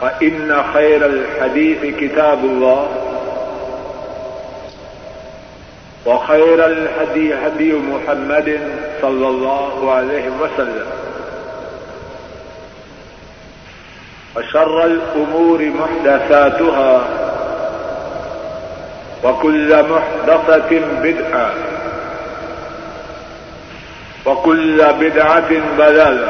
فإن 0.00 0.62
خير 0.74 1.06
الحديث 1.06 1.96
كتاب 2.00 2.38
الله 2.44 2.88
وخير 6.06 6.66
الهدي 6.66 7.34
هدي 7.34 7.72
محمد 7.72 8.60
صلى 9.02 9.28
الله 9.28 9.92
عليه 9.92 10.24
وسلم 10.40 10.86
وشر 14.36 14.84
الأمور 14.84 15.62
محدثاتها 15.80 17.04
وكل 19.24 19.82
محدثة 19.82 20.80
بدعة 21.02 21.52
وكل 24.26 24.92
بدعة 24.92 25.50
ضلالة 25.78 26.29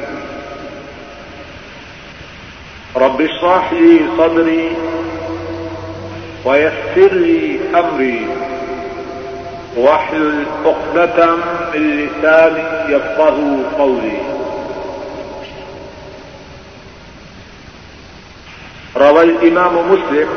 رب 2.95 3.21
اشرح 3.21 3.73
لي 3.73 3.99
صدري 4.17 4.77
ويسر 6.45 7.13
لي 7.13 7.59
أمري. 7.75 8.27
واحلل 9.77 10.45
عقدة 10.65 11.35
من 11.73 11.81
لساني 11.97 12.93
يفقه 12.93 13.37
قولي. 13.77 14.17
روى 18.97 19.23
الإمام 19.23 19.91
مسلم 19.91 20.27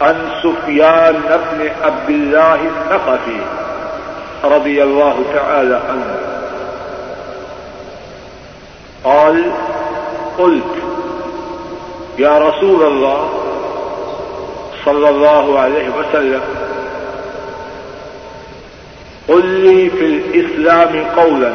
عن 0.00 0.30
سفيان 0.42 1.12
بن 1.12 1.70
عبد 1.82 2.10
الله 2.10 2.54
الثقفي 2.54 3.40
رضي 4.44 4.82
الله 4.82 5.24
تعالى 5.34 5.80
عنه. 5.88 6.16
قال 9.04 9.52
قلت، 10.38 10.74
يا 12.18 12.38
رسول 12.38 12.82
الله 12.86 13.28
صلى 14.84 15.08
الله 15.08 15.58
عليه 15.58 15.88
وسلم، 15.88 16.40
قل 19.28 19.46
لي 19.46 19.90
في 19.90 20.04
الإسلام 20.06 21.04
قولا، 21.16 21.52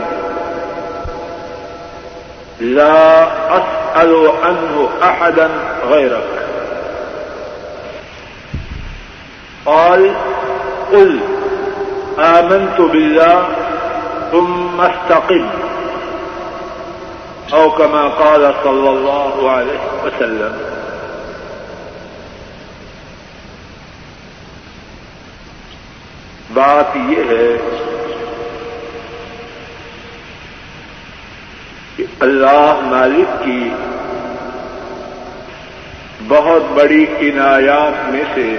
لا 2.59 3.27
أسأل 3.57 4.31
عنه 4.43 4.89
أحدا 5.03 5.49
غيرك. 5.89 6.27
قال، 9.65 10.15
قل، 10.91 11.19
آمنت 12.19 12.81
بالله 12.81 13.47
ثم 14.31 14.81
استقم. 14.81 15.49
أو 17.53 17.71
كما 17.71 18.07
قال 18.07 18.53
صلى 18.63 18.89
الله 18.89 19.51
عليه 19.51 19.83
وسلم. 20.03 20.53
بات 26.53 26.95
یہ 26.95 27.23
ہے 27.29 27.57
کہ 31.95 32.05
اللہ 32.19 32.79
مالک 32.83 33.43
کی 33.43 33.69
بہت 36.27 36.71
بڑی 36.73 37.05
عنایات 37.19 38.09
میں 38.09 38.23
سے، 38.35 38.55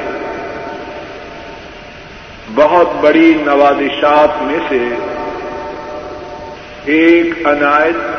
بہت 2.55 2.95
بڑی 3.01 3.35
نوازشات 3.47 4.43
میں 4.43 4.59
سے 4.69 4.85
ایک 6.85 7.47
عنایت 7.47 8.16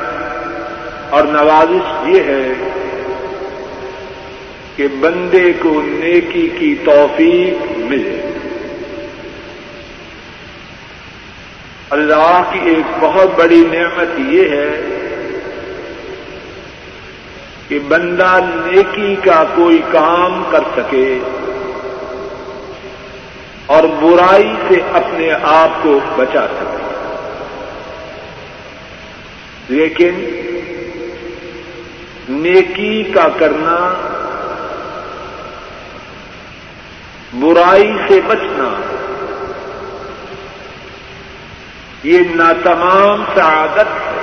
اور 1.09 1.23
نوازش 1.23 2.07
یہ 2.07 2.23
ہے 2.23 2.47
کہ 4.75 4.87
بندے 4.99 5.51
کو 5.59 5.81
نیکی 5.83 6.49
کی 6.59 6.75
توفیق 6.85 7.71
ملے۔ 7.77 8.21
اللہ 11.89 12.41
کی 12.51 12.59
ایک 12.59 12.85
بہت 12.99 13.29
بڑی 13.37 13.63
نعمت 13.71 14.19
یہ 14.19 14.49
ہے 14.49 14.81
کہ 17.67 17.79
بندہ 17.87 18.39
نیکی 18.65 19.15
کا 19.23 19.43
کوئی 19.55 19.81
کام 19.91 20.43
کر 20.51 20.59
سکے 20.77 21.19
اور 23.65 23.83
برائی 23.83 24.53
سے 24.67 24.75
اپنے 24.93 25.31
آپ 25.43 25.69
کو 25.81 25.99
بچا 26.15 26.47
سکے۔ 26.47 26.83
لیکن 29.69 30.43
نیکی 32.29 33.03
کا 33.03 33.27
کرنا، 33.39 33.93
برائی 37.33 37.97
سے 38.07 38.21
بچنا، 38.27 38.81
یہ 42.03 42.19
نہ 42.19 42.53
تمام 42.63 43.23
سعادت 43.35 43.87
ہے۔ 43.87 44.17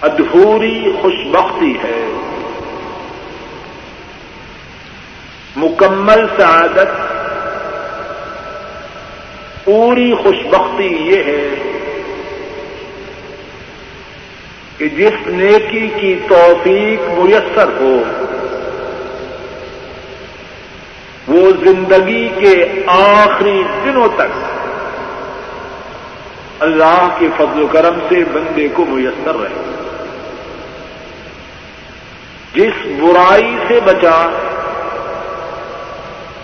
ادھوری 0.00 0.92
خوشبختی 1.02 1.74
ہے۔ 1.84 2.12
مکمل 5.56 6.26
سعادت، 6.36 6.88
پوری 9.64 10.14
خوشبختی 10.14 10.86
یہ 10.86 11.22
ہے۔ 11.24 11.67
کہ 14.78 14.88
جس 14.88 15.26
نیکی 15.26 15.88
کی 16.00 16.14
توفیق 16.28 17.18
میسر 17.18 17.68
ہو، 17.80 18.02
وہ 21.28 21.50
زندگی 21.64 22.28
کے 22.38 22.82
آخری 22.86 23.62
دنوں 23.84 24.08
تک 24.16 24.38
اللہ 26.60 27.08
کے 27.18 27.28
فضل 27.36 27.62
و 27.62 27.66
کرم 27.66 27.98
سے 28.08 28.14
بندے 28.32 28.68
کو 28.74 28.84
میسر 28.88 29.34
رہے۔ 29.34 29.74
جس 32.54 32.86
برائی 33.00 33.56
سے 33.68 33.80
بچا، 33.84 34.28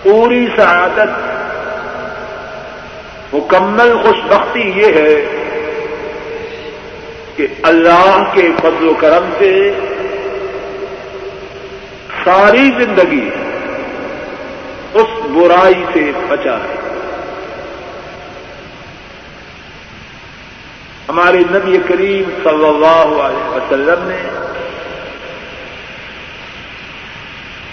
پوری 0.03 0.47
سعادت، 0.55 1.09
مکمل 3.33 3.97
خوش 4.03 4.17
بختی 4.27 4.71
یہ 4.75 4.93
ہے 4.93 5.34
کہ 7.35 7.47
اللہ 7.63 8.23
کے 8.33 8.49
فضل 8.61 8.87
و 8.87 8.93
کرم 8.93 9.29
سے 9.37 9.71
ساری 12.23 12.69
زندگی 12.83 13.29
اس 14.93 15.25
برائی 15.25 15.83
سے 15.93 16.11
بچا 16.27 16.57
ہے۔ 16.57 16.75
ہمارے 21.09 21.39
نبی 21.39 21.77
کریم 21.87 22.23
صلی 22.43 22.67
اللہ 22.67 23.21
علیہ 23.21 23.49
وسلم 23.49 24.07
نے 24.07 24.29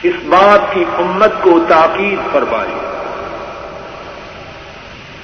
اس 0.02 0.14
بات 0.24 0.74
کی 0.74 0.84
امت 0.98 1.32
کو 1.42 1.58
تاکید 1.68 2.32
فرمائی 2.32 2.74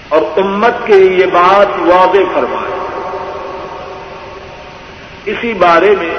اور 0.09 0.23
امت 0.37 0.75
کے 0.85 0.95
لیے 0.95 1.19
یہ 1.19 1.27
بات 1.27 1.69
واضح 1.79 2.33
فرمائی۔ 2.35 2.68
اسی 5.29 5.55
بارے 5.55 5.95
میں 5.99 6.15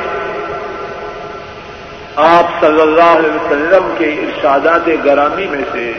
آپ 2.15 2.61
صلی 2.61 2.81
اللہ 2.81 3.03
علیہ 3.03 3.35
وسلم 3.35 3.95
کے 3.97 4.06
ارشادات 4.06 4.89
گرامی 5.06 5.47
میں 5.47 5.61
سے 5.71 5.91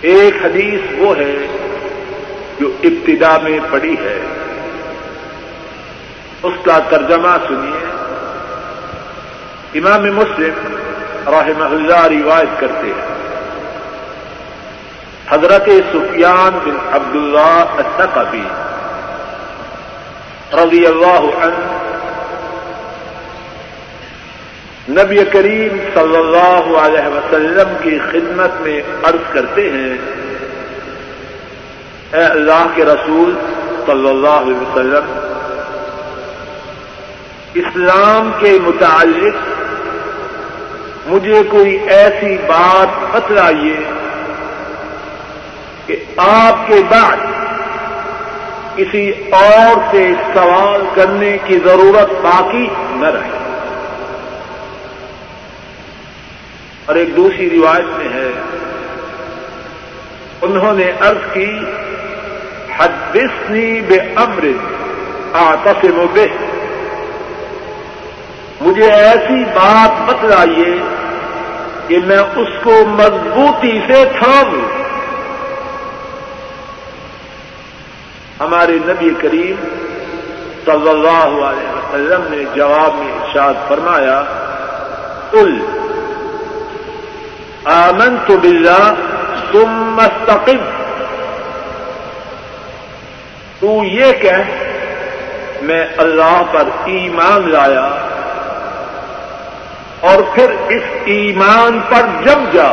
ایک 0.00 0.34
حدیث 0.44 0.80
وہ 0.98 1.16
ہے 1.16 1.34
جو 2.60 2.70
ابتدا 2.84 3.38
میں 3.38 3.58
پڑی 3.70 3.94
ہے۔ 3.94 4.20
اس 6.42 6.54
کا 6.64 6.78
ترجمہ 6.78 7.36
سنیے۔ 7.48 7.86
امام 9.78 10.02
مسلم 10.02 10.76
رحمہ 11.26 11.64
اللہ 11.64 12.24
روایت 12.24 12.60
کرتے 12.60 12.86
ہیں۔ 12.86 13.16
حضرت 15.28 15.68
سفیان 15.92 16.58
بن 16.64 16.76
عبداللہ 16.92 17.64
الثقفی 17.76 18.65
رضی 20.52 20.86
اللہ 20.86 21.24
عنہ۔ 21.44 21.74
نبی 24.88 25.24
کریم 25.32 25.78
صلی 25.94 26.16
اللہ 26.16 26.66
علیہ 26.78 27.08
وسلم 27.08 27.74
کی 27.82 27.98
خدمت 28.10 28.60
میں 28.60 28.82
عرض 29.02 29.32
کرتے 29.32 29.70
ہیں، 29.70 29.96
اے 32.12 32.24
اللہ 32.24 32.66
کے 32.74 32.84
رسول 32.84 33.34
صلی 33.86 34.08
اللہ 34.08 34.36
علیہ 34.44 34.56
وسلم، 34.56 35.18
اسلام 37.54 38.30
کے 38.38 38.58
متعلق 38.62 39.36
مجھے 41.06 41.42
کوئی 41.50 41.76
ایسی 41.88 42.36
بات 42.46 43.14
بتلائیے 43.14 43.76
کہ 45.86 46.04
آپ 46.16 46.66
کے 46.68 46.80
بعد 46.88 47.16
کسی 48.76 49.12
اور 49.30 49.80
سے 49.90 50.12
سوال 50.34 50.82
کرنے 50.94 51.38
کی 51.44 51.58
ضرورت 51.64 52.10
باقی 52.22 52.66
نہ 52.90 53.06
رہے۔ 53.06 53.38
اور 56.86 56.94
ایک 56.94 57.16
دوسری 57.16 57.50
روایت 57.50 57.84
میں 57.84 58.08
ہے، 58.08 58.30
انہوں 60.42 60.72
نے 60.72 60.92
عرض 61.00 61.32
کی، 61.32 61.58
حدثنی 62.78 63.80
بے 63.80 63.98
امر 64.16 64.44
آتسم 65.32 66.06
بے 66.12 66.26
مجھے 68.60 68.90
ایسی 68.90 69.44
بات 69.44 70.10
بتلائیے 70.10 70.78
کہ 71.88 71.98
میں 72.06 72.18
اس 72.18 72.48
کو 72.62 72.72
مضبوطی 72.86 73.80
سے 73.86 74.04
تھام 74.18 74.54
لوں 74.54 74.85
ہمارے 78.40 78.78
نبی 78.84 79.10
کریم 79.20 79.56
صلی 80.64 80.88
اللہ 80.88 81.36
علیہ 81.48 81.70
وسلم 81.72 82.24
نے 82.30 82.42
جواب 82.54 82.94
میں 82.94 83.12
ارشاد 83.12 83.54
فرمایا، 83.68 84.22
قل، 85.30 85.52
آمنت 87.64 88.30
باللہ 88.30 88.94
ثم 89.52 89.94
مستقم 89.94 90.64
تو 93.60 93.80
یہ 93.84 94.12
کہ 94.12 94.32
میں 95.62 95.84
اللہ 95.96 96.42
پر 96.52 96.68
ایمان 96.84 97.50
لایا 97.50 97.88
اور 100.00 100.22
پھر 100.34 100.50
اس 100.68 100.94
ایمان 101.04 101.80
پر 101.88 102.06
جم 102.24 102.44
جا، 102.52 102.70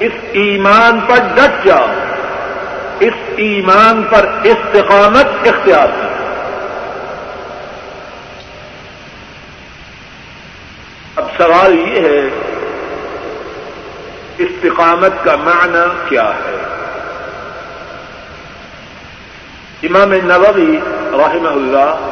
اس 0.00 0.24
ایمان 0.32 1.00
پر 1.00 1.18
ڈٹ 1.34 1.64
جا۔ 1.66 1.84
اس 3.04 3.18
ایمان 3.36 4.02
پر 4.10 4.28
استقامت 4.42 5.48
اختیار 5.48 5.86
کی۔ 5.86 6.08
اب 11.16 11.26
سوال 11.38 11.74
یہ 11.78 12.00
ہے، 12.08 12.28
استقامت 14.38 15.24
کا 15.24 15.36
معنی 15.36 15.84
کیا 16.08 16.28
ہے؟ 16.28 16.56
امام 19.82 20.12
نووی 20.12 20.80
رحمہ 21.12 21.48
اللہ 21.48 22.10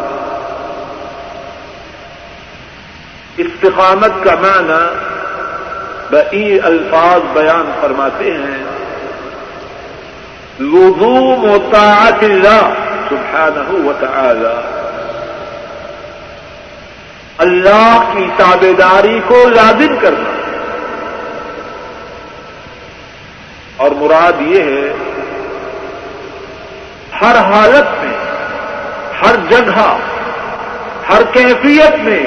استقامت 3.36 4.24
کا 4.24 4.34
معنی 4.34 4.82
بئی 6.10 6.60
الفاظ 6.60 7.20
بیان 7.32 7.72
فرماتے 7.80 8.30
ہیں۔ 8.30 8.81
لزوم 10.60 11.44
و 11.44 11.58
طاعت 11.72 12.22
اللہ 12.22 12.74
سبحانہ 13.10 13.86
و 13.86 13.92
تعالی 14.00 14.82
اللہ 17.38 17.98
کی 18.12 18.26
تابے 18.36 18.72
داری 18.72 19.20
کو 19.26 19.48
لازم 19.48 19.94
کرنا. 20.00 20.30
اور 23.76 23.90
مراد 23.90 24.40
یہ 24.40 24.62
ہے، 24.62 24.92
ہر 27.20 27.36
حالت 27.36 28.04
میں، 28.04 28.16
ہر 29.22 29.34
جگہ، 29.50 29.96
ہر 31.08 31.22
کیفیت 31.32 31.98
میں 31.98 32.26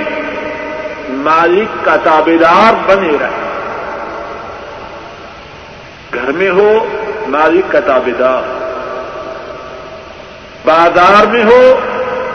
مالک 1.09 1.85
کا 1.85 1.95
تابے 1.95 2.37
دار 2.37 2.73
بنے 2.85 3.17
رہے۔ 3.21 3.41
گھر 6.13 6.31
میں 6.31 6.49
ہو 6.49 6.85
مالک 7.29 7.71
کا 7.71 7.79
تابے 7.79 8.11
دار 8.19 8.41
بازار 10.65 11.25
میں 11.25 11.43
ہو، 11.43 11.79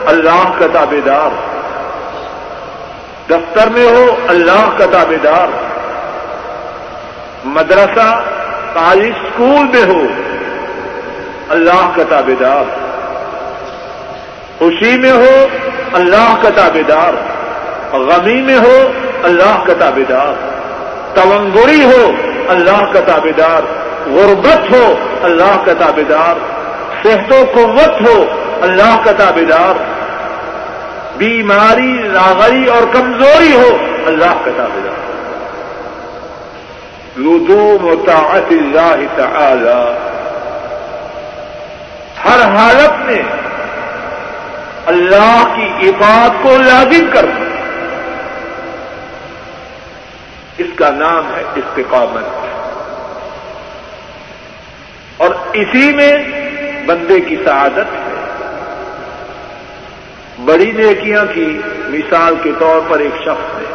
اللہ 0.05 0.51
کا 0.59 0.67
تابے 0.73 1.01
دار 1.05 1.29
دفتر 3.29 3.69
میں 3.69 3.87
ہو، 3.87 4.05
اللہ 4.27 4.69
کا 4.77 4.85
تابے 4.91 5.17
دار 5.23 5.47
مدرسہ 7.43 8.09
کالج 8.73 9.13
اسکول 9.15 9.67
میں 9.73 9.83
ہو، 9.83 10.01
اللہ 11.49 11.91
کا 11.95 12.03
تابے 12.09 12.35
دار 12.39 12.63
خوشی 14.59 14.97
میں 14.97 15.11
ہو، 15.11 15.47
اللہ 15.93 16.33
کا 16.41 16.49
تابے 16.55 16.83
دار 16.83 17.13
غمی 17.93 18.41
میں 18.41 18.57
ہو، 18.57 18.77
اللہ 19.23 19.63
کا 19.67 19.73
تابے 19.79 20.03
دار 20.09 20.49
ہو، 21.85 22.11
اللہ 22.47 22.93
کا 22.93 22.99
تابے 23.05 23.31
دار 23.31 23.80
غربت 24.05 24.71
ہو، 24.71 24.95
اللہ 25.23 25.63
کا 25.65 25.73
تابے 25.73 26.03
دار 26.03 26.35
صحت 27.03 27.31
و 27.31 27.43
قوت 27.53 28.01
ہو، 28.01 28.25
اللہ 28.61 29.01
کا 29.03 29.11
تابے 29.11 29.45
دار 29.45 29.73
بیماری، 31.17 31.97
لاغری 32.03 32.65
اور 32.65 32.81
کمزوری 32.91 33.55
ہو، 33.55 33.77
اللہ 34.05 34.33
کا 34.45 34.51
تابے 34.57 34.79
دار 34.83 35.01
لدوم 37.17 37.85
و 37.85 37.95
طاعت 38.05 38.51
اللہ 38.51 38.95
تعالی۔ 39.15 39.97
ہر 42.25 42.41
حالت 42.41 43.05
میں 43.05 43.23
اللہ 44.85 45.43
کی 45.55 45.89
عبادت 45.89 46.43
کو 46.43 46.57
لازم 46.57 47.05
کرنا 47.13 47.45
اس 50.57 50.67
کا 50.75 50.89
نام 50.89 51.35
ہے 51.35 51.43
استقامت۔ 51.55 52.50
اور 55.21 55.31
اسی 55.53 55.95
میں 55.95 56.17
بندے 56.85 57.21
کی 57.21 57.35
سعادت 57.45 57.93
ہے۔ 57.93 58.25
بڑی 60.45 60.71
نیکیاں 60.71 61.25
کی 61.33 61.59
مثال 61.87 62.35
کے 62.43 62.51
طور 62.59 62.81
پر 62.87 62.99
ایک 62.99 63.15
شخص 63.21 63.57
نے 63.57 63.65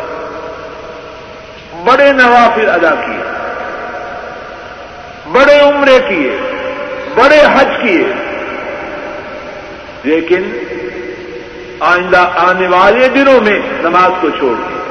بڑے 1.84 2.12
نوافل 2.12 2.70
ادا 2.70 2.94
کیے۔ 2.94 3.24
بڑے 5.32 5.60
عمرے 5.60 5.98
کیے۔ 6.08 6.36
بڑے 7.14 7.42
حج 7.54 7.68
کیے۔ 7.82 8.12
لیکن 10.02 10.58
آئندہ 11.80 12.28
آنے 12.36 12.68
والے 12.68 13.08
دنوں 13.08 13.40
میں 13.40 13.58
نماز 13.82 14.12
کو 14.20 14.30
چھوڑ 14.30 14.54
دیا 14.54 14.82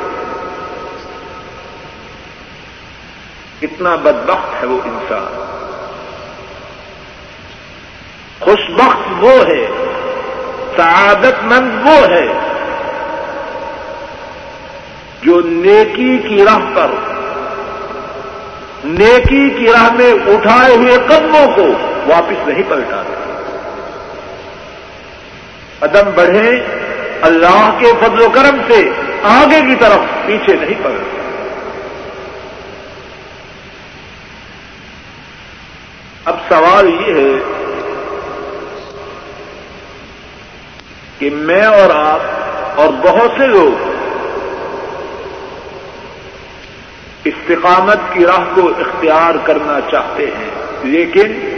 کتنا 3.59 3.95
بدبخت 3.95 4.61
ہے 4.61 4.67
وہ 4.67 4.79
انسان۔ 4.85 5.54
خوش 8.41 8.69
بخت 8.77 9.23
وہ 9.23 9.33
ہے، 9.47 9.65
سعادت 10.77 11.43
مند 11.43 11.85
وہ 11.85 11.99
ہے 12.09 12.25
جو 15.21 15.39
نیکی 15.41 16.17
کی 16.27 16.43
راہ 16.45 16.65
پر، 16.75 16.91
نیکی 18.85 19.49
کی 19.49 19.67
راہ 19.67 19.89
میں 19.93 20.11
اٹھائے 20.33 20.75
ہوئے 20.75 20.97
قدموں 21.07 21.45
کو 21.55 21.65
واپس 22.07 22.47
نہیں 22.47 22.69
پلٹا 22.69 23.01
قدم 25.79 26.11
بڑھے، 26.15 26.49
اللہ 27.23 27.69
کے 27.79 27.91
فضل 27.99 28.21
و 28.21 28.29
کرم 28.29 28.61
سے 28.67 28.81
آگے 29.29 29.59
کی 29.67 29.75
طرف 29.79 30.01
پیچھے 30.25 30.55
نہیں 30.55 30.83
پڑ 30.83 30.91
اب 36.25 36.35
سوال 36.49 36.89
یہ 36.89 37.13
ہے 37.13 37.54
کہ 41.19 41.29
میں 41.29 41.63
اور 41.63 41.89
آپ 41.95 42.19
اور 42.79 42.87
بہت 42.87 43.31
سے 43.37 43.47
لوگ 43.47 43.95
استقامت 47.23 47.97
کی 48.13 48.25
راہ 48.25 48.43
کو 48.53 48.67
اختیار 48.67 49.35
کرنا 49.43 49.79
چاہتے 49.91 50.25
ہیں، 50.25 50.49
لیکن 50.83 51.49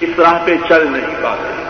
اس 0.00 0.18
راہ 0.18 0.38
پہ 0.44 0.56
چل 0.68 0.86
نہیں 0.90 1.22
پاتے۔ 1.22 1.62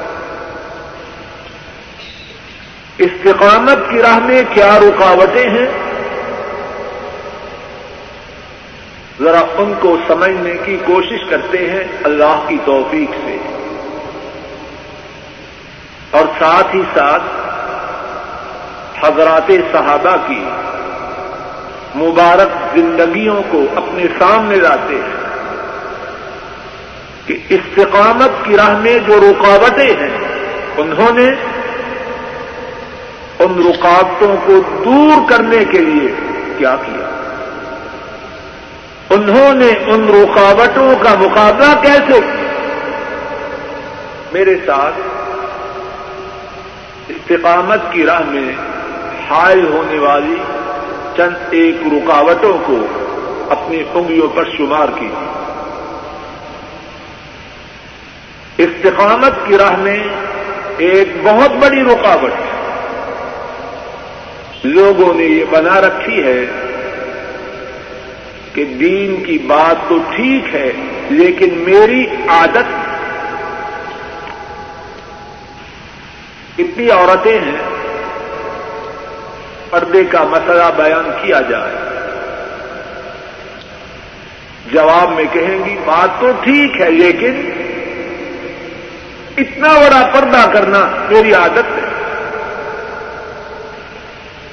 استقامت 2.98 3.90
کی 3.90 3.98
راہ 4.02 4.18
میں 4.18 4.42
کیا 4.54 4.78
رکاوٹیں 4.78 5.50
ہیں؟ 5.50 5.66
ذرا 9.20 9.40
ان 9.56 9.72
کو 9.80 9.96
سمجھنے 10.08 10.54
کی 10.64 10.76
کوشش 10.84 11.24
کرتے 11.30 11.70
ہیں، 11.70 11.84
اللہ 12.04 12.44
کی 12.48 12.56
توفیق 12.64 13.10
سے۔ 13.10 13.61
اور 16.12 16.24
ساتھ 16.38 16.76
ہی 16.76 16.82
ساتھ 16.94 17.22
حضرات 19.04 19.52
صحابہ 19.72 20.16
کی 20.26 20.44
مبارک 21.94 22.76
زندگیوں 22.76 23.42
کو 23.50 23.64
اپنے 23.76 24.04
سامنے 24.18 24.56
لاتے 24.56 24.94
ہیں 24.94 25.22
کہ 27.26 27.38
استقامت 27.48 28.44
کی 28.44 28.56
راہ 28.56 28.78
میں 28.78 28.98
جو 28.98 29.20
رکاوٹیں 29.20 29.96
ہیں، 29.96 30.18
انہوں 30.76 31.12
نے 31.12 31.26
ان 33.38 33.70
رکاوٹوں 33.70 34.36
کو 34.46 34.82
دور 34.84 35.30
کرنے 35.30 35.64
کے 35.64 35.78
لیے 35.78 36.14
کیا 36.58 36.76
کیا۔ 36.86 37.08
انہوں 39.10 39.54
نے 39.54 39.68
ان 39.68 40.08
رکاوٹوں 40.08 40.94
کا 41.02 41.14
مقابلہ 41.20 41.82
کیسے؟ 41.82 42.20
میرے 44.32 44.56
ساتھ 44.66 44.94
استقامت 47.12 47.92
کی 47.92 48.04
راہ 48.06 48.22
میں 48.30 48.50
حائل 49.30 49.64
ہونے 49.66 49.98
والی 49.98 50.36
چند 51.16 51.54
ایک 51.54 51.86
رکاوٹوں 51.92 52.52
کو 52.66 52.76
اپنی 53.50 53.82
انگلیوں 53.94 54.28
پر 54.28 54.50
شمار 54.56 54.88
کی 54.98 55.08
استقامت 58.58 59.46
کی 59.46 59.58
راہ 59.58 59.76
میں 59.76 59.98
ایک 60.78 61.08
بہت 61.22 61.56
بڑی 61.62 61.82
رکاوٹ 61.82 62.32
لوگوں 64.64 65.12
نے 65.14 65.24
یہ 65.24 65.44
بنا 65.50 65.80
رکھی 65.80 66.22
ہے 66.24 66.44
کہ 68.52 68.64
دین 68.80 69.22
کی 69.24 69.38
بات 69.46 69.88
تو 69.88 69.98
ٹھیک 70.16 70.54
ہے 70.54 70.70
لیکن 71.10 71.58
میری 71.58 72.04
عادت 72.28 72.81
کتنی 76.58 76.90
عورتیں 76.90 77.40
ہیں؟ 77.40 77.58
پردے 79.70 80.04
کا 80.04 80.24
مسئلہ 80.24 80.64
بیان 80.76 81.10
کیا 81.22 81.40
جائے۔ 81.40 81.74
جواب 84.72 85.12
میں 85.12 85.24
کہیں 85.32 85.64
گی، 85.64 85.76
بات 85.84 86.20
تو 86.20 86.32
ٹھیک 86.42 86.80
ہے، 86.80 86.90
لیکن 86.90 87.50
اتنا 89.38 89.68
بڑا 89.68 90.10
پردہ 90.12 90.50
کرنا 90.52 90.90
میری 91.08 91.34
عادت 91.34 91.78
ہے۔ 91.78 91.88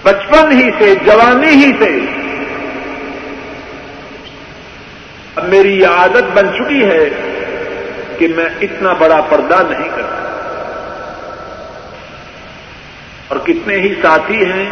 بچپن 0.04 0.52
ہی 0.52 0.70
سے، 0.80 0.96
جوانی 0.96 1.50
ہی 1.50 1.72
سے 1.80 2.00
اب 5.36 5.46
میری 5.46 5.80
یہ 5.80 5.88
عادت 5.88 6.38
بن 6.38 6.48
چکی 6.58 6.86
ہے 6.86 7.10
کہ 8.18 8.28
میں 8.28 8.46
اتنا 8.62 8.94
بڑا 8.94 9.22
پردہ 9.30 9.64
نہیں 9.70 9.90
کرتا۔ 9.96 10.19
اور 13.30 13.40
کتنے 13.40 13.76
ہی 13.76 13.96
ساتھی 14.02 14.46
ہیں۔ 14.46 14.70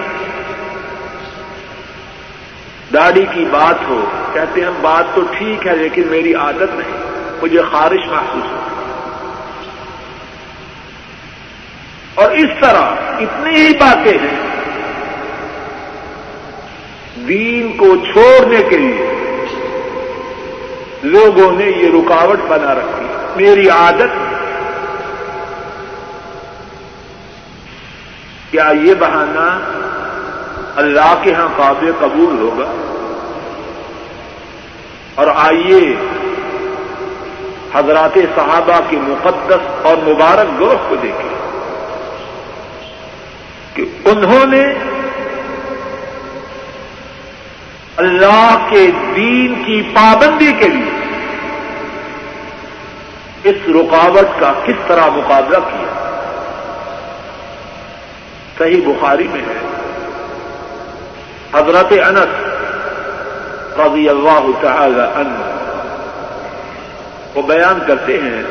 داڑھی 2.94 3.26
کی 3.34 3.46
بات 3.52 3.76
ہو، 3.90 4.06
کہتے 4.34 4.62
ہیں 4.62 4.70
بات 4.82 5.04
تو 5.16 5.22
ٹھیک 5.38 5.68
ہے 5.68 5.76
لیکن 5.76 6.08
میری 6.08 6.34
عادت 6.34 6.76
نہیں، 6.76 6.98
مجھے 7.42 7.62
خارش 7.72 8.08
محسوس 8.08 8.52
ہو۔ 8.52 8.58
اور 12.16 12.32
اس 12.32 12.50
طرح 12.62 12.82
اتنی 13.20 13.56
ہی 13.56 13.74
باتیں 13.80 14.18
ہیں۔ 14.18 14.48
دین 17.28 17.78
کو 17.78 17.96
چھوڑنے 17.96 18.62
کے 18.70 18.78
لیے 18.78 19.14
لوگوں 21.04 21.52
نے 21.52 21.66
یہ 21.66 21.90
رکاوٹ 21.90 22.40
بنا 22.48 22.76
رکھی۔ 22.76 23.06
میری 23.36 23.70
عادت 23.70 24.27
کیا 28.52 28.72
یہ 28.82 28.94
بہانہ 28.94 29.48
اللہ 30.76 31.16
کے 31.24 31.34
ہاں 31.34 31.48
قابل 31.58 31.92
قبول 32.00 32.40
ہوگا؟ 32.40 32.72
اور 35.16 35.28
آئیے 35.36 35.96
حضرات 37.74 38.18
صحابہ 38.36 38.80
کے 38.90 38.98
مقدس 38.98 39.86
اور 39.86 39.98
مبارک 39.98 40.60
گروہ 40.60 40.90
کو 40.90 40.96
دیکھیں 40.96 41.36
کہ 43.74 43.86
انہوں 44.06 44.46
نے 44.46 44.74
اللہ 47.98 48.68
کے 48.70 48.88
دین 49.16 49.64
کی 49.66 49.82
پابندی 49.94 50.52
کے 50.52 50.68
لیے 50.68 50.96
اس 53.44 53.56
رکاوٹ 53.68 54.40
کا 54.40 54.54
کس 54.66 54.88
طرح 54.88 55.10
مقابلہ 55.10 55.58
کیا؟ 55.58 55.97
صحیح 58.58 58.82
بخاری 58.88 59.28
میں 59.28 59.42
ہے۔ 59.42 59.60
حضرت 61.54 61.92
انس 61.92 62.48
رضی 63.80 64.10
اللہ 64.10 64.48
تعالی 64.62 65.02
عنہ 65.02 65.40
وہ 67.36 67.42
بیان 67.42 67.80
کرتے 67.88 68.20
ہیں 68.22 68.44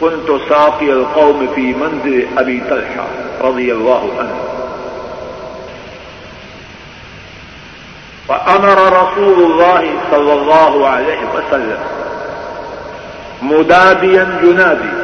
کن 0.00 0.20
تو 0.26 0.38
ساقی 0.48 0.90
القوم 0.90 1.46
فی 1.54 1.72
منزل 1.76 2.24
ابی 2.36 2.60
طلحہ 2.68 3.06
رضی 3.44 3.70
اللہ 3.70 4.20
عنہ۔ 4.20 4.42
فأمر 8.26 8.78
رسول 8.92 9.38
الله 9.46 9.80
صلى 10.10 10.32
الله 10.32 10.86
عليه 10.90 11.22
وسلم 11.34 11.82
مداديا 13.42 14.24
ينادي 14.42 15.03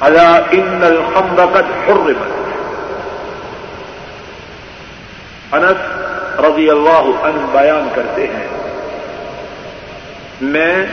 ألا 0.00 0.40
إن 0.52 0.84
الخمر 0.84 1.46
قد 1.52 1.88
حرمت. 1.88 2.38
انس 5.52 5.80
رضی 6.40 6.70
اللہ 6.70 7.06
عنہ 7.22 7.46
بیان 7.52 7.88
کرتے 7.94 8.26
ہیں، 8.26 8.48
میں 10.40 10.86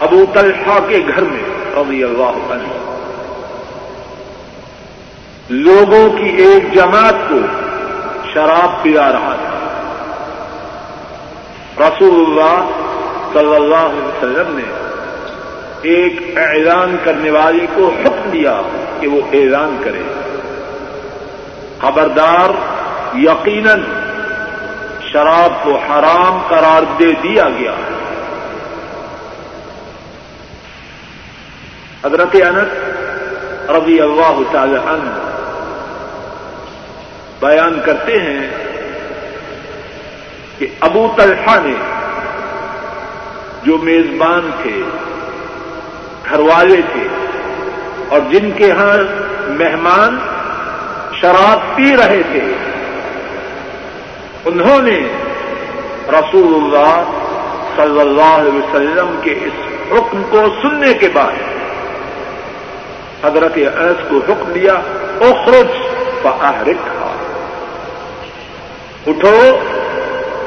ابو 0.00 0.24
طلحہ 0.32 0.78
کے 0.88 0.98
گھر 1.08 1.22
میں 1.22 1.42
رضی 1.76 2.04
اللہ 2.04 2.52
عنہ، 2.52 2.72
لوگوں 5.48 6.18
کی 6.18 6.28
ایک 6.28 6.74
جماعت 6.74 7.14
کو 7.28 7.38
شراب 8.32 8.82
پلا 8.82 9.12
رہا 9.12 9.34
تھا۔ 9.44 9.54
رسول 11.80 12.24
اللہ 12.24 12.70
صلی 13.32 13.54
اللہ 13.54 13.86
علیہ 13.90 14.08
وسلم 14.08 14.58
نے 14.58 14.83
ایک 15.84 16.38
اعلان 16.38 16.96
کرنے 17.04 17.30
والی 17.30 17.66
کو 17.74 17.90
حکم 18.04 18.30
دیا 18.30 18.62
کہ 19.00 19.08
وہ 19.08 19.20
اعلان 19.32 19.76
کرے۔ 19.84 20.02
خبردار، 21.80 22.50
یقیناً 23.16 23.82
شراب 25.12 25.64
کو 25.64 25.76
حرام 25.76 26.42
قرار 26.48 26.82
دے 26.98 27.12
دیا 27.22 27.48
گیا۔ 27.58 27.74
حضرت 32.04 32.34
انس 32.34 33.70
رضی 33.70 34.00
اللہ 34.00 34.40
تعالی 34.52 34.76
عنہ 34.76 35.10
بیان 37.40 37.80
کرتے 37.84 38.20
ہیں 38.20 38.50
کہ 40.58 40.66
ابو 40.80 41.08
طلحہ 41.16 41.58
نے 41.64 41.74
جو 43.62 43.78
میزبان 43.78 44.50
تھے 44.62 44.82
گھر 46.30 46.40
والے 46.40 46.80
تھے 46.92 47.06
اور 48.08 48.20
جن 48.30 48.50
کے 48.56 48.70
ہاں 48.78 48.96
مہمان 49.58 50.18
شراب 51.20 51.58
پی 51.76 51.88
رہے 51.96 52.22
تھے، 52.30 52.44
انہوں 54.44 54.80
نے 54.82 54.98
رسول 56.12 56.54
اللہ 56.54 56.96
صلی 57.76 58.00
اللہ 58.00 58.32
علیہ 58.40 58.52
وسلم 58.52 59.14
کے 59.22 59.32
اس 59.44 59.56
حکم 59.92 60.22
کو 60.30 60.40
سننے 60.62 60.92
کے 61.00 61.08
بعد 61.12 61.36
حضرت 63.24 63.56
انس 63.58 64.00
کو 64.08 64.16
حکم 64.28 64.52
دیا، 64.54 64.74
اخرج 65.28 65.70
فاحرک 66.22 66.82
اٹھو، 69.08 69.38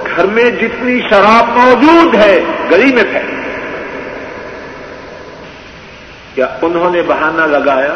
گھر 0.07 0.25
میں 0.35 0.49
جتنی 0.61 0.99
شراب 1.09 1.57
موجود 1.57 2.15
ہے، 2.15 2.35
گلی 2.71 2.93
میں 2.93 3.03
پھیل 3.11 3.26
کیا 6.37 6.47
انہوں 6.61 6.89
نے 6.89 7.01
بہانہ 7.01 7.41
لگایا 7.41 7.93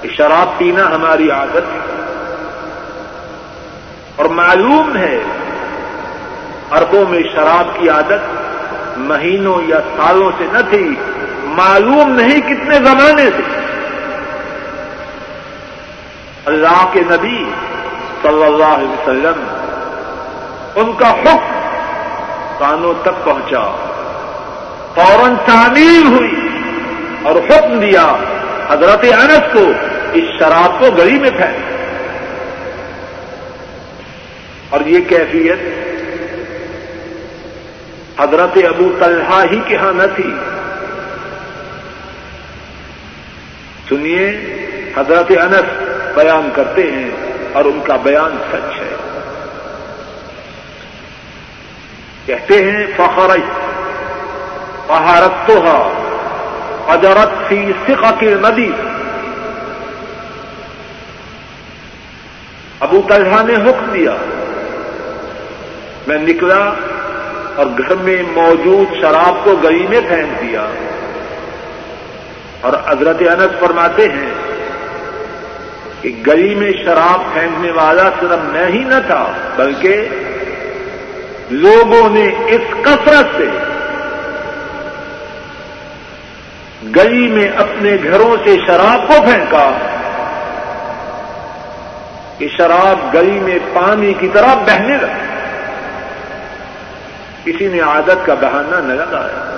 کہ 0.00 0.08
شراب 0.08 0.58
پینا 0.58 0.94
ہماری 0.94 1.30
عادت 1.30 1.56
ہے۔ 1.56 1.78
اور 4.16 4.24
معلوم 4.24 4.96
ہے 4.96 5.20
اربوں 6.70 7.04
میں 7.08 7.22
شراب 7.32 7.80
کی 7.80 7.88
عادت 7.88 8.40
مہینوں 8.98 9.68
یا 9.68 9.78
سالوں 9.96 10.30
سے 10.38 10.44
نہ 10.52 10.58
تھی، 10.70 10.94
معلوم 11.44 12.10
نہیں 12.10 12.40
کتنے 12.40 12.74
زمانے 12.74 13.24
سے۔ 13.36 13.60
اللہ 16.44 16.88
کے 16.92 17.00
نبی 17.00 17.44
صلی 18.22 18.44
اللہ 18.44 18.64
علیہ 18.64 18.88
وسلم 18.88 19.44
ان 20.74 20.92
کا 20.92 21.10
حکم 21.10 21.36
کانوں 22.58 22.94
تک 23.02 23.24
پہنچا۔ 23.24 23.64
فوراً 24.94 25.34
تعمیر 25.46 26.06
ہوئی۔ 26.06 26.39
اور 27.22 27.36
حکم 27.36 27.80
دیا 27.80 28.16
حضرت 28.70 29.04
انس 29.04 29.52
کو، 29.52 29.72
اس 30.12 30.24
شراب 30.38 30.80
کو 30.80 30.90
گلی 30.90 31.18
میں 31.18 31.30
پھینک۔ 31.30 31.70
اور 34.70 34.80
یہ 34.80 34.98
کیفیت 35.08 35.90
حضرت 38.20 38.58
ابو 38.68 38.96
طلحہ 38.98 39.44
ہی 39.50 39.60
کے 39.64 39.76
ہاں 39.76 39.92
نہ 39.92 40.02
تھی۔ 40.16 40.34
سنیے، 43.88 44.28
حضرت 44.96 45.30
انس 45.30 45.82
بیان 46.14 46.48
کرتے 46.54 46.82
ہیں 46.82 47.10
اور 47.52 47.64
ان 47.64 47.80
کا 47.84 47.96
بیان 47.96 48.36
سچ 48.52 48.80
ہے۔ 48.80 48.96
کہتے 52.26 52.64
ہیں 52.64 52.86
فخر 52.96 53.36
پہارت 54.86 55.46
تو 55.46 55.60
اجرت 56.90 57.48
فی 57.48 57.72
سکھ 57.88 58.20
کے 58.20 58.34
ندی 58.40 58.72
ابو 62.80 63.02
طلحہ 63.08 63.42
نے 63.42 63.54
حکم 63.54 63.90
دیا۔ 63.94 64.16
میں 66.06 66.18
نکلا 66.18 66.72
اور 67.56 67.66
گھر 67.66 67.94
میں 67.94 68.22
موجود 68.34 69.00
شراب 69.00 69.44
کو 69.44 69.56
گلی 69.64 69.86
میں 69.88 70.00
پھینک 70.08 70.42
دیا۔ 70.42 70.66
اور 72.60 72.72
حضرت 72.88 73.16
انس 73.20 73.60
فرماتے 73.60 74.02
ہیں 74.02 74.30
کہ 76.00 76.22
گلی 76.26 76.54
میں 76.54 76.72
شراب 76.84 77.32
پھینکنے 77.32 77.70
والا 77.70 78.10
صرف 78.20 78.38
میں 78.44 78.66
ہی 78.66 78.84
نہ 78.84 79.00
تھا، 79.06 79.32
بلکہ 79.56 80.08
لوگوں 81.50 82.10
نے 82.10 82.26
اس 82.46 82.62
کثرت 82.82 83.26
سے 83.36 83.48
گلی 86.96 87.28
میں 87.28 87.48
اپنے 87.48 87.96
گھروں 88.04 88.36
سے 88.44 88.56
شراب 88.66 89.08
کو 89.08 89.14
پھینکا 89.22 89.70
کہ 92.38 92.48
شراب 92.56 93.14
گلی 93.14 93.40
میں 93.40 93.58
پانی 93.72 94.14
کی 94.14 94.28
طرح 94.32 94.54
بہنے 94.54 94.96
لگی۔ 94.96 95.30
کسی 97.44 97.68
نے 97.68 97.80
عادت 97.80 98.26
کا 98.26 98.34
بہانہ 98.34 98.76
نہ 98.76 98.92
لگایا۔ 98.92 99.56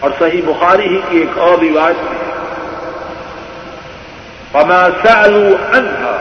اور 0.00 0.10
صحیح 0.18 0.40
بخاری 0.46 0.88
ہی 0.88 1.00
کی 1.10 1.18
ایک 1.18 1.38
اور 1.38 1.58
روایت 1.62 1.96
میں 1.96 2.22
فما 4.52 4.88
سألوا 5.02 5.76
عنها 5.76 6.16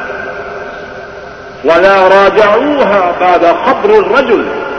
ولا 1.65 2.09
راجعوها 2.09 3.11
بعد 3.19 3.65
خبر 3.65 3.89
الرجل 3.89 4.70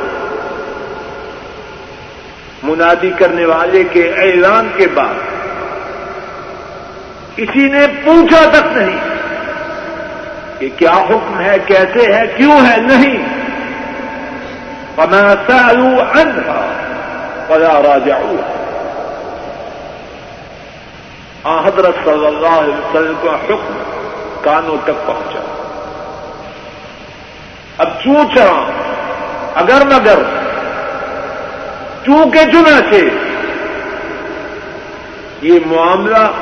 منادی 2.62 3.10
کرنے 3.18 3.44
والے 3.44 3.84
کے 3.84 4.12
اعلان 4.16 4.68
کے 4.76 4.86
بعد 4.94 5.14
کسی 7.36 7.68
نے 7.68 7.86
پوچھا 8.04 8.50
تک 8.50 8.76
نہیں 8.76 8.98
کہ 10.58 10.68
کیا 10.76 10.90
حکم 10.90 11.40
ہے، 11.40 11.56
کیسے 11.66 12.12
ہے، 12.12 12.22
کیوں 12.36 12.66
ہے، 12.66 12.76
نہیں۔ 12.76 13.42
فما 14.96 15.34
سألوا 15.46 16.02
عنها 16.02 16.66
ولا 17.48 17.82
راجعوها 17.82 18.58
حضرت 21.66 21.94
صلی 22.04 22.26
اللہ 22.26 22.46
علیہ 22.46 22.74
وسلم 22.74 23.14
کا 23.22 23.30
حکم 23.30 23.82
کانوں 24.42 24.76
تک 24.84 25.06
پہنچا۔ 25.06 25.40
اب 27.78 27.88
چوچا 28.04 28.70
اگر 29.54 29.84
مگر 29.84 30.41
چونکہ 32.06 32.38
چنا 32.38 32.80
سے 32.92 33.08
یہ 35.42 35.58
معاملہ 35.66 36.32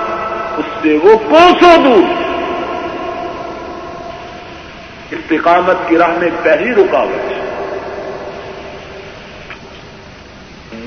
اس 0.56 0.64
سے 0.82 0.98
وہ 1.02 1.16
کوسوں 1.16 1.84
دور۔ 1.84 2.22
استقامت 5.10 5.76
کی 5.88 5.98
راہ 5.98 6.18
میں 6.18 6.28
پہلی 6.42 6.74
رکاوٹ۔ 6.74 7.32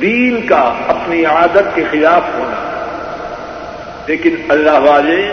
دین 0.02 0.48
کا 0.48 0.74
اپنی 0.88 1.26
عادت 1.26 1.76
کے 1.76 1.84
خلاف 1.92 2.22
ہونا۔ 2.34 2.70
لیکن 4.08 4.36
اللہ 4.50 4.90
والے 4.90 5.32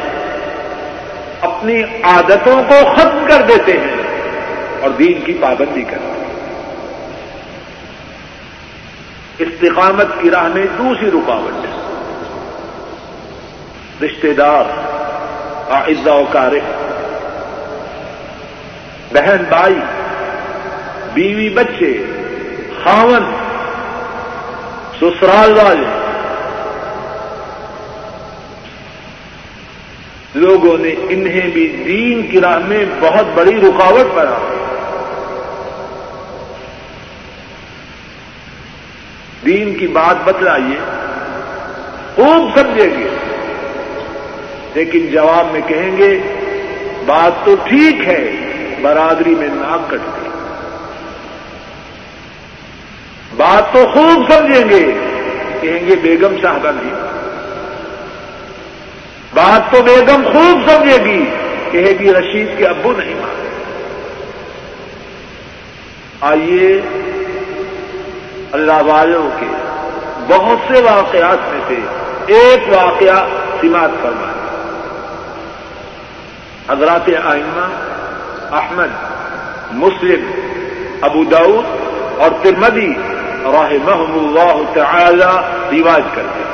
اپنی 1.40 1.82
عادتوں 2.02 2.62
کو 2.68 2.94
ختم 2.96 3.24
کر 3.28 3.42
دیتے 3.42 3.72
ہیں 3.72 3.96
اور 4.80 4.90
دین 4.90 5.20
کی 5.24 5.32
پابندی 5.40 5.82
کرتے 5.82 6.04
ہیں۔ 6.04 6.19
استقامت 9.40 10.06
کی 10.20 10.30
راہ 10.30 10.48
میں 10.48 10.66
دوسری 10.78 11.10
رکاوٹ 11.10 11.64
ہے۔ 11.64 11.70
رشتے 14.06 14.32
دار 14.32 14.64
آئزہ 15.70 16.10
و 16.10 16.24
کارف 16.32 16.62
بہن 19.12 19.44
بھائی، 19.48 19.74
بیوی 21.14 21.48
بچے، 21.48 22.04
خاون، 22.84 23.24
سسرال 25.00 25.52
والے۔ 25.52 25.86
لوگوں 30.34 30.78
نے 30.78 30.94
انہیں 31.08 31.48
بھی 31.48 31.82
دین 31.86 32.26
کی 32.30 32.40
راہ 32.40 32.58
میں 32.58 32.84
بہت 33.00 33.24
بڑی 33.34 33.60
رکاوٹ 33.60 34.14
پڑا 34.14 34.59
دین 39.46 39.74
کی 39.74 39.86
بات 39.86 40.16
بتلائیے، 40.24 40.78
خوب 42.14 42.58
سمجھیں 42.58 42.98
گے۔ 42.98 43.08
لیکن 44.74 45.06
جواب 45.06 45.52
میں 45.52 45.60
کہیں 45.66 45.96
گے، 45.96 46.20
بات 47.06 47.46
تو 47.46 47.54
ٹھیک 47.64 48.08
ہے، 48.08 48.32
برادری 48.82 49.34
میں 49.34 49.48
ناک 49.48 49.90
کٹ 49.90 49.98
گئی۔ 50.06 50.30
بات 53.36 53.72
تو 53.72 53.86
خوب 53.94 54.32
سمجھیں 54.32 54.68
گے، 54.70 54.92
کہیں 55.60 55.86
گے 55.86 55.96
بیگم 55.96 56.34
صاحبہ 56.42 56.70
نہیں 56.70 57.10
بات 59.34 59.72
تو 59.72 59.82
بیگم 59.82 60.22
خوب 60.32 60.70
سمجھے 60.70 61.04
گی، 61.04 61.24
کہے 61.70 61.92
گی 62.00 62.14
رشید 62.14 62.58
کے 62.58 62.66
ابو 62.66 62.92
نہیں 62.92 63.14
مانے۔ 63.14 63.48
آئیے 66.20 66.80
اللہ 68.52 68.82
والوں 68.82 69.30
کے 69.40 69.46
بہت 70.28 70.58
سے 70.68 70.82
واقعات 70.82 71.38
میں 71.52 71.60
سے 71.68 71.74
ایک 72.26 72.68
واقعہ 72.68 73.26
سماعت 73.60 73.90
فرمائے۔ 74.02 74.40
حضرات 76.68 77.10
آئمہ 77.24 77.66
احمد، 78.54 78.88
مسلم، 79.70 80.30
ابو 81.02 81.24
داؤد 81.24 81.64
اور 82.18 82.30
ترمدی 82.42 82.92
رحمہم 83.44 84.12
اللہ 84.18 84.74
تعالی 84.74 85.80
رواج 85.80 86.02
کرتے 86.14 86.40
ہیں۔ 86.40 86.50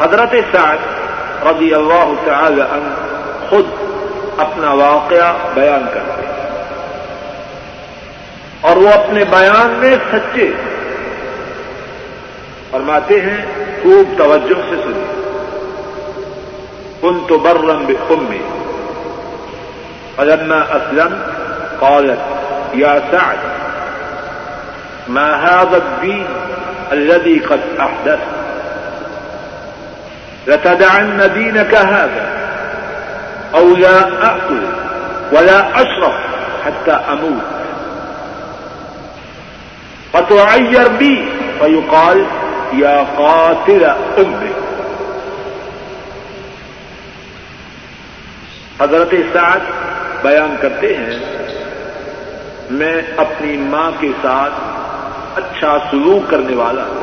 حضرت 0.00 0.34
سعد 0.52 0.78
رضی 1.42 1.74
اللہ 1.74 2.12
تعالی 2.24 2.60
عنہ 2.60 2.94
خود 3.48 3.66
اپنا 4.36 4.72
واقعہ 4.72 5.32
بیان 5.54 5.84
کرتے 5.94 6.26
ہیں۔ 6.26 6.31
اور 8.62 8.76
وہ 8.76 8.88
اپنے 8.88 9.24
بیان 9.30 9.70
میں 9.78 9.96
سچے 10.10 10.50
فرماتے 12.70 13.20
ہیں، 13.20 13.40
خوب 13.82 14.18
توجہ 14.18 14.60
سے 14.70 14.76
سنی 14.84 15.04
ان 17.02 17.18
تو 17.28 17.38
برم 17.38 17.84
بے 17.86 17.94
فلما 20.16 20.60
اسلم 20.76 21.14
قالت 21.80 22.74
يا 22.74 22.94
سعد، 23.10 23.38
ما 25.08 25.28
هذا 25.44 25.76
الدين 25.76 26.26
الذي 26.92 27.38
قد 27.38 27.60
احدث؟ 27.78 28.18
لتدعن 30.46 31.30
دينك 31.34 31.74
هذا؟ 31.74 32.26
او 33.54 33.76
لا 33.76 33.98
اكل 34.22 34.62
ولا 35.32 35.58
اشرب 35.82 36.14
حتى 36.66 36.92
اموت. 36.92 37.61
فتعير 40.12 40.88
بي 40.88 41.28
فيقال، 41.58 42.24
يا 42.72 43.04
قاتل 43.16 43.84
امك 43.84 44.60
حضرت 48.80 49.14
سعد 49.32 49.60
بیان 50.22 50.56
کرتے 50.60 50.96
ہیں، 50.96 51.18
میں 52.70 53.02
اپنی 53.16 53.56
ماں 53.56 53.90
کے 54.00 54.08
ساتھ 54.22 54.52
اچھا 55.36 55.78
سلوک 55.90 56.30
کرنے 56.30 56.54
والا 56.54 56.82
ہوں۔ 56.82 57.00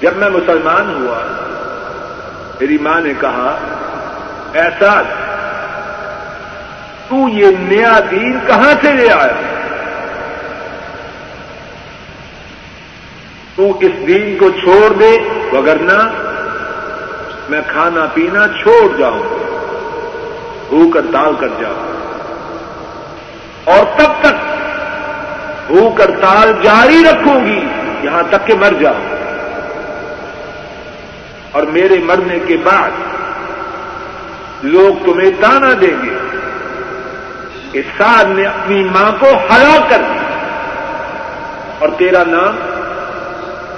جب 0.00 0.16
میں 0.16 0.30
مسلمان 0.30 0.94
ہوا، 0.94 1.18
میری 2.60 2.78
ماں 2.78 3.00
نے 3.00 3.12
کہا 3.20 3.56
ایسا 4.52 5.02
تو 7.08 7.28
یہ 7.28 7.46
نیا 7.58 7.98
دین 8.10 8.38
کہاں 8.46 8.72
سے 8.82 8.92
لے 8.92 9.10
آیا؟ 9.10 9.53
تو 13.56 13.78
اس 13.80 14.06
دین 14.06 14.36
کو 14.38 14.50
چھوڑ 14.50 14.92
دے، 14.92 15.18
وگرنہ 15.52 16.10
میں 17.48 17.60
کھانا 17.66 18.06
پینا 18.14 18.46
چھوڑ 18.62 18.96
جاؤں، 18.98 19.22
بھوک 20.68 20.96
ہڑتال 20.96 21.34
کر 21.40 21.48
جاؤ 21.60 21.90
اور 23.64 23.98
تب 23.98 24.12
تک 24.20 24.34
بھوک 25.66 26.00
ہڑتال 26.00 26.52
جاری 26.62 27.02
رکھوں 27.04 27.44
گی، 27.46 27.64
یہاں 28.02 28.22
تک 28.30 28.46
کہ 28.46 28.54
مر 28.54 28.72
جاؤں۔ 28.80 29.14
اور 31.52 31.62
میرے 31.62 31.98
مرنے 32.04 32.38
کے 32.46 32.56
بعد 32.56 32.90
لوگ 34.62 35.04
تمہیں 35.04 35.30
تانا 35.40 35.70
دیں 35.80 36.04
گے۔ 36.04 36.16
اس 37.72 37.84
سال 37.98 38.26
نے 38.26 38.46
اپنی 38.46 38.84
ماں 38.84 39.12
کو 39.20 39.26
ہلاک 39.26 39.90
کر 39.90 39.98
دیا۔ 39.98 40.22
اور 41.78 41.88
تیرا 41.98 42.22
نام 42.26 42.73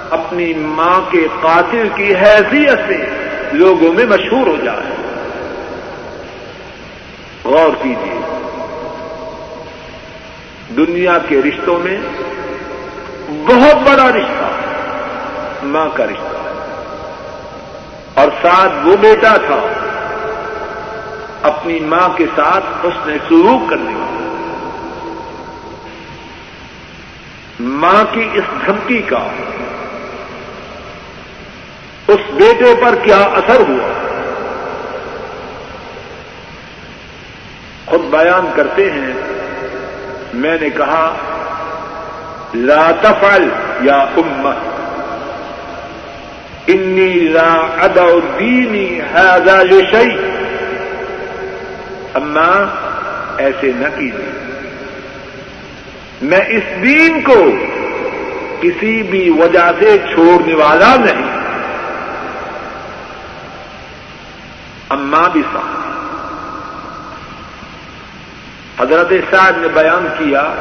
اپنی 0.09 0.53
ماں 0.53 1.11
کے 1.11 1.27
قاتل 1.41 1.87
کی 1.95 2.15
حیثیت 2.15 2.79
سے 2.87 3.05
لوگوں 3.51 3.93
میں 3.93 4.05
مشہور 4.05 4.47
ہو 4.47 4.55
جائے۔ 4.63 4.95
غور 7.43 7.69
کیجیے 7.83 8.13
دنیا 10.77 11.17
کے 11.27 11.41
رشتوں 11.41 11.79
میں 11.79 11.97
بہت 13.45 13.75
بڑا 13.75 14.09
رشتہ 14.09 14.47
ماں 15.63 15.89
کا 15.93 16.05
رشتہ 16.05 16.37
اور 18.19 18.27
ساتھ 18.41 18.87
وہ 18.87 18.95
بیٹا 18.95 19.37
تھا 19.37 19.67
اپنی 21.41 21.79
ماں 21.79 22.09
کے 22.17 22.25
ساتھ 22.35 22.65
اس 22.83 22.93
نے 23.05 23.17
سلوک 23.29 23.69
کرنے 23.69 23.95
والا۔ 23.95 24.13
ماں 27.59 28.03
کی 28.11 28.29
اس 28.33 28.43
دھمکی 28.65 29.01
کا 29.01 29.27
اس 32.07 32.31
بیٹے 32.31 32.73
پر 32.81 32.95
کیا 32.95 33.17
اثر 33.17 33.59
ہوا؟ 33.59 33.93
خود 37.85 38.01
بیان 38.01 38.51
کرتے 38.55 38.91
ہیں، 38.91 39.13
میں 40.33 40.57
نے 40.61 40.69
کہا، 40.69 41.15
لا 42.53 42.91
تفعل 43.01 43.49
یا 43.81 43.97
امت 43.97 44.77
انی 46.67 47.13
لا 47.13 47.53
ادو 47.79 48.19
دینی 48.39 48.99
هذا 49.13 49.63
لشیء، 49.63 50.17
اما 52.13 52.65
ایسے 53.37 53.71
نہ 53.75 53.87
کیجیے۔ 53.95 54.31
میں 56.21 56.41
اس 56.47 56.83
دین 56.83 57.21
کو 57.21 57.51
کسی 58.61 59.03
بھی 59.03 59.29
وجہ 59.29 59.71
سے 59.79 59.97
چھوڑنے 60.13 60.53
والا 60.53 60.95
نہیں۔ 60.95 61.36
اما 64.89 65.27
بھی 65.27 65.41
صاحب 65.53 65.87
حضرت 68.79 69.11
صاحب 69.31 69.53
نے 69.57 69.67
بیان 69.67 70.07
کیا، 70.17 70.53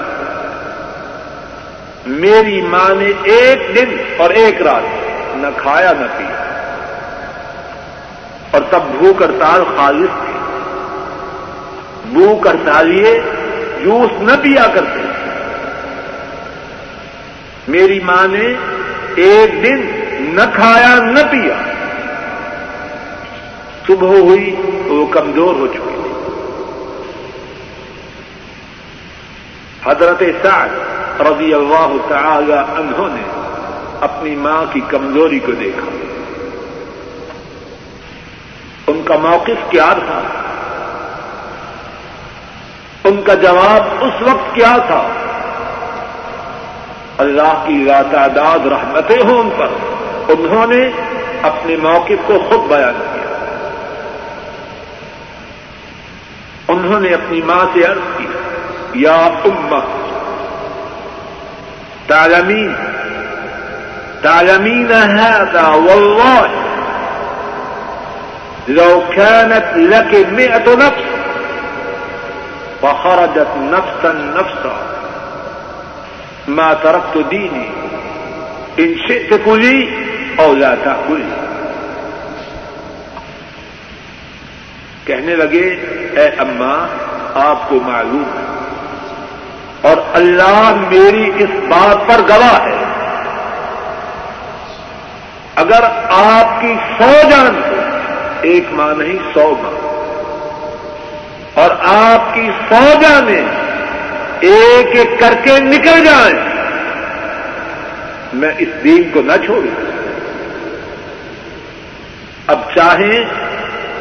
میری 2.07 2.61
ماں 2.61 2.95
نے 2.95 3.13
ایک 3.23 3.77
دن 3.77 3.97
اور 4.17 4.31
ایک 4.31 4.63
رات 4.63 4.83
نہ 5.37 5.47
کھایا 5.57 5.93
نہ 5.93 6.07
پیا۔ 6.19 6.45
اور 8.51 8.61
تب 8.71 8.81
بھوک 8.99 9.23
ہڑتال 9.23 9.65
خالص 9.77 10.25
تھی۔ 10.25 10.39
بھوک 12.05 12.47
ہڑتالیے 12.47 13.21
جوس 13.85 14.23
نہ 14.23 14.33
پیا 14.43 14.67
کرتے۔ 14.75 15.01
میری 17.69 18.01
ماں 18.01 18.27
نے 18.27 18.55
ایک 19.15 19.65
دن 19.65 19.87
نہ 20.21 20.43
کھایا 20.55 20.95
نہ 20.95 21.21
پیا۔ 21.31 21.76
صبح 23.87 24.09
ہوئی 24.09 24.57
تو 24.89 24.95
وہ 24.95 25.07
کمزور 25.07 25.55
ہو 25.55 25.67
چکی 25.67 26.03
تھی۔ 26.03 26.13
حضرت 29.85 30.23
سعد 30.43 30.69
رضی 31.21 31.55
اللہ 31.55 31.93
تعالی 32.09 32.53
انہوں 32.53 33.09
نے 33.09 33.23
اپنی 34.01 34.37
ماں 34.37 34.65
کی 34.73 34.81
کمزوری 34.89 35.39
کو 35.39 35.53
دیکھا۔ 35.53 35.91
ان 38.87 39.03
کا 39.05 39.17
موقف 39.17 39.71
کیا 39.71 39.93
تھا؟ 39.93 40.21
ان 43.05 43.23
کا 43.23 43.35
جواب 43.35 43.83
اس 44.01 44.23
وقت 44.23 44.55
کیا 44.55 44.77
تھا؟ 44.87 45.09
اللہ 47.19 47.65
کی 47.67 47.89
تعداد 48.11 48.67
رحمتیں 48.67 49.23
ہوں 49.25 49.41
ان 49.41 49.51
پر۔ 49.57 49.69
انہوں 50.29 50.67
نے 50.67 50.91
اپنے 51.43 51.77
موقف 51.77 52.27
کو 52.27 52.39
خود 52.49 52.61
بیان 52.69 52.95
کیا۔ 52.95 53.16
انہوں 56.87 57.01
نے 57.01 57.09
اپني 57.15 57.41
ماں 57.47 57.65
سے 57.73 57.85
عرض 57.85 58.05
کی، 58.17 58.27
یا 59.05 59.21
امہ، 59.45 59.85
تعلمین 62.09 62.75
تعلمين 64.23 64.93
هذا 64.93 65.65
والله 65.87 66.47
لو 68.69 69.03
كانت 69.15 69.67
لك 69.77 70.13
مئة 70.39 70.75
نفس 70.83 71.05
فخرجت 72.81 73.57
نفسا 73.73 74.13
نفسا. 74.13 74.77
ما 76.49 76.75
تركت 76.75 77.17
ديني، 77.31 77.69
إن 78.79 78.91
شئت 79.09 79.31
كلي 79.45 79.89
أو 80.41 80.55
لا 80.55 80.75
تأكلي. 80.85 81.46
کہنے 85.07 85.37
لگے، 85.37 85.69
اے 86.13 86.27
اماں 86.39 86.87
آپ 87.35 87.69
کو 87.69 87.79
معلوم 87.83 88.25
ہے 88.25 89.89
اور 89.89 89.97
اللہ 90.13 90.75
میری 90.89 91.31
اس 91.39 91.51
بات 91.69 92.09
پر 92.09 92.21
گواہ 92.29 92.67
ہے۔ 92.67 92.85
اگر 95.57 95.85
آپ 96.11 96.61
کی 96.61 96.75
سو 96.99 97.11
جان 97.31 97.61
ایک 98.43 98.65
ماں 98.71 98.95
نہیں، 98.95 99.19
سو 99.35 99.55
ماں 99.63 99.73
اور 101.55 101.71
آپ 101.85 102.35
کی 102.35 102.51
سو 102.69 102.85
جانیں 103.03 103.47
ایک 104.41 104.97
ایک 104.97 105.21
کر 105.21 105.35
کے 105.45 105.59
نکل 105.61 106.05
جائیں، 106.05 106.39
میں 108.33 108.51
اس 108.59 108.69
دین 108.85 109.11
کو 109.13 109.23
نہ 109.23 109.33
چھوڑوں۔ 109.45 109.75
اب 112.47 112.61
چاہیں 112.75 113.25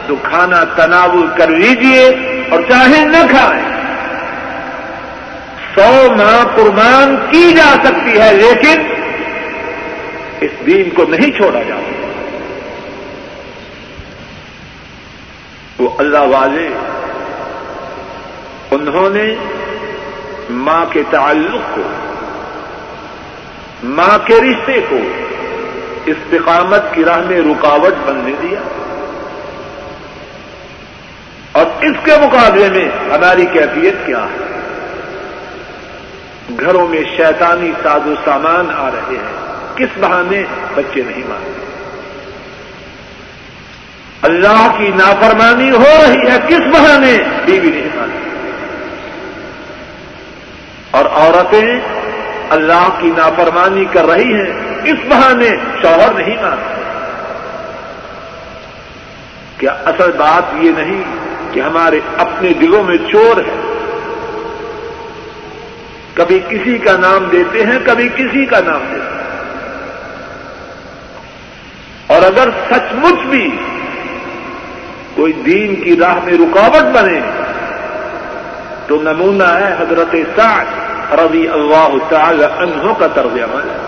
تو 0.08 0.15
کھانا 0.24 0.63
تناول 0.63 1.28
کر 1.38 1.48
لیجیے 1.48 2.10
اور 2.50 2.60
چاہیں 2.70 3.06
نہ 3.06 3.18
کھائیں۔ 3.30 3.76
سو 5.76 6.12
ماں 6.12 6.46
قربان 6.56 7.15
کی 7.32 7.54
جا 7.54 7.76
سکتی 7.84 8.20
ہے، 8.20 8.34
لیکن 8.34 8.82
اس 10.41 10.52
دین 10.65 10.89
کو 10.89 11.06
نہیں 11.10 11.32
چھوڑا 11.32 11.62
جا 11.62 11.76
سکتا۔ 11.76 12.08
وہ 15.80 15.89
اللہ 15.98 16.20
والے، 16.20 16.70
انہوں 18.72 19.10
نے 19.10 19.36
ماں 20.50 20.86
کے 20.89 21.04
تعلق 21.10 21.76
کو، 21.76 21.82
ماں 23.84 24.18
کے 24.26 24.41
رشتے 24.41 24.82
کو، 24.89 25.00
استقامت 26.06 26.82
کی 26.91 27.04
راہ 27.04 27.20
میں 27.20 27.38
رکاوٹ 27.38 27.94
بننے 28.06 28.34
دیا۔ 28.41 28.60
اور 31.56 31.65
اس 31.82 31.96
کے 32.04 32.12
مقابلے 32.22 32.70
میں 32.70 33.13
ہماری 33.13 33.46
کیفیت 33.46 33.94
کیا 34.06 34.24
ہے؟ 34.24 34.60
گھروں 36.60 36.88
میں 36.88 37.04
شیطانی 37.18 37.72
ساز 37.84 38.08
و 38.08 38.13
سامان 38.26 38.68
آ 38.78 38.89
رہے 38.91 39.15
ہیں۔ 39.15 39.56
کس 39.76 39.98
بہانے 40.00 40.44
بچے 40.76 41.02
نہیں 41.08 41.24
مانتے؟ 41.28 41.65
اللہ 44.22 44.68
کی 44.78 44.91
نافرمانی 44.96 45.72
ہو 45.72 45.84
رہی 45.84 46.32
ہے، 46.32 46.38
کس 46.48 46.60
بہانے 46.60 47.18
بیوی 47.46 47.70
نہیں 47.70 47.89
مانتی؟ 47.96 48.30
اور 50.91 51.06
عورتیں 51.06 51.80
اللہ 52.50 52.89
کی 53.00 53.12
نافرمانی 53.18 53.86
کر 53.86 54.06
رہی 54.06 54.34
ہیں، 54.34 54.54
اس 54.84 54.98
بہانے 55.08 55.50
شوہر 55.82 56.13
نہیں 56.13 56.41
مانتے۔ 56.41 56.82
کیا 59.58 59.72
اصل 59.72 60.12
بات 60.12 60.44
یہ 60.54 60.72
نہیں 60.78 61.04
کہ 61.56 61.60
ہمارے 61.60 62.00
اپنے 62.18 62.54
دلوں 62.54 62.84
میں 62.84 62.98
چور 63.12 63.38
ہے۔ 63.38 63.72
کبھی 66.13 66.39
کسی 66.50 66.78
کا 66.78 66.98
نام 66.98 67.26
دیتے 67.32 67.65
ہیں، 67.65 67.80
کبھی 67.86 68.10
کسی 68.10 68.46
کا 68.46 68.60
نام 68.60 68.84
دیتے 68.91 69.10
ہیں۔ 69.10 69.15
اور 72.08 72.22
اگر 72.22 72.50
سچ 72.70 72.94
مچ 72.94 73.26
بھی 73.26 73.58
کوئی 75.15 75.34
دین 75.34 75.76
کی 75.76 75.98
راہ 76.00 76.15
میں 76.24 76.34
رکاوٹ 76.34 76.96
بنے، 76.96 77.20
تو 78.88 79.02
نمونہ 79.02 79.44
ہے 79.44 79.74
حضرت 79.80 80.15
سعد 80.36 80.65
رضی 81.12 81.48
اللہ 81.48 81.89
تعالی 82.10 82.44
عنہ 82.44 82.94
کا 83.00 83.08
طرز 83.08 83.34
عمل۔ 83.34 83.70
ہے 83.70 83.86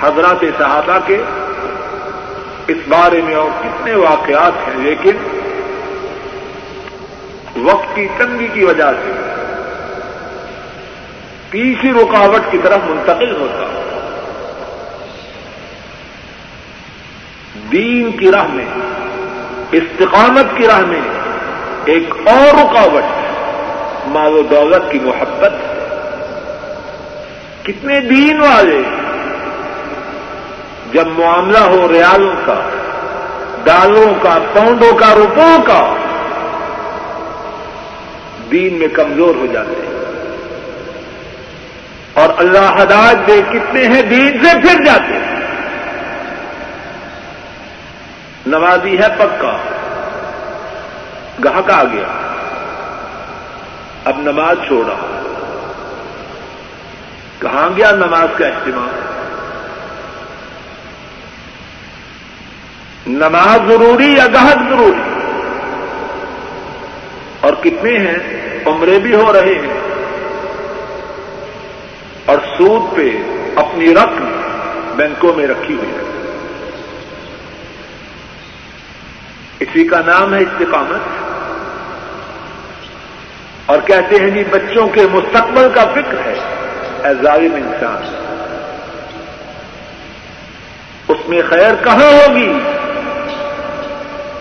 حضرات 0.00 0.44
صحابہ 0.58 0.98
کے 1.06 1.22
اس 2.68 2.76
بارے 2.88 3.20
میں 3.22 3.34
اور 3.34 3.50
کتنے 3.62 3.94
واقعات 3.94 4.68
ہیں، 4.68 4.76
لیکن 4.76 5.16
وقت 7.64 7.94
کی 7.94 8.06
تنگی 8.16 8.48
کی 8.52 8.64
وجہ 8.64 8.90
سے 9.04 9.12
تیسری 11.50 11.92
رکاوٹ 11.92 12.50
کی 12.50 12.58
طرف 12.62 12.80
منتقل 12.84 13.36
ہوتا 13.40 13.64
دین 17.72 18.10
کی 18.12 18.30
راہ 18.30 18.48
میں، 18.48 18.64
استقامت 19.72 20.56
کی 20.56 20.66
راہ 20.66 20.80
میں 20.80 21.00
ایک 21.84 22.14
اور 22.26 22.54
رکاوٹ 22.54 24.06
مال 24.08 24.32
و 24.32 24.42
دولت 24.42 24.90
کی 24.90 24.98
محبت۔ 24.98 25.52
کتنے 27.62 28.00
دین 28.00 28.40
والے 28.40 28.82
جب 30.92 31.06
معاملہ 31.06 31.58
ہو 31.58 31.88
ریالوں 31.92 32.36
کا 32.46 32.68
ڈالوں 33.64 34.14
کا، 34.22 34.38
پاؤنڈوں 34.52 34.92
کا، 34.92 35.14
روپوں 35.14 35.62
کا، 35.62 35.94
دین 38.50 38.74
میں 38.74 38.88
کمزور 38.88 39.34
ہو 39.34 39.46
جاتے 39.52 39.74
ہیں۔ 39.86 39.96
اور 42.12 42.28
اللہ 42.38 42.82
ہدایت 42.82 43.26
دے 43.26 43.42
کتنے 43.52 43.86
ہیں، 43.86 44.02
دین 44.02 44.38
سے 44.42 44.60
پھر 44.62 44.84
جاتے 44.84 45.12
ہیں۔ 45.12 45.40
نمازی 48.46 48.98
ہے 48.98 49.08
پکا، 49.18 49.56
گاہک 51.44 51.70
آ 51.70 51.84
گیا۔ 51.84 52.36
اب 54.04 54.18
نماز 54.18 54.56
چھوڑا۔ 54.66 54.94
کہاں 57.38 57.68
گیا 57.76 57.90
نماز 57.90 58.28
کا 58.38 58.46
اہتمام 58.46 59.15
نماز 63.06 63.68
ضروری 63.68 64.12
یا 64.12 64.26
گاہک 64.34 64.58
ضروری؟ 64.70 65.00
اور 67.40 67.52
کتنے 67.52 67.98
ہیں؟ 67.98 68.18
عمرے 68.66 68.98
بھی 68.98 69.14
ہو 69.14 69.32
رہے 69.32 69.54
ہیں۔ 69.54 69.80
اور 72.24 72.38
سود 72.58 72.96
پہ 72.96 73.10
اپنی 73.56 73.94
رقم 73.94 74.40
بینکوں 74.96 75.34
میں 75.34 75.46
رکھی 75.46 75.74
ہوئی 75.74 75.90
ہے۔ 75.90 76.02
اسی 79.60 79.88
کا 79.88 80.00
نام 80.06 80.34
ہے 80.34 80.38
استقامت۔ 80.38 81.00
اور 83.66 83.78
کہتے 83.84 84.16
ہیں 84.16 84.30
جی 84.30 84.44
بچوں 84.50 84.88
کے 84.88 85.06
مستقبل 85.12 85.68
کا 85.74 85.84
فکر 85.84 86.14
ہے۔ 86.14 86.34
اے 87.04 87.22
ظالم 87.22 87.54
انسان، 87.54 88.14
اس 91.08 91.28
میں 91.28 91.42
خیر 91.48 91.74
کہاں 91.84 92.12
ہوگی؟ 92.12 92.52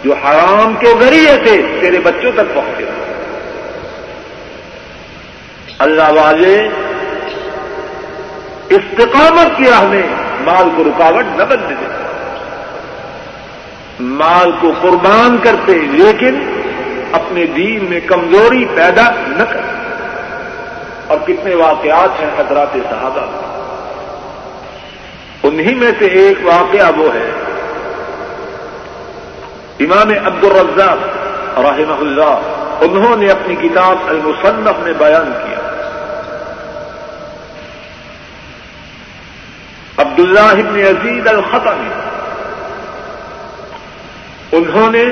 جو 0.05 0.13
حرام 0.13 0.73
کے 0.79 0.87
ذریعے 1.01 1.37
سے 1.45 1.77
تیرے 1.81 1.99
بچوں 1.99 2.31
تک 2.31 2.55
پہنچے۔ 2.55 2.85
اللہ 5.79 6.11
والے، 6.11 6.69
استقامت 8.69 9.57
کی 9.57 9.63
راہ 9.63 9.83
میں 9.83 10.03
مال 10.41 10.69
کو 10.77 10.83
رکاوٹ 10.83 11.23
نہ 11.37 11.43
بننے 11.43 11.67
دیتے 11.69 12.03
مال 13.99 14.51
کو 14.61 14.71
قربان 14.81 15.37
کرتے 15.43 15.73
لیکن 15.73 16.61
اپنے 17.11 17.45
دین 17.45 17.85
میں 17.89 17.99
کمزوری 18.05 18.65
پیدا 18.75 19.09
نہ 19.27 19.43
کرتے 19.43 19.93
اور 21.07 21.17
کتنے 21.27 21.55
واقعات 21.55 22.21
ہیں 22.21 22.29
حضرات 22.37 22.73
صحابہ۔ 22.73 23.25
انہی 25.43 25.75
میں 25.75 25.91
سے 25.99 26.05
ایک 26.05 26.37
واقعہ 26.43 26.91
وہ 26.97 27.13
ہے 27.13 27.31
امام 29.79 30.09
عبد 30.25 30.43
الرزاق 30.43 30.97
رحمہ 31.59 31.99
اللہ، 31.99 32.39
انہوں 32.81 33.15
نے 33.17 33.29
اپنی 33.29 33.55
کتاب 33.55 33.95
المصنف 34.07 34.79
میں 34.79 34.93
بیان 34.93 35.31
کیا۔ 35.43 35.59
عبداللہ 39.97 40.39
ابن 40.39 40.79
عزیز 40.79 41.27
الختمی 41.27 41.89
انہوں 44.51 44.91
نے 44.91 45.05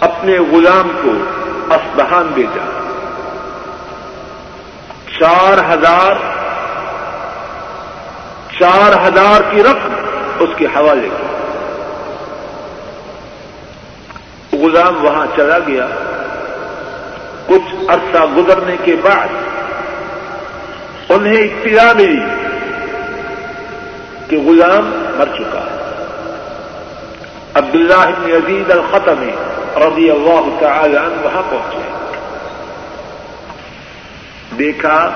اپنے 0.00 0.38
غلام 0.38 0.88
کو 1.02 1.10
اسبہان 1.74 2.26
بھیجا۔ 2.34 2.80
چار 5.18 5.72
ہزار 5.72 6.14
چار 8.58 9.08
ہزار 9.08 9.40
کی 9.50 9.62
رقم 9.62 9.92
اس 10.38 10.50
کے 10.56 10.66
حوالے 10.66 11.08
کی 11.16 11.23
غلام 14.64 15.04
وہاں 15.04 15.26
چلا 15.36 15.58
گیا۔ 15.66 15.86
کچھ 17.46 17.74
عرصہ 17.88 18.24
گزرنے 18.36 18.76
کے 18.84 18.96
بعد 19.02 19.28
انہیں 21.08 21.42
اطلاع 21.42 21.92
ملی 21.92 22.20
کہ 24.28 24.36
غلام 24.36 25.14
مر 25.16 25.24
چکا 25.34 25.58
ہے۔ 25.58 25.74
عبداللہ 27.54 28.06
بن 28.06 28.30
عزیز 28.30 28.70
الختمی 28.70 29.30
رضی 29.76 30.10
اللہ 30.10 30.60
تعالی 30.60 30.96
عنہ 30.96 31.22
وہاں 31.22 31.42
پہنچے۔ 31.50 31.80
دیکھا 34.58 35.10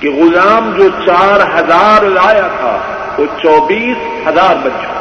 کہ 0.00 0.10
غلام 0.10 0.72
جو 0.76 0.88
چار 1.06 1.40
ہزار 1.40 2.02
لایا 2.02 2.48
تھا، 2.60 2.78
وہ 3.18 3.26
چوبیس 3.42 4.28
ہزار 4.28 4.54
بن 4.62 4.70
چکا 4.82 4.99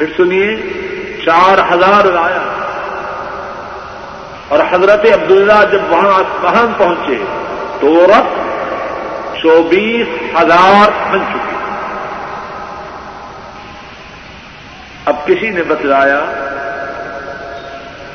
پھر 0.00 0.08
سنیے، 0.16 0.56
چار 1.24 1.58
ہزار 1.70 2.04
لایا 2.04 2.42
اور 4.48 4.58
حضرت 4.70 5.04
عبداللہ 5.14 5.58
جب 5.72 5.80
وہاں 5.88 6.22
وہاں 6.42 6.66
پہنچے 6.78 7.16
تو 7.80 7.86
وہ 7.86 8.06
چوبیس 9.42 10.06
ہزار 10.36 10.88
بن 11.10 11.18
چکی۔ 11.28 11.58
اب 15.06 15.26
کسی 15.26 15.50
نے 15.50 15.62
بتلایا 15.62 16.24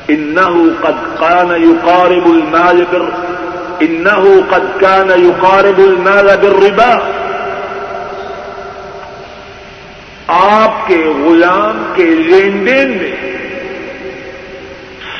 انه 0.08 0.64
قد 0.82 1.20
كان 1.20 1.50
يقارب 1.62 2.26
المال 2.26 2.84
بر 2.90 3.06
انه 3.80 4.34
قد 4.50 4.68
كان 4.80 5.10
يقارب 5.24 5.78
المال 5.78 6.36
بالربا 6.36 6.92
آپ 10.28 10.86
کے 10.86 11.04
غلام 11.24 11.92
کے 11.94 12.04
لین 12.04 12.66
دین 12.66 12.90
میں 12.90 13.16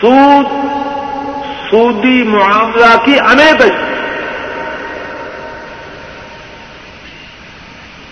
سود، 0.00 0.46
سودی 1.70 2.22
معاملہ 2.22 3.04
کی 3.04 3.18
انیبت 3.20 3.72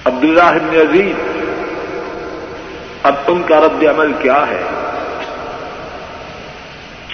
عبداللہ 0.05 0.43
بن 0.43 0.77
عزیز 0.77 1.17
اب 3.03 3.15
ان 3.27 3.43
کا 3.49 3.61
رد 3.61 3.85
عمل 3.85 4.13
کیا 4.13 4.45
ہے؟ 4.49 4.63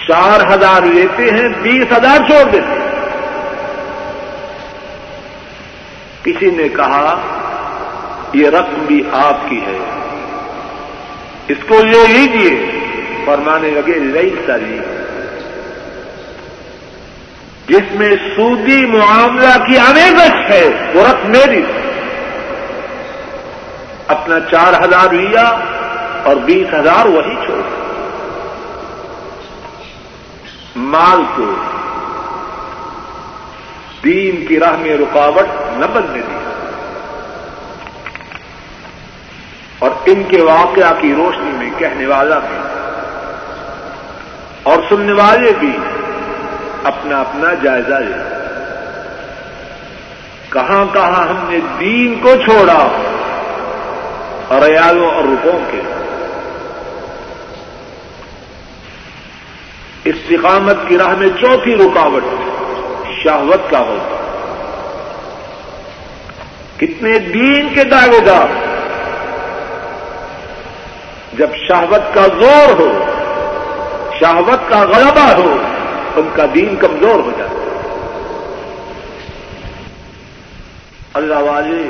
چار 0.07 0.53
ہزار 0.53 0.81
لیتے 0.81 1.31
ہیں، 1.31 1.49
بیس 1.61 1.91
ہزار 1.97 2.17
چھوڑ 2.27 2.43
دیتے 2.51 2.67
ہیں۔ 2.67 2.91
کسی 6.23 6.51
نے 6.51 6.69
کہا 6.69 7.30
یہ 8.33 8.49
رقم 8.49 8.85
بھی 8.85 9.03
آپ 9.11 9.37
کی 9.49 9.61
ہے۔ 9.61 9.77
اس 11.47 11.57
کو 11.67 11.83
لے 11.83 12.07
لیجیے 12.07 12.79
فرمانے 13.25 13.69
لگے، 13.69 13.99
لئی 13.99 14.35
ساری۔ 14.47 14.79
جس 17.67 17.91
میں 17.91 18.15
سودی 18.35 18.85
معاملہ 18.85 19.65
کی 19.67 19.77
امیزش 19.77 20.51
ہے، 20.51 20.91
وہ 20.93 21.07
رقم 21.07 21.31
میری۔ 21.31 21.61
اپنا 24.07 24.39
چار 24.39 24.73
ہزار 24.73 25.13
لیا 25.13 25.59
اور 26.23 26.35
بیس 26.35 26.73
ہزار 26.73 27.05
وہی 27.05 27.35
چھوڑ۔ 27.45 27.61
مال 30.75 31.23
کو 31.35 31.53
دین 34.03 34.45
کی 34.45 34.59
راہ 34.59 34.77
میں 34.77 34.97
رکاوٹ 34.97 35.77
نہ 35.77 35.85
بننے 35.93 36.21
دی۔ 36.21 36.40
اور 39.81 39.91
ان 40.05 40.23
کے 40.23 40.41
واقعہ 40.41 40.93
کی 41.01 41.13
روشنی 41.13 41.51
میں 41.51 41.69
کہنے 41.77 42.05
والا 42.05 42.39
بھی 42.39 42.57
اور 44.63 44.81
سننے 44.89 45.11
والے 45.11 45.51
بھی 45.59 45.77
اپنا 46.83 47.19
اپنا 47.19 47.53
جائزہ 47.53 47.93
لے۔ 47.93 48.17
کہاں 50.49 50.93
کہاں 50.93 51.27
ہم 51.27 51.49
نے 51.49 51.59
دین 51.79 52.19
کو 52.21 52.35
چھوڑا 52.35 52.87
ریالوں 54.67 55.11
اور 55.11 55.23
روپوں 55.23 55.59
کے۔ 55.71 55.81
استقامت 60.03 60.75
کی 60.87 60.97
راہ 60.97 61.15
میں 61.17 61.29
چوتھی 61.41 61.75
رکاوٹ 61.75 62.23
شہوت 63.23 63.71
کا 63.71 63.79
ہوتا۔ 63.79 64.15
کتنے 66.77 67.19
دین 67.19 67.69
کے 67.73 67.83
دعوے 67.83 68.19
دار۔ 68.19 68.70
جب 71.33 71.55
شہوت 71.57 72.13
کا 72.13 72.25
زور 72.39 72.73
ہو، 72.79 72.91
شہوت 74.19 74.69
کا 74.69 74.79
غلبہ 74.85 75.27
ہو، 75.37 75.55
ان 76.15 76.29
کا 76.35 76.45
دین 76.55 76.75
کمزور 76.79 77.19
ہو 77.19 77.31
جاتا 77.37 77.59
اللہ 81.13 81.39
والے، 81.45 81.81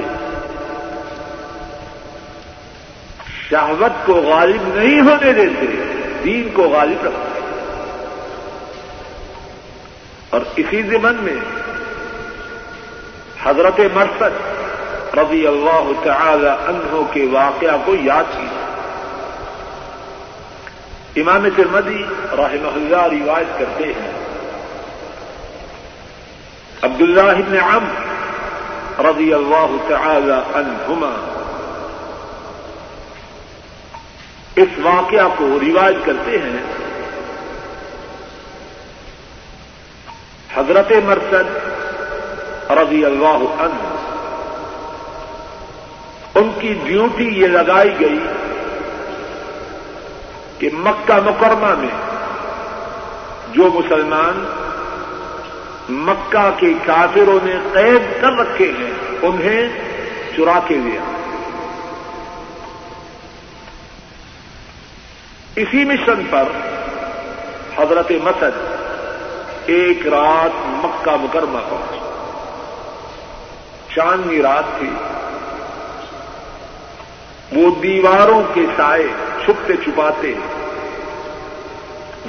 شہوت 3.49 4.05
کو 4.05 4.13
غالب 4.25 4.67
نہیں 4.75 5.01
ہونے 5.01 5.33
دیتے، 5.33 5.67
دین 6.23 6.49
کو 6.53 6.69
غالب 6.69 7.05
رکھتے 7.05 7.39
اور 10.29 10.41
اسی 10.55 10.81
زمن 10.89 11.15
میں 11.23 11.39
حضرت 13.43 13.79
مرسد 13.93 15.15
رضی 15.17 15.45
اللہ 15.47 15.91
تعالی 16.03 16.47
عنہ 16.47 17.01
کے 17.13 17.25
واقعہ 17.31 17.77
کو 17.85 17.95
یاد 18.03 18.37
کی 18.37 18.47
امام 21.15 21.47
ترمدی 21.55 22.03
رحمہ 22.31 22.67
اللہ 22.67 23.23
روایت 23.23 23.59
کرتے 23.59 23.83
ہیں۔ 23.83 24.11
عبداللہ 26.81 27.21
ابن 27.21 27.57
عم 27.57 27.85
رضی 29.05 29.33
اللہ 29.33 29.75
تعالی 29.87 30.31
عنہما۔ 30.31 31.37
اس 34.55 34.67
واقعہ 34.81 35.27
کو 35.37 35.59
روایت 35.61 35.95
کرتے 36.05 36.37
ہیں۔ 36.37 36.63
حضرت 40.55 40.91
مرسد 41.05 41.67
رضی 42.71 43.05
اللہ 43.05 43.43
عنہ، 43.59 43.95
ان 46.35 46.51
کی 46.59 46.73
ڈیوٹی 46.83 47.27
یہ 47.27 47.47
لگائی 47.47 47.99
گئی 47.99 48.19
کہ 50.61 50.69
مکہ 50.73 51.13
مکرمہ 51.25 51.75
میں 51.77 51.89
جو 53.53 53.69
مسلمان 53.73 54.43
مکہ 55.89 56.49
کے 56.57 56.73
کافروں 56.85 57.39
نے 57.43 57.55
قید 57.73 58.21
کر 58.21 58.31
رکھے 58.33 58.71
ہیں، 58.79 58.91
انہیں 59.21 59.69
چرا 60.35 60.59
کے 60.67 60.75
لیا 60.75 61.01
اسی 65.55 65.85
مشن 65.85 66.21
پر 66.29 66.43
حضرت 67.77 68.11
مسد 68.11 68.59
ایک 69.65 70.07
رات 70.07 70.61
مکہ 70.65 71.15
مکرمہ 71.21 71.59
پہنچ 71.69 71.99
چاندنی 73.95 74.41
رات 74.41 74.79
تھی۔ 74.79 74.89
وہ 77.51 77.75
دیواروں 77.83 78.43
کے 78.53 78.65
سائے 78.77 79.07
چھپتے 79.45 79.73
چھپاتے 79.83 80.33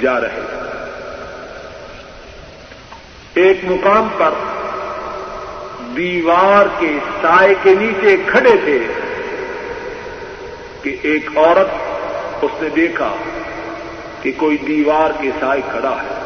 جا 0.01 0.21
رہے 0.21 0.41
ایک 3.33 3.59
مقام 3.63 4.07
پر 4.17 4.29
دیوار 5.97 6.65
کے 6.79 6.97
سائے 7.21 7.55
کے 7.63 7.73
نیچے 7.73 8.17
کھڑے 8.27 8.55
تھے 8.63 8.79
کہ 10.81 10.95
ایک 11.01 11.37
عورت 11.37 11.67
اس 12.41 12.51
نے 12.61 12.69
دیکھا 12.69 13.13
کہ 14.21 14.31
کوئی 14.37 14.57
دیوار 14.57 15.09
کے 15.21 15.29
سائے 15.39 15.61
کھڑا 15.71 15.95
ہے۔ 16.03 16.19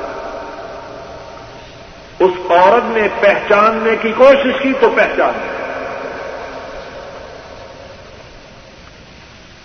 اس 2.20 2.32
عورت 2.50 2.84
نے 2.86 3.08
پہچاننے 3.20 3.96
کی 4.02 4.12
کوشش 4.18 4.62
کی 4.62 4.74
تو 4.80 4.90
پہچان 4.90 5.54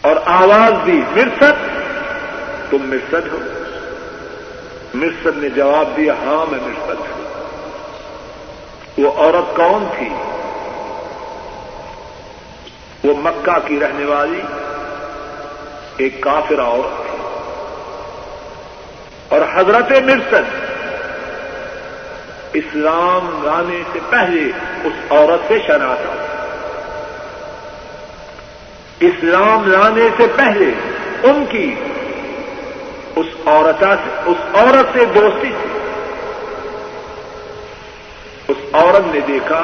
اور 0.01 0.17
آواز 0.33 0.87
دی، 0.87 1.01
مرسد؟ 1.17 1.53
تم 2.71 2.79
مرسد 2.83 3.33
ہو۔ 3.33 3.39
مرسد 4.95 5.39
نے 5.39 5.49
جواب 5.49 5.97
دیا 5.97 6.13
ہاں 6.13 6.51
میں 6.51 6.59
مرسد 6.63 7.01
ہوں۔ 7.01 7.23
وہ 8.99 9.13
عورت 9.17 9.57
کون 9.57 9.85
تھی؟ 9.99 10.09
وہ 13.05 13.15
مکہ 13.17 13.69
کی 13.69 13.81
رہنے 13.81 14.05
والی، 14.05 14.43
ایک 15.97 16.21
کافر 16.21 16.61
عورت 16.61 17.03
تھی۔ 17.03 17.19
اور 19.29 19.41
حضرت 19.55 19.91
مرسد، 19.91 20.55
اسلام 22.53 23.41
لانے 23.45 23.83
سے 23.93 23.99
پہلے 24.11 24.51
اس 24.85 25.13
عورت 25.13 25.41
سے 25.49 25.59
شناخت۔ 25.67 26.22
اسلام 29.03 29.71
لانے 29.71 30.09
سے 30.17 30.27
پہلے 30.37 30.71
ان 31.23 31.45
کی 31.49 31.75
اس 33.17 33.27
عورت 33.47 33.81
سے 33.81 34.21
اس 34.27 34.57
عورت 34.57 34.87
سے 34.93 35.05
دوستی 35.05 35.51
تھی۔ 35.63 35.79
اس 38.49 38.57
عورت 38.73 39.15
نے 39.15 39.21
دیکھا 39.21 39.63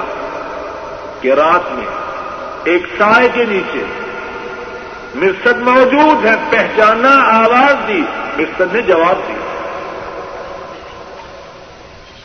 کہ 1.21 1.33
رات 1.33 1.73
میں 1.73 1.87
ایک 2.65 2.83
سائے 2.99 3.29
کے 3.35 3.45
نیچے 3.45 3.85
مرسد 5.15 5.59
موجود 5.59 6.27
ہے 6.27 6.35
پہچانا 6.51 7.45
آواز 7.45 7.89
دی۔ 7.89 8.03
مرسد 8.37 8.75
نے 8.75 8.83
جواب 8.83 9.29
دیا۔ 9.29 9.69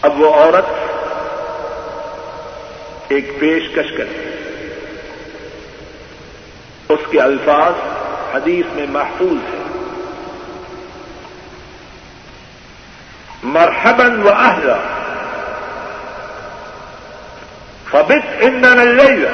اب 0.02 0.22
وہ 0.22 0.34
عورت 0.34 0.66
ایک 3.08 3.40
پیشکش 3.40 3.98
کرتی۔ 3.98 4.33
اس 6.94 7.00
کے 7.12 7.22
الفاظ 7.22 7.74
حدیث 8.36 8.66
میں 8.74 8.86
محفوظ 8.90 9.54
ہیں۔ 9.54 9.64
مرحبن 13.44 14.24
و 14.24 14.30
اہلا 14.30 14.78
فبت 17.92 18.28
اندن 18.40 18.80
اللیل۔ 18.80 19.28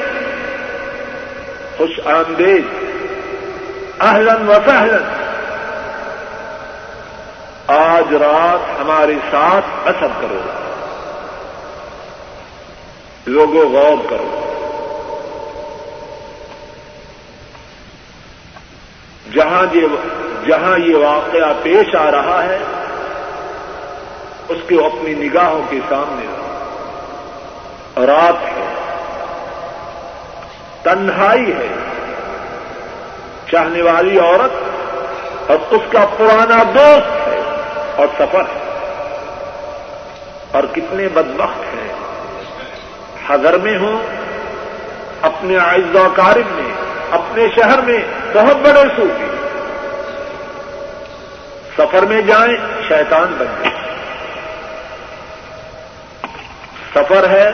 خوش 1.76 2.00
آمدید۔ 2.06 2.64
اہلن 4.00 4.48
و 4.48 4.54
سہلن 4.66 5.04
آج 7.66 8.14
رات 8.14 8.80
ہمارے 8.80 9.14
ساتھ 9.30 9.88
اثر 9.88 10.06
کرو۔ 10.20 10.40
لوگوں 13.26 13.70
غور 13.70 14.10
کرو۔ 14.10 14.39
جہاں 19.32 19.76
یہ 19.76 19.86
جہاں 20.46 20.78
یہ 20.78 20.96
واقعہ 20.96 21.52
پیش 21.62 21.96
آ 21.96 22.10
رہا 22.10 22.44
ہے، 22.44 22.58
اس 24.48 24.58
کو 24.68 24.86
اپنی 24.86 25.14
نگاہوں 25.14 25.62
کے 25.70 25.76
سامنے۔ 25.88 26.26
رات 28.06 28.42
ہے، 28.42 28.74
تنہائی 30.82 31.52
ہے۔ 31.52 31.68
چاہنے 33.50 33.82
والی 33.82 34.18
عورت 34.18 34.52
اور 35.50 35.58
اس 35.70 35.82
کا 35.92 36.06
پرانا 36.16 36.62
دوست 36.62 37.28
ہے 37.28 37.40
اور 37.96 38.06
سفر 38.18 38.40
ہے۔ 38.40 38.60
اور 40.52 40.62
کتنے 40.72 41.08
بدبخت 41.08 41.74
ہیں۔ 41.74 41.92
حضر 43.26 43.58
میں 43.58 43.78
ہوں، 43.78 44.06
اپنے 45.22 45.58
آئز 45.58 45.96
و 45.96 46.08
کارب 46.16 46.50
میں، 46.50 46.74
اپنے 47.10 47.46
شہر 47.56 47.80
میں 47.80 47.98
بہت 48.34 48.56
بڑے 48.56 48.82
صوفی 48.96 49.26
سفر 51.78 52.02
میں 52.02 52.22
جائیں، 52.22 52.56
شیطان 52.88 53.34
بن 53.38 53.46
جائیں۔ 53.46 53.80
سفر 56.94 57.30
ہے، 57.30 57.50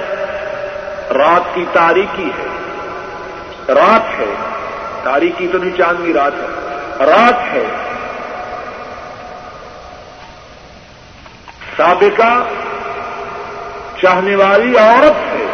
رات 1.14 1.54
کی 1.54 1.64
تاریخی 1.72 2.30
ہے۔ 2.38 2.46
رات 3.74 4.20
ہے 4.20 4.34
تاریخی 5.02 5.48
تو 5.52 5.58
نہیں 5.58 5.76
چاندنی 5.76 6.12
رات 6.12 6.32
ہے۔ 6.32 6.46
رات 7.06 7.54
ہے۔ 7.54 7.64
سابقہ، 11.76 12.44
چاہنے 14.02 14.36
والی 14.36 14.78
عورت 14.78 15.34
ہے 15.34 15.46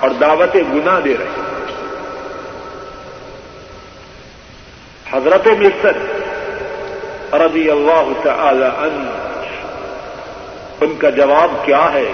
اور 0.00 0.10
دعوت 0.10 0.56
گنا 0.56 1.00
دے 1.04 1.14
رہی 1.18 1.41
حضرت 5.12 5.46
مصر 5.46 5.92
رضی 7.34 7.70
اللہ 7.70 8.08
تعالی 8.22 8.64
عنہ، 8.64 9.10
ان 10.80 10.94
کا 10.98 11.10
جواب 11.10 11.66
کیا 11.66 11.92
ہے؟ 11.92 12.04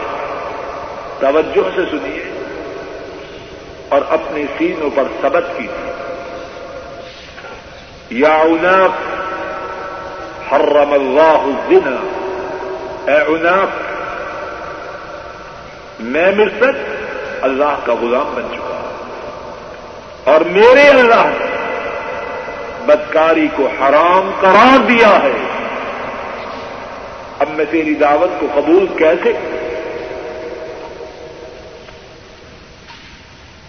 توجہ 1.18 1.70
سے 1.74 1.80
سنیے 1.90 2.24
اور 3.88 4.01
اپنے 4.11 4.42
سینوں 4.59 4.90
پر 4.94 5.03
سبق 5.20 5.57
کیجیے۔ 5.57 5.92
یا 8.11 8.36
عناق، 8.36 8.90
حرم 10.53 10.92
اللہ 10.92 11.44
الزنا۔ 11.44 11.96
اے 13.12 13.18
عناق، 13.18 13.68
میں 16.01 16.32
مرسد 16.32 17.05
اللہ 17.42 17.78
کا 17.84 17.92
غلام 17.94 18.34
بن 18.34 18.42
چکا 18.53 19.05
اور 20.24 20.40
میرے 20.40 20.88
اللہ 20.88 21.24
نے 21.38 21.47
بدکاری 22.89 23.49
کو 23.57 23.66
حرام 23.66 24.30
قرار 24.41 24.78
دیا 24.78 25.18
ہے۔ 25.22 25.32
اب 27.39 27.49
میں 27.51 27.64
تیری 27.70 27.95
دعوت 27.95 28.41
کو 28.41 28.47
قبول 28.55 28.86
کیسے؟ 28.99 29.32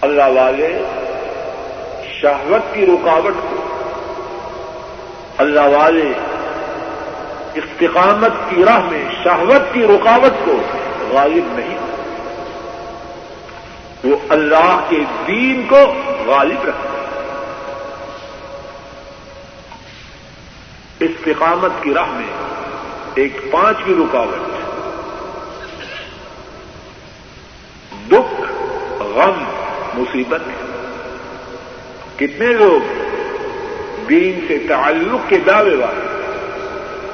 اللہ 0.01 0.23
والے 0.23 0.83
شہوت 2.21 2.75
کی 2.75 2.85
رکاوٹ 2.85 3.33
کو، 3.49 3.55
اللہ 5.37 5.61
والے 5.61 6.11
استقامت 7.55 8.49
کی 8.49 8.63
راہ 8.65 8.79
میں 8.79 9.05
شہوت 9.23 9.73
کی 9.73 9.87
رکاوٹ 9.87 10.45
کو 10.45 10.55
غالب 11.11 11.59
نہیں۔ 11.59 11.77
وہ 14.03 14.15
اللہ 14.29 14.79
کے 14.89 14.97
دین 15.27 15.63
کو 15.69 15.93
غالب 16.25 16.65
رکھتے 16.67 16.98
استقامت 20.99 21.83
کی 21.83 21.93
راہ 21.93 22.11
میں 22.11 22.29
ایک 23.15 23.51
پانچویں 23.51 23.99
رکاوٹ. 23.99 24.49
دکھ، 28.11 28.41
غم، 28.99 29.43
مصیبت. 29.93 30.41
ہے 30.47 30.67
کتنے 32.17 32.47
لوگ 32.47 32.87
دین 34.09 34.45
سے 34.47 34.57
تعلق 34.69 35.29
کے 35.29 35.37
دعوے 35.37 35.75
والے، 35.75 36.07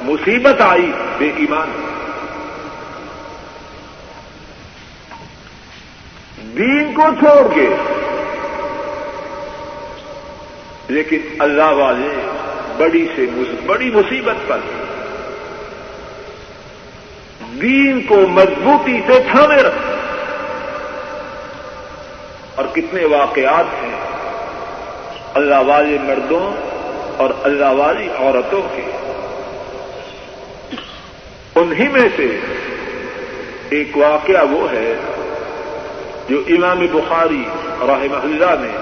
مصیبت 0.02 0.62
آئی، 0.62 0.92
بے 1.18 1.32
ایمان. 1.36 1.72
دین 6.58 6.94
کو 6.96 7.02
چھوڑ 7.20 7.54
کے، 7.54 7.70
لیکن 10.88 11.20
اللہ 11.40 11.72
والے 11.72 12.24
بڑی 12.78 13.07
سے 13.15 13.26
بڑی 13.65 13.91
مصیبت 13.91 14.47
پر۔ 14.47 14.57
دین 17.61 18.01
کو 18.01 18.15
مضبوطی 18.15 19.01
سے 19.07 19.19
تھامے 19.32 19.55
رکھ۔ 19.55 19.95
اور 22.55 22.65
کتنے 22.73 23.05
واقعات 23.05 23.65
ہیں 23.84 23.99
اللہ 25.34 25.55
والے 25.67 25.97
مردوں 26.03 26.53
اور 27.17 27.30
اللہ 27.43 27.65
والی 27.65 28.07
عورتوں 28.19 28.61
کے۔ 28.61 28.91
انہی 31.55 31.88
میں 31.88 32.09
سے 32.15 32.39
ایک 33.69 33.97
واقعہ 33.97 34.45
وہ 34.51 34.71
ہے 34.71 34.93
جو 36.30 36.43
امام 36.47 36.86
بخاری 36.91 37.43
رحمہ 37.82 38.17
اللہ 38.17 38.55
نے 38.59 38.78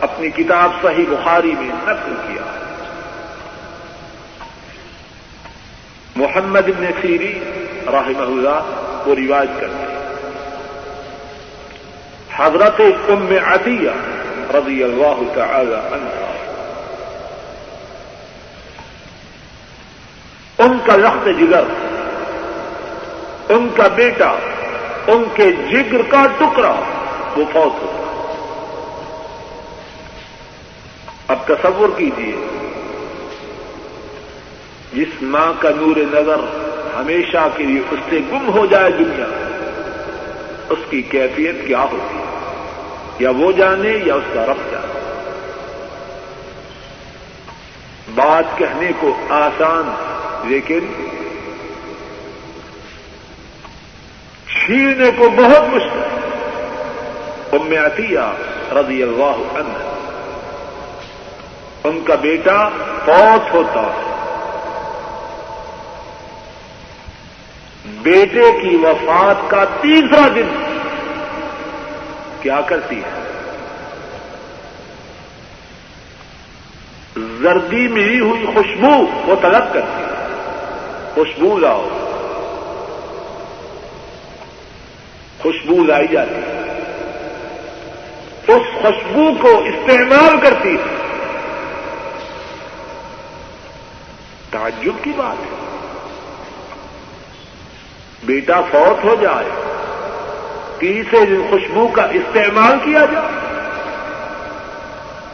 اپنی 0.00 0.30
کتاب 0.30 0.70
صحیح 0.82 1.04
بخاری 1.08 1.52
میں 1.58 1.68
نقل 1.68 2.14
کیا۔ 2.26 2.47
محمد 6.18 6.68
ابن 6.68 6.86
سیری 7.00 7.40
رحمہ 7.86 8.22
اللہ 8.22 8.60
کو 9.04 9.14
رواج 9.16 9.48
کرتے 9.60 9.84
حضرت 12.36 12.80
ام 13.08 13.32
عطیہ 13.46 13.90
رضی 14.54 14.82
اللہ 14.82 15.20
تعالی 15.34 15.74
عنہ۔ 15.74 16.16
ان 20.58 20.78
کا 20.86 20.96
لخت 20.96 21.26
جگر، 21.26 21.64
ان 23.48 23.68
کا 23.76 23.86
بیٹا، 23.94 24.32
ان 25.06 25.24
کے 25.34 25.52
جگر 25.52 26.02
کا 26.08 26.26
ٹکڑا 26.38 26.74
وہ 27.36 27.44
فوت 27.52 27.82
ہوتا 27.82 28.04
اب 31.28 31.46
تصور 31.46 31.88
کیجیے 31.96 32.57
جس 34.92 35.22
ماں 35.22 35.52
کا 35.58 35.68
نور 35.76 35.96
نظر 35.96 36.40
ہمیشہ 36.96 37.48
کے 37.56 37.64
لیے 37.64 37.80
اس 37.90 37.98
سے 38.10 38.20
گم 38.32 38.50
ہو 38.50 38.66
جائے 38.66 38.90
دنیا، 38.90 39.26
اس 40.68 40.78
کی 40.90 41.02
کیفیت 41.02 41.66
کیا 41.66 41.82
ہوتی؟ 41.92 42.18
ہے 42.18 42.24
یا 43.18 43.30
وہ 43.30 43.52
جانے 43.52 43.98
یا 44.04 44.14
اس 44.14 44.22
کا 44.34 44.46
رب 44.46 44.72
جانے۔ 44.72 44.98
بات 48.14 48.58
کہنے 48.58 48.90
کو 49.00 49.16
آسان، 49.28 49.90
لیکن 50.48 50.78
چھیڑنے 54.46 55.10
کو 55.18 55.28
بہت 55.28 55.74
مشکل۔ 55.74 56.00
ام 57.52 57.84
عطیہ 57.84 58.18
رضی 58.72 59.02
اللہ 59.02 59.58
عنہ، 59.58 59.94
ان 61.84 62.00
کا 62.04 62.14
بیٹا 62.14 62.68
فوت 63.04 63.54
ہوتا 63.54 63.80
ہے۔ 63.80 64.17
بیٹے 67.88 68.52
کی 68.62 68.76
وفات 68.76 69.50
کا 69.50 69.64
تیسرا 69.80 70.28
دن 70.28 70.64
کیا 72.40 72.60
کرتی 72.60 72.96
ہے؟ 72.96 73.18
زردی 77.16 77.88
ملی 77.88 78.20
ہوئی 78.20 78.46
خوشبو 78.54 79.06
وہ 79.26 79.36
طلب 79.42 79.72
کرتی 79.72 80.02
ہے۔ 80.02 80.08
خوشبو 81.14 81.58
لاؤ۔ 81.58 81.88
خوشبو 85.42 85.84
لائی 85.84 86.06
جاتی 86.08 86.34
ہے۔ 86.34 86.64
اس 88.46 88.82
خوشبو 88.82 89.30
کو 89.40 89.48
استعمال 89.48 90.40
کرتی 90.40 90.74
ہے۔ 90.74 90.96
تعجب 94.50 95.04
کی 95.04 95.12
بات 95.16 95.42
ہے۔ 95.42 95.67
بیٹا 98.24 98.60
فوت 98.70 99.04
ہو 99.04 99.16
جائے 99.20 99.48
تیسرے 100.78 101.26
دن 101.26 101.46
خوشبو 101.50 101.88
کا 101.88 102.02
استعمال 102.02 102.78
کیا 102.84 103.04
جائے۔ 103.12 103.28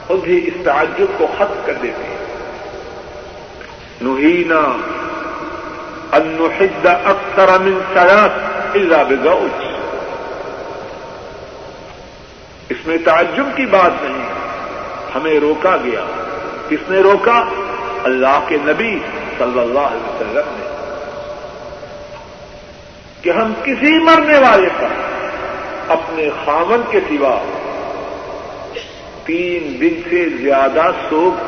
خود 0.07 0.21
بھی 0.21 0.49
اس 0.49 0.65
تعجب 0.65 1.07
کو 1.19 1.27
ختم 1.39 1.61
کر 1.67 1.73
دیتے 1.73 2.05
ہیں۔ 2.05 2.17
نہینا 4.01 4.77
انحد 6.13 6.87
اکثر 6.87 7.59
من 7.59 7.79
سرات 7.95 8.31
الا 8.75 9.03
بزوج۔ 9.03 9.65
اس 12.69 12.87
میں 12.87 12.99
تعجب 13.05 13.45
کی 13.57 13.67
بات 13.67 13.93
نہیں، 14.03 14.29
ہمیں 15.15 15.41
روکا 15.41 15.77
گیا۔ 15.85 16.05
کس 16.69 16.91
نے 16.91 17.01
روکا؟ 17.01 17.45
اللہ 18.05 18.45
کے 18.49 18.57
نبی 18.61 18.99
صلی 19.39 19.61
اللہ 19.61 19.79
علیہ 19.79 20.11
وسلم 20.11 20.55
نے۔ 20.59 20.74
کہ 23.25 23.31
ہم 23.31 23.53
کسی 23.65 23.99
مرنے 23.99 24.39
والے 24.39 24.69
پر 24.81 24.89
اپنے 25.89 26.29
خامن 26.45 26.83
کے 26.91 27.01
سوا 27.09 27.43
تین 29.25 29.77
دن 29.81 30.01
سے 30.11 30.29
زیادہ 30.29 30.91
سوکھ 31.11 31.45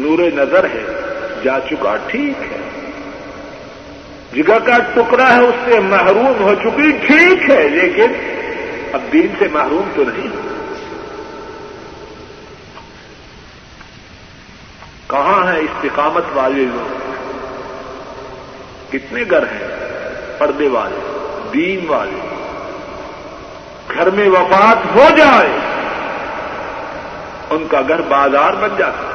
نور 0.00 0.18
نظر 0.18 0.64
ہے، 0.64 0.84
جا 1.44 1.60
چکا 1.70 1.96
ٹھیک 2.06 2.52
ہے۔ 2.52 2.60
جگہ 4.32 4.58
کا 4.64 4.78
ٹکڑا 4.94 5.36
ہے، 5.36 5.40
اس 5.40 5.54
سے 5.64 5.80
محروم 5.80 6.32
ہو 6.40 6.54
چکی، 6.54 6.92
ٹھیک 7.06 7.50
ہے، 7.50 7.68
لیکن 7.68 8.12
اب 8.92 9.00
دین 9.12 9.26
سے 9.38 9.48
محروم 9.52 9.88
تو 9.94 10.02
نہیں۔ 10.04 10.28
کہاں 15.06 15.52
ہے 15.52 15.58
استقامت 15.58 16.24
والے 16.34 16.64
لوگ؟ 16.64 17.13
کتنے 18.92 19.24
گھر 19.30 19.42
ہیں؟ 19.42 19.68
پردے 20.38 20.68
والے، 20.68 21.00
دین 21.52 21.88
والے۔ 21.88 22.34
گھر 23.94 24.10
میں 24.10 24.28
وفات 24.28 24.94
ہو 24.94 25.04
جائے، 25.16 25.48
ان 27.50 27.66
کا 27.70 27.80
گھر 27.88 28.00
بازار 28.00 28.52
بن 28.52 28.68
جاتا۔ 28.78 29.10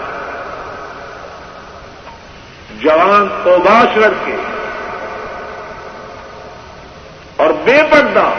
جوان 2.80 3.28
اوباش 3.44 3.98
لڑکے 3.98 4.36
اور 7.36 7.50
بے 7.50 7.78
پردہ، 7.92 8.30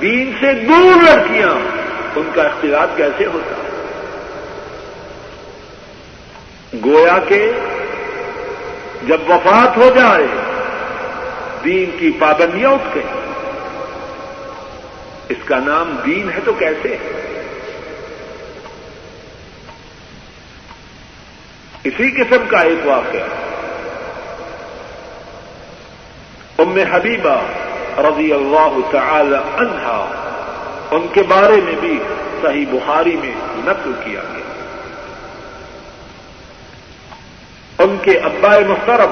دین 0.00 0.32
سے 0.40 0.52
دور 0.52 1.02
لڑکیاں، 1.02 1.54
ان 2.16 2.30
کا 2.34 2.42
اختلاف 2.42 2.88
کیسے 2.96 3.26
ہوتا؟ 3.26 3.54
ہے 3.56 3.70
گویا 6.84 7.18
کے 7.28 7.52
جب 9.06 9.30
وفات 9.30 9.76
ہو 9.76 9.90
جائے، 9.94 10.26
دین 11.64 11.90
کی 11.98 12.10
پابندیاں 12.18 12.70
اٹھ 12.70 12.94
گئی 12.94 13.02
اس 15.28 15.36
کا 15.44 15.58
نام 15.58 15.96
دین 16.06 16.30
ہے 16.30 16.38
تو 16.44 16.52
کیسے؟ 16.52 16.88
ہے 16.88 17.20
اسی 21.84 22.10
قسم 22.10 22.44
کا 22.48 22.60
ایک 22.60 22.86
واقعہ۔ 22.86 23.26
ام 26.58 26.78
حبیبہ 26.92 27.42
رضی 27.98 28.32
اللہ 28.32 28.78
تعالی 28.90 29.34
عنہا، 29.34 30.10
ان 30.90 31.06
کے 31.12 31.22
بارے 31.22 31.56
میں 31.64 31.74
بھی 31.80 31.98
صحیح 32.42 32.66
بخاری 32.70 33.16
میں 33.16 33.32
نقل 33.54 33.92
کیا 34.04 34.20
گیا۔ 34.20 34.49
ان 37.80 37.96
کے 38.02 38.18
ابا 38.18 38.50
محترم، 38.68 39.10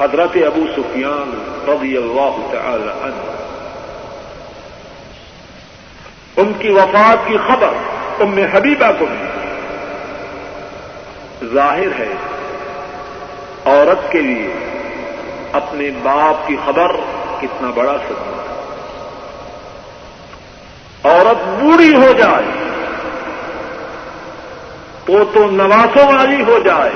حضرت 0.00 0.30
ابو 0.34 0.64
سفیان 0.76 1.30
رضی 1.68 1.96
اللہ 1.96 2.36
تعالی 2.52 2.90
عنہ۔ 3.02 3.30
ان 6.36 6.52
کی 6.58 6.70
وفات 6.70 7.28
کی 7.28 7.36
خبر 7.36 7.68
ام 8.20 8.38
حبیبہ 8.52 8.90
کو 8.98 9.06
بھی 9.06 9.22
ظاہر 11.54 12.00
ہے، 12.00 12.12
عورت 13.64 14.12
کے 14.12 14.20
لیے 14.20 14.54
اپنے 15.52 15.90
باپ 16.02 16.48
کی 16.48 16.56
خبر 16.64 16.92
کتنا 17.40 17.70
بڑا 17.74 17.96
صدمہ 18.08 18.42
ہے۔ 18.42 18.52
عورت 21.04 21.62
بوڑھی 21.62 21.94
ہو 21.94 22.12
جائے 22.12 22.50
تو 25.04 25.24
تو 25.34 25.50
نواسوں 25.50 26.06
والی 26.06 26.44
ہو 26.44 26.58
جائے 26.58 26.90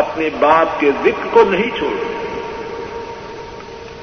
اپنے 0.00 0.28
باپ 0.40 0.80
کے 0.80 0.90
ذکر 1.04 1.28
کو 1.30 1.44
نہیں 1.44 1.78
چھوڑے 1.78 2.16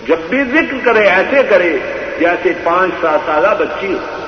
جب 0.08 0.18
بھی 0.30 0.43
ذکر 0.43 0.78
کرے، 0.84 1.08
ایسے 1.08 1.43
کرے 1.50 1.78
جیسے 2.20 2.54
پانچ 2.64 2.91
سات 3.02 3.20
سالہ 3.26 3.48
بچی 3.60 3.93
ہو۔ 3.93 4.24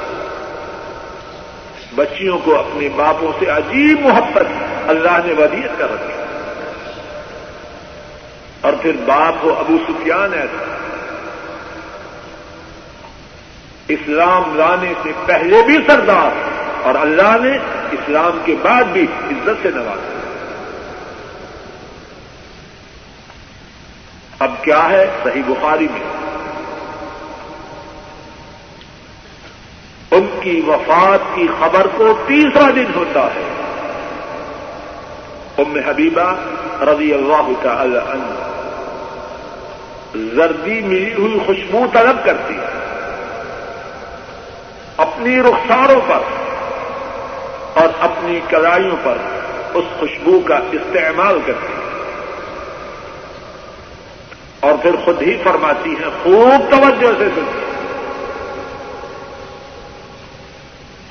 بچیوں 1.95 2.37
کو 2.37 2.59
اپنے 2.59 2.89
باپوں 2.89 3.31
سے 3.39 3.45
عجیب 3.45 4.01
محبت 4.01 4.45
اللہ 4.87 5.17
نے 5.25 5.33
ودیت 5.33 5.79
کر 5.79 5.87
رکھی۔ 5.93 6.13
اور 8.61 8.73
پھر 8.81 8.91
باپ 9.05 9.33
ہو 9.43 9.53
ابو 9.53 9.77
سفیان 9.87 10.33
ایسا 10.33 10.63
اسلام 13.87 14.57
لانے 14.57 14.93
سے 15.03 15.09
پہلے 15.25 15.61
بھی 15.65 15.77
سردار 15.87 16.31
اور 16.83 16.95
اللہ 16.95 17.37
نے 17.41 17.57
اسلام 17.91 18.39
کے 18.45 18.55
بعد 18.61 18.83
بھی 18.83 19.03
عزت 19.03 19.63
سے 19.63 19.69
نوازا۔ 19.75 20.18
اب 24.39 24.51
کیا 24.61 24.89
ہے 24.89 25.07
صحیح 25.23 25.41
بخاری 25.47 25.87
میں؟ 25.91 26.01
ان 30.11 30.39
کی 30.41 30.61
وفات 30.67 31.19
کی 31.35 31.47
خبر 31.59 31.87
کو 31.97 32.13
تیسرا 32.27 32.69
دن 32.75 32.85
ہوتا 32.95 33.19
ہے۔ 33.19 33.43
ام 35.57 35.77
حبیبہ 35.87 36.35
رضی 36.83 37.13
اللہ 37.13 37.49
تعالی 37.61 37.97
عنہ 37.97 38.49
زردی 40.35 40.81
ملی 40.81 41.13
ہوئی 41.13 41.39
خوشبو 41.45 41.85
طلب 41.93 42.25
کرتی 42.25 42.53
ہے۔ 42.53 42.67
اپنی 44.97 45.41
رخساروں 45.41 46.01
پر 46.07 46.19
اور 47.73 47.89
اپنی 47.99 48.39
کڑائیوں 48.49 48.97
پر 49.03 49.17
اس 49.73 49.99
خوشبو 49.99 50.39
کا 50.39 50.59
استعمال 50.71 51.39
کرتی 51.45 51.73
ہے۔ 51.73 51.78
اور 54.59 54.73
پھر 54.81 54.95
خود 55.05 55.21
ہی 55.21 55.37
فرماتی 55.43 55.89
ہیں 55.89 56.09
خوب 56.23 56.71
توجہ 56.71 57.11
سے 57.17 57.27
سنتی 57.35 57.65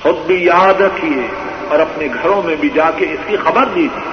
خود 0.01 0.15
بھی 0.15 0.45
یاد 0.45 0.81
رکھیے 0.81 1.27
اور 1.69 1.79
اپنے 1.79 2.07
گھروں 2.23 2.41
میں 2.43 2.55
بھی 2.55 2.69
جا 2.69 2.91
کے 2.95 3.05
اس 3.05 3.19
کی 3.27 3.37
خبر 3.37 3.65
دیجیے۔ 3.75 4.07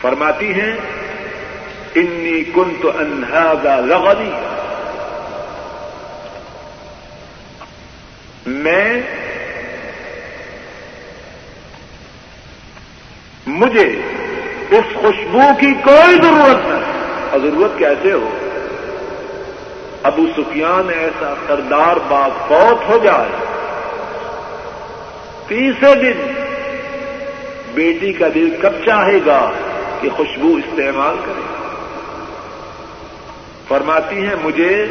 فرماتی 0.00 0.52
ہیں 0.54 0.76
انی 1.94 2.44
کنت 2.44 2.86
انہاگا 3.00 3.80
لغنی 3.80 4.30
میں 8.46 9.00
مجھے 13.46 14.02
اس 14.70 14.94
خوشبو 14.94 15.40
کی 15.60 15.74
کوئی 15.84 16.14
ضرورت 16.14 16.66
نہیں۔ 16.66 16.82
اور 17.30 17.40
ضرورت 17.40 17.78
کیسے 17.78 18.12
ہو؟ 18.12 18.30
ابو 20.02 20.26
سفیان 20.36 20.88
ایسا 20.98 21.34
سردار 21.46 21.96
باغ 22.08 22.30
فوت 22.48 22.88
ہو 22.88 22.98
جائے۔ 23.02 23.44
تیسرے 25.46 25.94
دن 25.94 26.32
بیٹی 27.74 28.12
کا 28.12 28.26
دل 28.34 28.56
کب 28.62 28.72
چاہے 28.84 29.18
گا 29.26 29.50
کہ 30.00 30.08
خوشبو 30.16 30.56
استعمال 30.56 31.16
کرے۔ 31.24 31.40
فرماتی 33.68 34.26
ہیں، 34.26 34.34
مجھے 34.42 34.86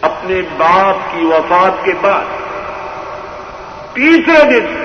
اپنے 0.00 0.42
باپ 0.56 0.96
کی 1.12 1.24
وفات 1.24 1.84
کے 1.84 1.92
بعد 2.00 2.24
تیسرے 3.94 4.60
دن 4.60 4.83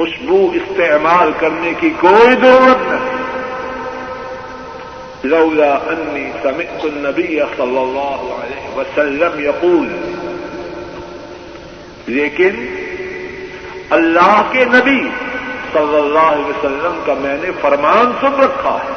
خوشبو 0.00 0.52
استعمال 0.54 1.32
کرنے 1.38 1.72
کی 1.80 1.90
کوئی 2.00 2.34
ضرورت 2.40 2.92
نہیں۔ 2.92 3.22
لولا 5.22 5.74
انی 5.74 6.30
سمعت 6.42 6.84
النبی 6.84 7.40
صلی 7.56 7.78
اللہ 7.78 8.34
علیہ 8.34 8.76
وسلم 8.76 9.40
یقول 9.40 9.88
لیکن 12.06 12.66
اللہ 13.90 14.42
کے 14.52 14.64
نبی 14.64 15.00
صلی 15.72 15.96
اللہ 15.96 16.18
علیہ 16.18 16.44
وسلم 16.44 17.00
کا 17.06 17.14
میں 17.14 17.36
نے 17.42 17.50
فرمان 17.60 18.12
سن 18.20 18.40
رکھا 18.40 18.78
ہے۔ 18.84 18.92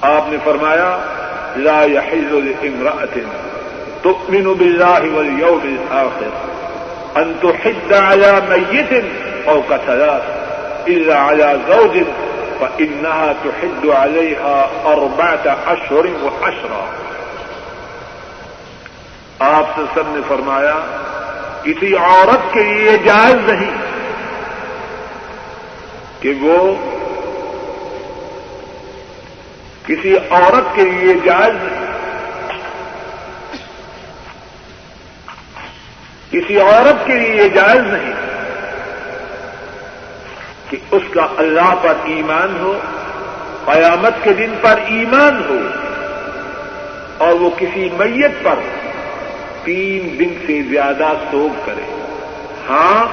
آپ 0.00 0.22
نے 0.28 0.36
فرمایا، 0.44 0.98
لا 1.56 1.84
يحل 1.84 2.44
لامرأة 2.44 3.28
تؤمن 4.02 4.44
بالله 4.44 5.14
واليوم 5.14 5.76
الآخر 5.78 6.54
أن 7.16 7.32
تحد 7.40 7.92
على 7.92 8.32
ميت 8.48 9.04
او 9.46 9.60
کا 9.68 9.76
ثلاث. 9.86 10.24
الا 10.86 11.16
على 11.18 11.58
زوج 11.68 11.94
فانها 12.60 13.34
تحد 13.44 13.86
عليها 13.86 14.58
اربعه 14.86 15.56
اشهر 15.72 16.06
وعشرا 16.24 16.84
آپ 19.46 19.66
سے 19.76 19.82
سب 19.94 20.08
نے 20.08 20.20
فرمایا، 20.28 20.74
کسی 21.62 21.94
عورت 21.96 22.52
کے 22.52 22.62
لیے 22.62 22.96
جائز 23.04 23.48
نہیں 23.48 23.72
کہ 26.20 26.32
وہ 26.42 26.58
کسی 29.86 30.12
عورت 30.16 30.74
کے 30.76 30.84
لیے 30.90 31.14
جائز 31.24 31.56
نہیں. 31.62 31.82
کسی 36.30 36.60
عورت 36.60 37.06
کے 37.06 37.18
لیے 37.18 37.48
جائز 37.54 37.82
نہیں. 37.92 38.14
کہ 40.74 40.96
اس 40.96 41.02
کا 41.10 41.26
اللہ 41.36 41.74
پر 41.82 41.92
ایمان 42.04 42.56
ہو، 42.60 42.78
قیامت 43.64 44.12
کے 44.22 44.32
دن 44.32 44.54
پر 44.60 44.78
ایمان 44.86 45.42
ہو، 45.48 45.58
اور 47.18 47.32
وہ 47.32 47.50
کسی 47.58 47.88
میت 47.96 48.42
پر 48.42 48.54
تین 49.64 50.16
دن 50.18 50.34
سے 50.46 50.62
زیادہ 50.62 51.12
سوگ 51.30 51.66
کرے۔ 51.66 51.84
ہاں 52.68 53.04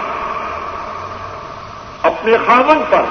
اپنے 2.04 2.38
خامن 2.46 2.82
پر 2.90 3.04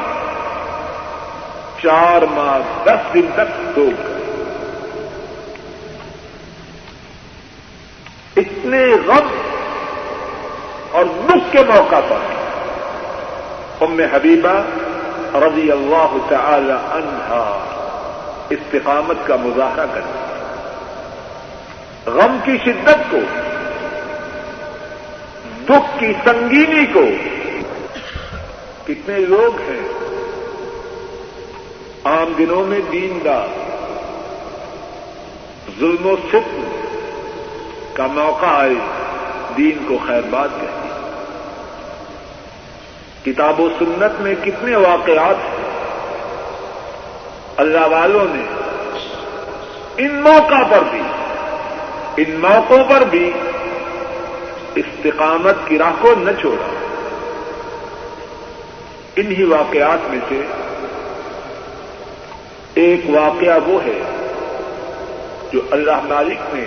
چار 1.83 2.23
ماہ، 2.23 2.59
دس 2.85 3.15
دن 3.15 3.27
تک 3.35 3.77
دو 3.77 3.91
اتنے 8.37 8.85
غم 9.07 9.31
اور 10.91 11.05
دکھ 11.29 11.53
کے 11.53 11.63
موقع 11.69 12.01
پر 12.09 12.40
ام 13.81 14.01
حبیبہ 14.13 14.63
رضی 15.35 15.73
اللہ 15.73 16.17
تعالی 16.29 16.73
عنہا 16.73 17.67
استقامت 18.51 19.27
کا 19.27 19.37
مظاہرہ 19.37 19.87
کرتی 19.95 20.31
غم 22.07 22.39
کی 22.45 22.59
شدت 22.65 23.11
کو، 23.11 23.19
دکھ 25.69 25.99
کی 25.99 26.13
سنگینی 26.25 26.87
کو۔ 26.87 27.05
کتنے 28.87 29.19
لوگ 29.19 29.61
ہیں۔ 29.61 29.89
عام 32.05 32.33
دنوں 32.39 32.65
میں 32.65 32.81
دین 32.93 33.19
کا 33.25 33.47
ظلم 35.81 36.07
و 36.07 36.17
ستم 36.29 36.65
کا 37.93 38.07
موقع 38.07 38.47
آئے، 38.47 38.75
دین 39.57 39.85
کو 39.89 39.99
خیر 40.07 40.23
بات 40.31 40.51
کہتی 40.61 40.70
کتاب 43.25 43.61
و 43.61 43.69
سنت 43.79 44.21
میں 44.21 44.35
کتنے 44.45 44.77
واقعات 44.77 45.37
ہیں 45.37 45.71
اللہ 47.57 47.87
والوں 47.87 48.25
نے 48.29 48.45
ان 49.97 50.23
موقع 50.23 50.63
پر 50.71 50.79
بھی، 50.91 51.03
ان 52.17 52.31
موقعوں 52.31 52.85
پر 52.89 53.01
بھی 53.01 53.33
استقامت 54.75 55.55
کی 55.65 55.79
راہ 55.79 55.91
کو 56.01 56.15
نہ 56.19 56.31
چھوڑا۔ 56.41 56.69
انہی 59.17 59.45
واقعات 59.45 60.11
میں 60.11 60.19
سے 60.29 60.41
ایک 62.75 63.01
واقعہ 63.07 63.59
وہ 63.67 63.81
ہے 63.85 64.01
جو 65.53 65.61
اللہ 65.71 66.01
مالک 66.05 66.55
نے 66.55 66.65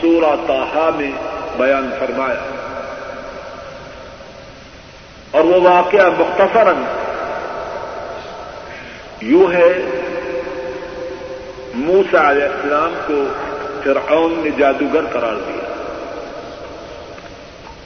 سورہ 0.00 0.34
تاہا 0.46 0.90
میں 0.96 1.10
بیان 1.56 1.90
فرمایا۔ 1.98 2.57
اور 5.30 5.44
وہ 5.44 5.68
واقعہ 5.68 6.08
مختصراً 6.18 6.74
یوں 9.20 9.52
ہے 9.52 10.00
موسا 11.74 12.30
علیہ 12.30 12.44
السلام 12.44 12.94
کو 13.06 13.24
فرعون 13.84 14.40
نے 14.44 14.50
جادوگر 14.58 15.00
قرار 15.12 15.34
دیا۔ 15.36 15.68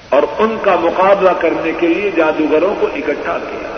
اور 0.09 0.22
ان 0.38 0.57
کا 0.62 0.76
مقابلہ 0.76 1.30
کرنے 1.40 1.72
کے 1.80 1.86
لیے 1.86 2.11
جادوگروں 2.16 2.74
کو 2.80 2.86
اکٹھا 2.86 3.38
کیا۔ 3.51 3.76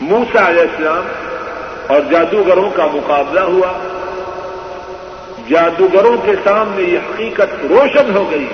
موسا 0.00 0.48
علیہ 0.48 0.60
السلام 0.60 1.04
اور 1.86 2.00
جادوگروں 2.10 2.70
کا 2.70 2.86
مقابلہ 2.86 3.40
ہوا۔ 3.40 3.72
جادوگروں 5.48 6.16
کے 6.24 6.32
سامنے 6.44 6.82
یہ 6.82 6.98
حقیقت 6.98 7.66
روشن 7.68 8.16
ہو 8.16 8.30
گئی۔ 8.30 8.46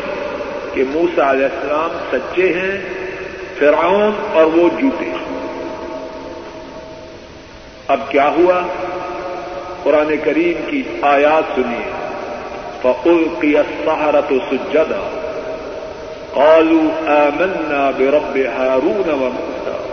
کہ 0.74 0.84
موسا 0.88 1.30
علیہ 1.30 1.44
السلام 1.44 1.98
سچے 2.12 2.52
ہیں، 2.52 2.78
فرعون 3.58 4.12
اور 4.32 4.44
وہ 4.44 4.68
جوتے 4.80 5.12
اب 7.88 8.00
کیا 8.08 8.28
ہوا؟ 8.28 8.60
قرآن 9.82 10.14
کریم 10.24 10.70
کی 10.70 10.82
آیات 11.02 11.54
سنیے۔ 11.54 11.90
فقل 12.82 13.24
کی 13.40 13.54
سہارت 13.84 14.32
سجدا۔ 14.50 15.28
قالوا 16.32 17.10
آمنا 17.10 17.90
برب 17.98 18.38
هارون 18.56 19.10
وموسى۔ 19.10 19.88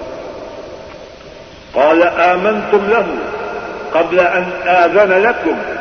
قال 1.72 2.04
آمنتم 2.04 2.90
له 2.90 3.16
قبل 3.92 4.20
أن 4.20 4.70
آذن 4.70 5.10
لكم، 5.10 5.74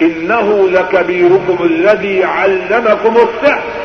إنه 0.00 0.66
لكبيركم 0.72 1.56
الذي 1.60 2.22
علمكم 2.22 3.16
السحر۔ 3.16 3.75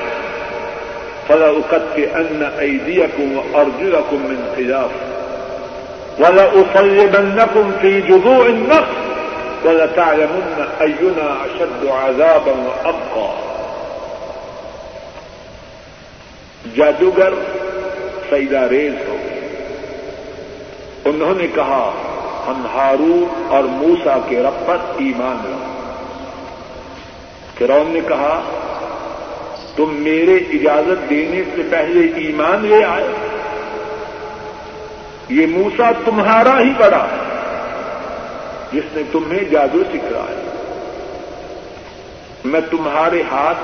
فلا 1.27 1.45
اقت 1.45 1.95
کے 1.95 2.05
فلأقطئن 2.05 2.43
أيديكم 2.59 3.37
وأرجلكم 3.37 4.17
من 4.23 4.53
خلاف. 4.55 4.89
ولا 6.19 6.43
ولأصلبنكم 6.43 7.71
في 7.81 8.01
جذوع 8.01 8.45
النخل 8.45 9.11
وَلَتَعْلَمُنَّ 9.63 10.65
أَيُّنَا 10.81 11.35
أَشَدُّ 11.43 11.87
عَذَابًا 11.87 12.51
وَأَبْقَى. 12.51 13.51
جادوگر 16.75 17.33
سیدہ 18.29 18.59
ریز 18.59 18.93
ہو 19.07 19.17
انہوں 21.05 21.33
نے 21.37 21.47
کہا، 21.55 21.91
ہم 22.47 22.67
ہارون 22.75 23.45
اور 23.49 23.63
موسا 23.63 24.17
کے 24.29 24.39
رب 24.39 24.67
پر 24.67 24.77
ایمان 24.97 25.37
لو 25.43 25.57
فرون 27.57 27.87
نے 27.87 27.99
کہا 28.07 28.41
تم 29.75 29.93
میرے 29.93 30.35
اجازت 30.35 31.09
دینے 31.09 31.43
سے 31.55 31.61
پہلے 31.71 32.07
ایمان 32.15 32.65
لے 32.65 32.83
آئے۔ 32.83 33.07
یہ 35.29 35.47
موسا 35.47 35.91
تمہارا 36.05 36.59
ہی 36.59 36.69
بڑا 36.77 37.03
ہے، 37.03 37.17
جس 38.73 38.83
نے 38.95 39.01
تمہیں 39.11 39.43
جادو 39.43 39.83
سکھلایا۔ 39.93 40.47
میں 42.45 42.61
تمہارے 42.71 43.21
ہاتھ 43.31 43.57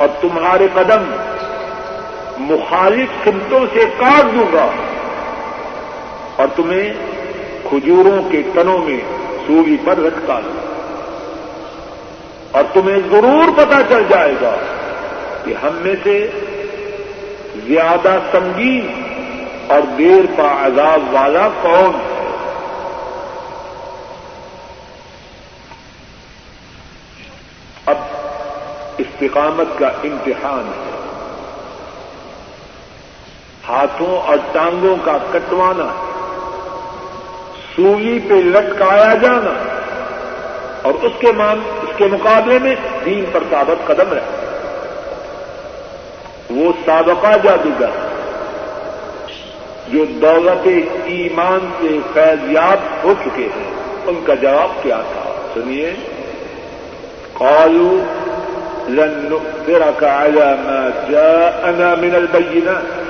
اور 0.00 0.08
تمہارے 0.20 0.68
قدم 0.74 1.02
مخالف 2.38 3.24
سمتوں 3.24 3.66
سے 3.72 3.80
کاٹ 3.98 4.34
دوں 4.34 4.52
گا 4.52 4.66
اور 6.36 6.48
تمہیں 6.56 6.92
کھجوروں 7.64 8.30
کے 8.30 8.42
تنوں 8.54 8.78
میں 8.78 9.00
سوری 9.46 9.76
پر 9.84 9.98
لٹکا 9.98 10.40
دوں۔ 10.44 10.59
اور 12.50 12.62
تمہیں 12.72 12.98
ضرور 13.10 13.52
پتا 13.56 13.76
چل 13.88 14.02
جائے 14.08 14.34
گا 14.40 14.56
کہ 15.44 15.54
ہم 15.62 15.74
میں 15.74 15.94
سے 16.02 16.30
زیادہ 17.54 18.18
سنگین 18.32 19.02
اور 19.68 19.80
دیر 19.98 20.24
پا 20.36 20.66
عذاب 20.66 21.14
والا 21.14 21.48
کون 21.62 21.94
ہے۔ 21.94 22.36
اب 27.86 27.96
استقامت 28.98 29.78
کا 29.78 29.88
امتحان 29.88 30.72
ہے۔ 30.76 30.90
ہاتھوں 33.68 34.26
اور 34.26 34.36
ٹانگوں 34.52 34.96
کا 35.04 35.18
کٹوانا 35.32 36.16
سوئی 37.76 38.18
پہ 38.28 38.34
لٹکایا 38.34 39.14
جانا 39.14 39.80
اور 40.82 40.94
اس 41.02 41.12
کے 41.18 41.32
مان 41.32 41.60
کے 42.00 42.06
مقابلے 42.06 42.58
میں 42.58 42.74
دین 43.04 43.24
پر 43.32 43.40
ثابت 43.50 43.86
قدم 43.86 44.12
رہے 44.12 44.46
وہ 46.50 46.72
سابقہ 46.84 47.36
جادوگر 47.42 48.10
جو 49.88 50.04
دولت 50.04 50.68
ایمان 51.04 51.70
سے 51.80 51.98
فیضیاب 52.14 52.78
ہو 53.04 53.14
چکے 53.24 53.48
ہیں، 53.56 53.70
ان 54.06 54.20
کا 54.26 54.34
جواب 54.34 54.82
کیا 54.82 55.00
تھا؟ 55.12 55.30
سنیے۔ 55.54 55.94
قالوا 57.34 58.04
لن 58.88 59.28
نؤثرك 59.30 60.04
على 60.04 60.54
ما 60.58 60.88
جاءنا 61.10 61.94
من 61.94 62.14
البينات، 62.14 63.04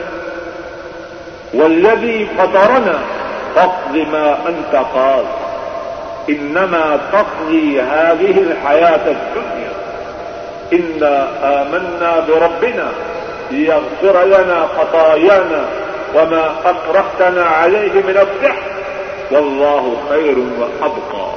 والذي 1.54 2.24
فطرنا 2.36 2.96
فاقض 3.54 3.96
ما 3.96 4.48
أنت 4.48 4.76
قاض۔ 4.92 5.39
إنما 6.28 6.96
تقضي 7.10 7.80
هذه 7.80 8.38
الحياة 8.38 9.06
الدنيا. 9.06 9.72
إنا 10.72 11.14
آمنا 11.42 12.20
بربنا. 12.26 12.90
ليغفر 13.50 14.24
لنا 14.24 14.66
خطايانا 14.76 15.62
وما 16.14 16.48
أكرهتنا 16.64 17.42
عليه 17.42 18.00
من 18.04 18.16
السحر 18.16 18.80
والله 19.30 19.88
خير 20.08 20.38
وأبقى. 20.38 21.36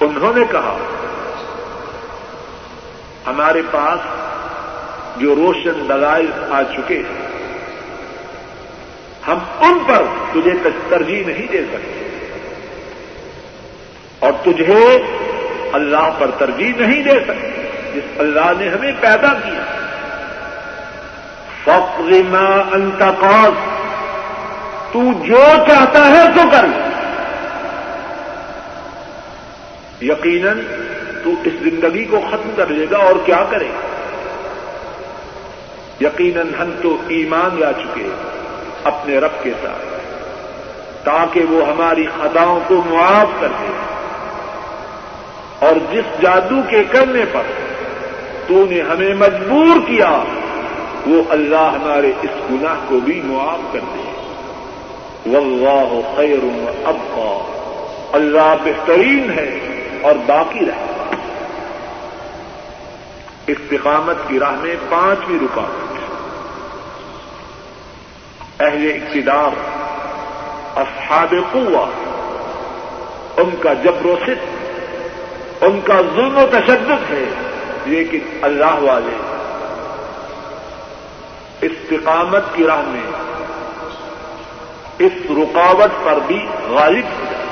انہوں 0.00 0.32
نے 0.34 0.44
کہا، 0.50 0.76
ہمارے 3.26 3.62
پاس 3.70 3.98
جو 5.16 5.34
روشن 5.34 5.88
دلائل 5.88 6.30
آ 6.50 6.62
چکے 6.62 6.96
ہیں، 6.96 7.28
ہم 9.28 9.38
ان 9.60 9.78
پر 9.86 10.02
تجھے 10.32 10.70
ترجیح 10.88 11.26
نہیں 11.26 11.46
دے 11.52 11.62
سکتے۔ 11.72 12.13
اور 14.24 14.32
تجھے 14.42 15.02
اللہ 15.72 16.10
پر 16.18 16.30
ترجیح 16.38 16.72
نہیں 16.76 17.02
دے 17.02 17.20
سکتے، 17.20 17.62
جس 17.94 18.20
اللہ 18.20 18.52
نے 18.58 18.68
ہمیں 18.68 18.92
پیدا 19.00 19.34
کیا۔ 19.44 19.64
فخر 21.64 22.12
ما 22.28 22.62
انتقاض 22.72 23.52
تو 24.92 25.00
جو 25.26 25.42
چاہتا 25.68 26.06
ہے 26.06 26.24
تو 26.34 26.40
کر۔ 26.52 26.64
یقیناً 30.04 30.60
تو 31.24 31.30
اس 31.44 31.52
زندگی 31.62 32.04
کو 32.04 32.20
ختم 32.30 32.50
کر 32.56 32.66
لے 32.66 32.86
گا 32.90 32.98
اور 32.98 33.14
کیا 33.24 33.44
کرے۔ 33.50 33.68
یقیناً 36.00 36.46
ہم 36.60 36.70
تو 36.82 36.96
ایمان 37.08 37.60
لا 37.60 37.72
چکے 37.72 38.08
اپنے 38.84 39.18
رب 39.18 39.42
کے 39.42 39.50
ساتھ، 39.62 40.00
تاکہ 41.04 41.40
وہ 41.50 41.68
ہماری 41.68 42.06
خطاؤں 42.06 42.60
کو 42.66 42.82
معاف 42.86 43.40
کر 43.40 43.48
دے۔ 43.48 43.93
اور 45.58 45.92
جس 45.92 46.22
جادو 46.22 46.60
کے 46.68 46.84
کرنے 46.84 47.24
پر 47.32 47.42
تو 48.48 48.66
نے 48.70 48.80
ہمیں 48.80 49.14
مجبور 49.14 49.76
کیا، 49.86 50.24
وہ 51.06 51.22
اللہ 51.28 51.78
ہمارے 51.82 52.12
اس 52.22 52.50
گناہ 52.50 52.74
کو 52.88 53.00
بھی 53.00 53.20
معاف 53.24 53.72
کر 53.72 53.78
دے۔ 53.94 54.10
واللہ 55.26 56.16
خیر 56.16 56.38
ابقا۔ 56.84 57.50
اللہ 58.12 58.54
بہترین 58.64 59.30
ہے 59.36 59.58
اور 60.02 60.14
باقی 60.26 60.60
رہے۔ 60.60 61.14
استقامت 63.46 64.16
کی 64.28 64.38
راہ 64.38 64.52
میں 64.60 64.74
پانچویں 64.88 65.38
رکاوٹ 65.42 65.98
اہل 68.60 68.92
اقتدار، 68.94 69.50
اصحاب 70.78 71.34
قوہ، 71.52 71.86
ان 73.36 73.50
کا 73.60 73.72
جبر 73.72 74.06
و 74.06 74.16
ست 74.26 74.63
ان 75.64 75.80
کا 75.84 76.00
ظلم 76.14 76.38
و 76.38 76.46
تشدد 76.50 77.10
ہے 77.10 77.24
لیکن 77.86 78.18
اللہ 78.42 78.74
والے 78.80 79.16
استقامت 81.60 82.42
کی 82.54 82.66
راہ 82.66 82.82
میں 82.86 83.10
اس 84.98 85.12
رکاوٹ 85.30 86.04
پر 86.04 86.18
بھی 86.26 86.46
غالب 86.70 87.04
ہو 87.04 87.24
جائے۔ 87.30 87.44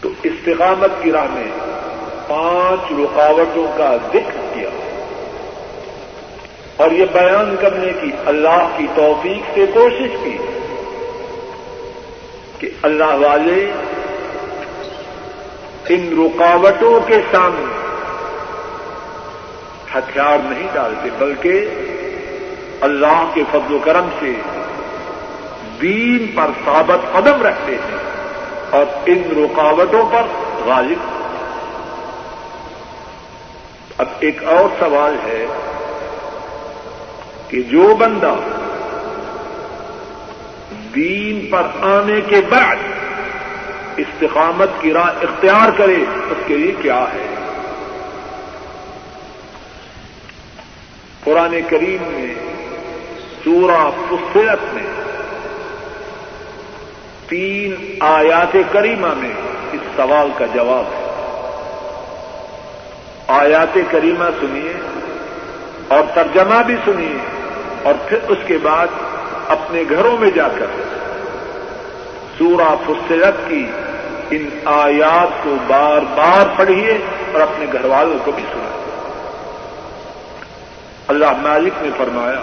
تو 0.00 0.08
استقامت 0.22 1.02
کی 1.02 1.12
راہ 1.12 1.26
میں 1.30 1.50
پانچ 2.28 2.92
رکاوٹوں 2.92 3.66
کا 3.78 3.96
ذکر 4.08 4.40
کیا۔ 4.54 4.68
اور 6.76 6.90
یہ 6.90 7.04
بیان 7.12 7.56
کرنے 7.60 7.92
کی 8.00 8.10
اللہ 8.26 8.68
کی 8.76 8.86
توفیق 8.94 9.54
سے 9.54 9.66
کوشش 9.74 10.16
کی 10.24 10.38
کہ 12.58 12.70
اللہ 12.82 13.04
والے 13.04 13.72
ان 15.88 16.14
رکاوٹوں 16.18 17.00
کے 17.06 17.20
سامنے 17.30 17.72
ہتھیار 19.94 20.38
نہیں 20.44 20.68
ڈالتے، 20.72 21.08
بلکہ 21.18 21.68
اللہ 22.80 23.30
کے 23.34 23.42
فضل 23.50 23.74
و 23.74 23.78
کرم 23.84 24.08
سے 24.20 24.32
دین 25.80 26.26
پر 26.34 26.46
ثابت 26.64 27.12
قدم 27.12 27.42
رکھتے 27.42 27.74
ہیں 27.74 27.98
اور 28.70 28.86
ان 29.06 29.22
رکاوٹوں 29.36 30.04
پر 30.12 30.22
غالب۔ 30.64 30.98
اب 33.98 34.06
ایک 34.20 34.44
اور 34.44 34.68
سوال 34.78 35.16
ہے 35.24 35.46
کہ 37.48 37.62
جو 37.62 37.94
بندہ 37.98 38.34
دین 40.94 41.46
پر 41.50 41.62
آنے 41.82 42.20
کے 42.20 42.40
بعد 42.48 42.76
استقامت 43.96 44.68
کی 44.80 44.92
راہ 44.92 45.06
اختیار 45.06 45.70
کرے، 45.76 45.96
اس 46.30 46.36
کے 46.46 46.56
لیے 46.56 46.72
کیا 46.82 47.04
ہے؟ 47.14 47.34
قرآن 51.24 51.60
کریم 51.68 52.02
میں، 52.02 52.34
سورہ 53.44 53.90
فصلت 54.08 54.74
میں، 54.74 54.82
تین 57.28 57.96
آیات 58.00 58.56
کریمہ 58.72 59.14
میں 59.16 59.32
اس 59.72 59.80
سوال 59.96 60.28
کا 60.38 60.46
جواب 60.54 60.84
ہے۔ 60.84 61.04
آیات 63.28 63.78
کریمہ 63.90 64.24
سنیے 64.40 64.72
اور 65.88 66.02
ترجمہ 66.14 66.62
بھی 66.62 66.76
سنیے 66.84 67.16
اور 67.82 67.94
پھر 68.08 68.18
اس 68.28 68.38
کے 68.46 68.58
بعد 68.62 68.86
اپنے 69.48 69.82
گھروں 69.88 70.16
میں 70.16 70.30
جا 70.30 70.48
کر 70.48 70.66
سورہ 72.38 72.74
فصلت 72.86 73.48
کی 73.48 73.66
ان 74.30 74.48
آیات 74.64 75.44
کو 75.44 75.56
بار 75.66 76.00
بار 76.14 76.46
پڑھیے 76.56 76.98
اور 77.32 77.40
اپنے 77.40 77.66
گھر 77.72 77.84
والوں 77.84 78.18
کو 78.24 78.32
بھی 78.32 78.42
سنائیے۔ 78.52 78.74
اللہ 81.08 81.32
مالک 81.42 81.72
نے 81.82 81.88
فرمایا، 81.96 82.42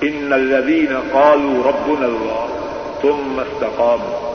ان 0.00 0.32
الذين 0.32 0.96
قالوا 1.12 1.70
ربنا 1.70 2.06
الله 2.06 2.46
ثم 3.02 3.40
استقاموا۔ 3.40 4.32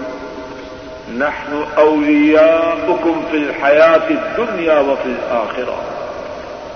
نحن 1.09 1.63
أولياؤكم 1.75 3.21
في 3.31 3.37
الحياة 3.37 4.09
الدنيا 4.09 4.79
وفي 4.79 5.09
الآخرة. 5.09 5.75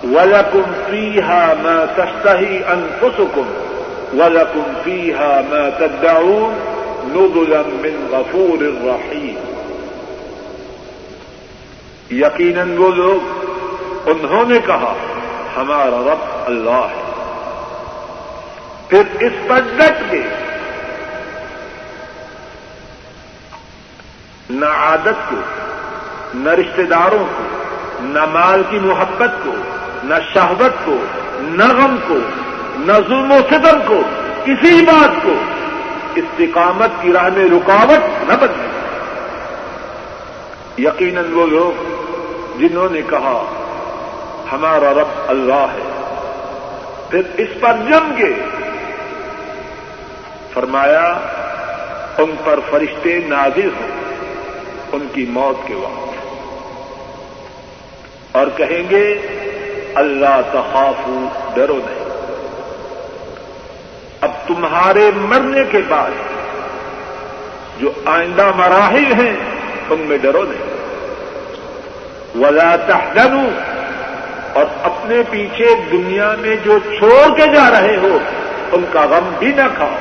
ولكم 0.04 0.62
فيها 0.90 1.54
ما 1.62 1.86
تشتهي 1.96 2.60
أنفسكم، 2.76 3.46
ولكم 4.14 4.64
فيها 4.84 5.42
ما 5.50 5.70
تدعون 5.78 6.74
نزلا 7.04 7.62
من 7.68 8.08
غفور 8.12 8.64
رحيم. 8.88 9.36
یقیناً 12.12 12.78
وہ 12.78 12.92
لوگ، 12.92 13.46
انہوں 14.06 14.46
نے 14.48 14.60
کہا، 14.66 14.94
ہمارا 15.58 16.14
رب 16.14 16.48
اللہ 16.48 16.88
ہے۔ 16.96 17.08
پھر 18.88 19.02
اس 19.20 19.34
پر 19.48 19.60
ڈٹ 19.78 20.16
نہ 24.50 24.66
عادت 24.66 25.30
کو، 25.30 25.36
نہ 26.34 26.50
رشتے 26.50 26.84
داروں 26.84 27.26
کو، 27.38 27.44
نہ 28.02 28.26
مال 28.26 28.64
کی 28.70 28.80
محبت 28.80 29.30
کو، 29.44 29.52
نہ 30.04 30.14
شہبت 30.34 30.86
کو، 30.86 30.98
نہ 31.40 31.64
غم 31.64 31.98
کو، 32.08 32.18
نہ 32.78 32.94
ظلم 33.08 33.32
و 33.32 33.38
ستم 33.50 33.80
کو، 33.88 34.02
کسی 34.46 34.86
بات 34.86 35.24
کو۔ 35.24 35.34
استقامت 36.16 36.90
کی 37.02 37.14
راہ 37.14 37.30
میں 37.38 37.46
رکاوٹ 37.46 38.30
نہ 38.30 38.34
بدلے 38.34 38.68
یقیناً 40.78 41.34
وہ 41.34 41.48
لوگ 41.48 41.84
جنہوں 42.60 42.88
نے 42.92 43.02
کہا، 43.10 43.44
ہمارا 44.52 44.94
رب 44.94 45.08
اللہ 45.28 45.66
ہے، 45.74 46.04
پھر 47.10 47.22
اس 47.38 47.48
پر 47.60 47.74
جم 47.90 48.12
کے 48.18 48.34
فرمایا، 50.54 51.14
ان 52.18 52.36
پر 52.44 52.60
فرشتے 52.70 53.20
نازل 53.28 53.70
ہوں۔ 53.80 54.07
ان 54.98 55.08
کی 55.14 55.26
موت 55.30 55.68
کے 55.68 55.74
وقت۔ 55.74 56.18
اور 58.32 58.48
کہیں 58.56 58.90
گے، 58.90 59.20
اللہ 59.96 60.42
تخافو 60.52 61.28
ڈرو 61.54 61.80
نہیں۔ 61.86 62.06
اب 64.22 64.32
تمہارے 64.48 65.12
مرنے 65.16 65.64
کے 65.72 65.78
بعد 65.88 66.12
جو 67.80 67.92
آئندہ 68.06 68.52
مراحل 68.56 69.14
ہیں 69.14 69.36
ان 69.90 70.00
میں 70.00 70.18
ڈرو 70.18 70.44
نہیں۔ 70.44 70.78
ولا 72.40 72.76
تحزنوا۔ 72.76 73.74
اور 74.54 74.66
اپنے 74.84 75.16
پیچھے 75.30 75.76
دنیا 75.92 76.36
میں 76.40 76.56
جو 76.64 76.80
چھوڑ 76.80 77.36
کے 77.36 77.46
جا 77.56 77.70
رہے 77.72 77.96
ہو، 77.96 78.18
ان 78.72 78.86
کا 78.92 79.06
غم 79.06 79.30
بھی 79.40 79.48
نہ 79.48 79.68
کھاؤ۔ 79.78 79.96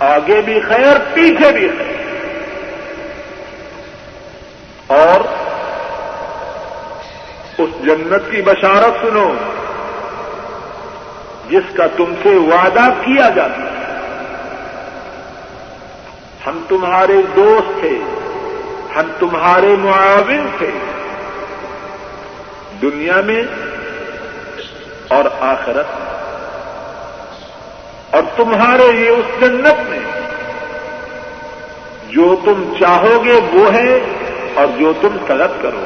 آگے 0.00 0.42
بھی 0.44 0.60
خیر، 0.60 0.96
پیچھے 1.14 1.52
بھی 1.52 1.68
خیر۔ 1.68 1.89
اور 4.90 5.20
اس 7.58 7.86
جنت 7.86 8.30
کی 8.30 8.42
بشارت 8.42 9.06
سنو، 9.06 9.34
جس 11.50 11.76
کا 11.76 11.86
تم 11.96 12.14
سے 12.22 12.28
وعدہ 12.28 12.88
کیا 13.04 13.28
جاتا 13.28 13.62
ہے۔ 13.62 13.80
ہم 16.46 16.62
تمہارے 16.68 17.22
دوست 17.36 17.80
تھے، 17.80 17.98
ہم 18.96 19.02
تمہارے 19.18 19.76
معاون 19.78 20.46
تھے۔ 20.58 20.70
دنیا 22.82 23.20
میں 23.20 23.42
اور 25.08 25.24
آخرت 25.40 25.86
میں۔ 25.98 26.10
اور 28.10 28.22
تمہارے 28.36 28.92
لیے 28.92 29.08
اس 29.08 29.40
جنت 29.40 29.90
میں۔ 29.90 30.20
جو 32.08 32.36
تم 32.44 32.72
چاہو 32.80 33.24
گے 33.24 33.40
وہ 33.52 33.74
ہے۔ 33.74 34.00
اور 34.54 34.66
جو 34.78 34.92
تم 35.00 35.16
طلب 35.26 35.62
کرو۔ 35.62 35.84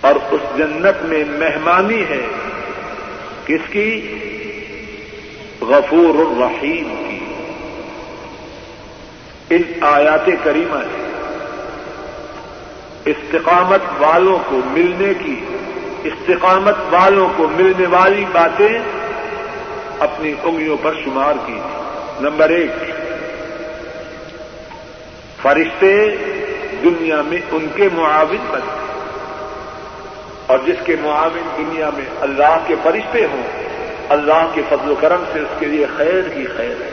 اور 0.00 0.14
اس 0.30 0.40
جنت 0.58 1.04
میں 1.04 1.24
مہمانی 1.28 2.02
ہے۔ 2.10 2.26
کس 3.46 3.60
کی؟ 3.70 4.18
غفور 5.60 6.14
الرحیم 6.14 7.04
کی۔ 7.08 7.18
ان 9.50 9.62
آیات 9.80 10.26
کریمہ 10.44 10.78
نے 10.78 11.02
استقامت 13.04 13.80
والوں 13.98 14.38
کو 14.46 14.60
ملنے 14.64 15.12
کی۔ 15.24 15.40
استقامت 16.04 16.74
والوں 16.90 17.28
کو 17.36 17.48
ملنے 17.48 17.86
والی 17.86 18.24
باتیں 18.32 18.78
اپنی 19.98 20.34
انگلیوں 20.42 20.76
پر 20.82 20.94
شمار 21.04 21.34
کی۔ 21.46 21.60
نمبر 22.20 22.50
ایک۔ 22.50 22.91
فرشتے 25.42 26.16
دنیا 26.82 27.22
میں 27.22 27.38
ان 27.50 27.66
کے 27.74 27.88
معاون 27.92 28.46
بنتے 28.50 28.80
اور 30.46 30.58
جس 30.66 30.76
کے 30.84 30.96
معاون 31.02 31.48
دنیا 31.58 31.90
میں 31.96 32.04
اللہ 32.20 32.58
کے 32.66 32.74
فرشتے 32.82 33.26
ہوں، 33.32 33.42
اللہ 34.08 34.46
کے 34.54 34.62
فضل 34.68 34.90
و 34.90 34.94
کرم 35.00 35.24
سے 35.32 35.40
اس 35.40 35.54
کے 35.58 35.66
لیے 35.66 35.86
خیر 35.96 36.36
ہی 36.36 36.44
خیر 36.56 36.82
ہے۔ 36.82 36.90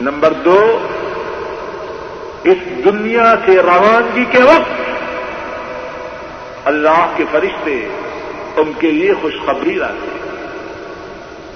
نمبر 0.00 0.32
دو، 0.32 0.88
اس 2.44 2.84
دنیا 2.84 3.34
سے 3.46 3.52
روانگی 3.52 4.24
کے 4.30 4.42
وقت 4.42 4.72
اللہ 6.64 7.12
کے 7.16 7.24
فرشتے 7.32 7.88
ان 8.56 8.72
کے 8.78 8.90
لیے 8.90 9.14
خوشخبری 9.22 9.74
لاتے 9.74 10.08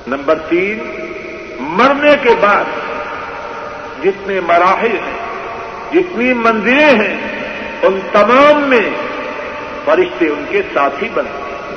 نمبر 0.06 0.38
تین، 0.48 0.78
مرنے 1.60 2.14
کے 2.22 2.30
بعد 2.40 2.64
جتنے 4.02 4.40
مراحل 4.40 4.96
ہیں، 5.06 5.18
جتنی 5.92 6.32
منزلیں 6.32 6.90
ہیں، 6.90 7.16
ان 7.82 8.00
تمام 8.12 8.62
میں 8.62 8.90
فرشتے 9.84 10.28
ان 10.28 10.44
کے 10.48 10.62
ساتھی 10.74 11.08
بنتے 11.14 11.42
ہیں 11.42 11.76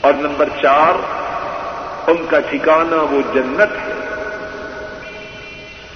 اور 0.00 0.12
نمبر 0.12 0.48
چار، 0.62 0.94
ان 2.10 2.26
کا 2.30 2.40
ٹھکانہ 2.40 2.96
وہ 3.10 3.20
جنت 3.34 3.76
ہے، 3.86 3.94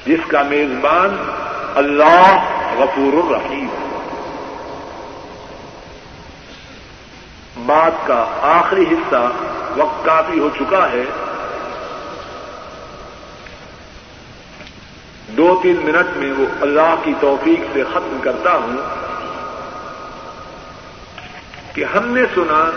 جس 0.07 0.21
کا 0.29 0.43
میزبان 0.43 1.17
اللہ 1.75 2.45
غفور 2.79 3.13
الرحیم 3.13 3.69
بات 7.67 8.07
کا 8.07 8.25
آخری 8.43 8.85
حصہ 8.91 9.31
وقت 9.77 10.05
کافی 10.05 10.39
ہو 10.39 10.49
چکا 10.59 10.87
ہے۔ 10.93 11.05
دو 15.37 15.61
تین 15.63 15.77
منٹ 15.85 16.17
میں 16.17 16.33
وہ 16.39 16.47
اللہ 16.61 16.95
کی 17.05 17.13
توفیق 17.21 17.61
سے 17.73 17.83
ختم 17.91 18.19
کرتا 18.23 18.53
ہوں 18.55 18.77
کہ 21.75 21.85
ہم 21.85 22.07
نے 22.07 22.23
سنا 22.35 22.71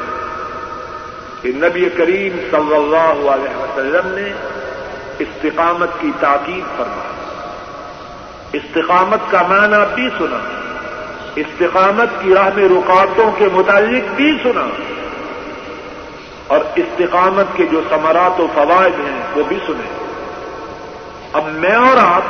کہ 1.42 1.52
نبی 1.56 1.90
کریم 1.98 2.40
صلی 2.52 2.76
اللہ 2.76 3.30
علیہ 3.30 3.58
وسلم 3.58 4.14
نے 4.14 4.34
استقامت 5.20 5.90
کی 6.00 6.12
تاکید 6.20 6.78
فرمائی۔ 6.78 7.26
استقامت 8.54 9.32
کا 9.32 9.42
معنی 9.42 9.94
بھی 9.96 10.10
سنا۔ 10.18 10.38
استقامت 11.36 12.10
کی 12.22 12.34
راہ 12.34 12.50
میں 12.56 12.70
رکاوٹوں 12.70 13.32
کے 13.38 13.48
متعلق 13.54 14.14
بھی 14.16 14.38
سنا۔ 14.44 14.68
اور 16.48 16.60
استقامت 16.76 17.46
کے 17.56 17.66
جو 17.66 17.82
ثمرات 17.90 18.40
و 18.40 18.48
فوائد 18.54 19.00
ہیں 19.00 19.22
وہ 19.36 19.44
بھی 19.48 19.60
سنے۔ 19.68 20.05
اب 21.36 21.46
میں 21.46 21.76
اور 21.76 21.98
آپ 21.98 22.22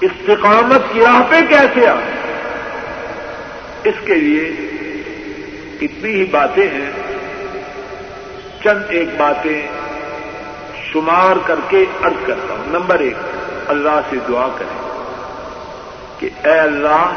استقامت 0.00 0.92
کی 0.92 1.00
راہ 1.00 1.20
پہ 1.30 1.40
کیسے 1.48 1.86
آئے 1.88 2.12
اس 3.84 3.94
کے 4.04 4.14
لیے 4.14 4.48
اتنی 5.80 6.14
ہی 6.14 6.24
باتیں 6.24 6.68
ہیں، 6.68 6.90
چند 8.64 8.82
ایک 8.88 9.08
باتیں 9.16 9.68
شمار 10.92 11.36
کر 11.46 11.54
کے 11.68 11.84
ارد 12.04 12.26
کرتا 12.26 12.54
ہوں۔ 12.54 12.64
نمبر 12.66 12.98
ایک، 12.98 13.16
اللہ 13.68 14.00
سے 14.10 14.16
دعا 14.28 14.46
کریں 14.58 14.90
کہ 16.18 16.28
اے 16.44 16.58
اللہ، 16.58 17.10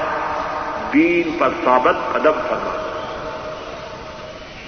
دین 0.93 1.37
پر 1.39 1.49
ثابت 1.63 2.13
قدم 2.13 2.39
فرما۔ 2.49 2.75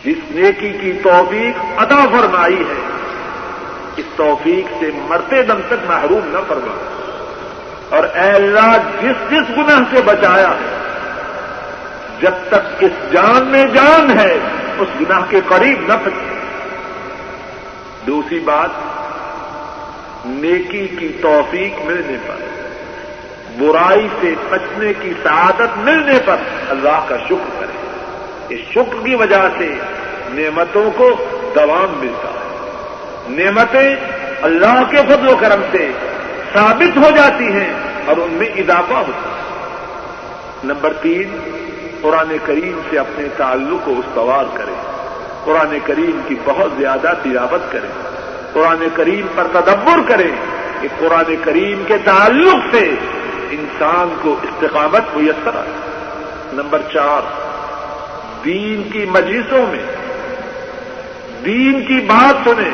جس 0.06 0.18
نیکی 0.30 0.74
کی 0.82 0.94
توفیق 1.04 1.64
ادا 1.78 2.06
فرمائی 2.06 2.60
ہے 2.60 2.81
اس 3.98 4.06
توفیق 4.16 4.74
سے 4.80 4.90
مرتے 4.96 5.44
دم 5.44 5.60
تک 5.68 5.92
محروم 5.92 6.28
نہ 6.28 6.38
فرما۔ 6.48 6.76
اور 7.90 8.04
اے 8.04 8.32
اللہ، 8.32 8.78
جس 9.02 9.32
جس 9.32 9.58
گناہ 9.58 9.96
سے 9.96 10.02
بچایا 10.02 10.50
ہے 10.50 10.78
جب 12.22 12.32
تک 12.50 12.84
اس 12.84 13.12
جان 13.12 13.48
میں 13.48 13.66
جان 13.66 14.20
ہے، 14.20 14.38
اس 14.78 14.88
گناہ 15.02 15.22
کے 15.30 15.42
قریب 15.48 15.82
نہ 15.88 15.94
پھٹے۔ 16.04 16.36
دوسری 18.08 18.40
بات، 18.40 18.70
نیکی 20.26 20.88
کی 20.88 21.08
توفیق 21.22 21.86
ملنے 21.86 22.18
پر، 22.28 22.36
برائی 23.60 24.08
سے 24.22 24.34
بچنے 24.50 24.94
کی 25.02 25.14
سعادت 25.24 25.78
ملنے 25.78 26.20
پر 26.26 26.36
اللہ 26.70 27.06
کا 27.08 27.18
شکر 27.18 27.60
کرے۔ 27.60 27.96
اس 28.50 28.60
شکر 28.72 29.06
کی 29.06 29.16
وجہ 29.16 29.50
سے 29.58 29.76
نعمتوں 30.30 30.92
کو 30.92 31.10
دوام 31.56 32.00
ملتا۔ 32.00 32.28
ہے 32.28 32.31
نعمتیں 33.30 33.96
اللہ 34.42 34.84
کے 34.92 34.98
فضل 34.98 35.28
و 35.28 35.36
کرم 35.40 35.62
سے 35.72 35.92
ثابت 36.54 36.98
ہو 36.98 37.10
جاتی 37.16 37.52
ہیں 37.52 37.74
اور 38.06 38.18
ان 38.18 38.34
میں 38.34 38.48
اضافہ 38.48 38.94
ہوتا 38.94 39.30
ہے۔ 39.30 39.42
نمبر 40.64 40.94
تین، 40.94 41.38
قرآن 42.02 42.38
کریم 42.46 42.82
سے 42.90 43.00
اپنے 43.00 43.28
تعلق 43.38 43.86
کو 43.86 43.92
استوار 43.92 44.46
کریں۔ 44.54 44.92
قرآن 45.44 45.78
کریم 45.84 46.20
کی 46.28 46.36
بہت 46.46 46.72
زیادہ 46.78 47.14
تلاوت 47.24 47.72
کریں۔ 47.72 48.08
قرآن 48.54 48.88
کریم 48.94 49.26
پر 49.36 49.48
تدبر 49.52 50.00
کریں 50.08 50.32
کہ 50.82 50.88
قرآن 51.00 51.36
کریم 51.44 51.84
کے 51.88 51.98
تعلق 52.04 52.76
سے 52.76 52.96
انسان 53.52 54.16
کو 54.22 54.36
استقامت 54.44 55.02
میسر 55.16 55.56
آئے۔ 55.56 55.74
نمبر 56.54 56.82
چار، 56.94 57.22
دین 58.46 58.90
کی 58.90 59.06
مجلسوں 59.06 59.66
میں، 59.72 59.84
دین 61.46 61.86
کی 61.86 62.00
بات 62.08 62.50
سنیں۔ 62.50 62.72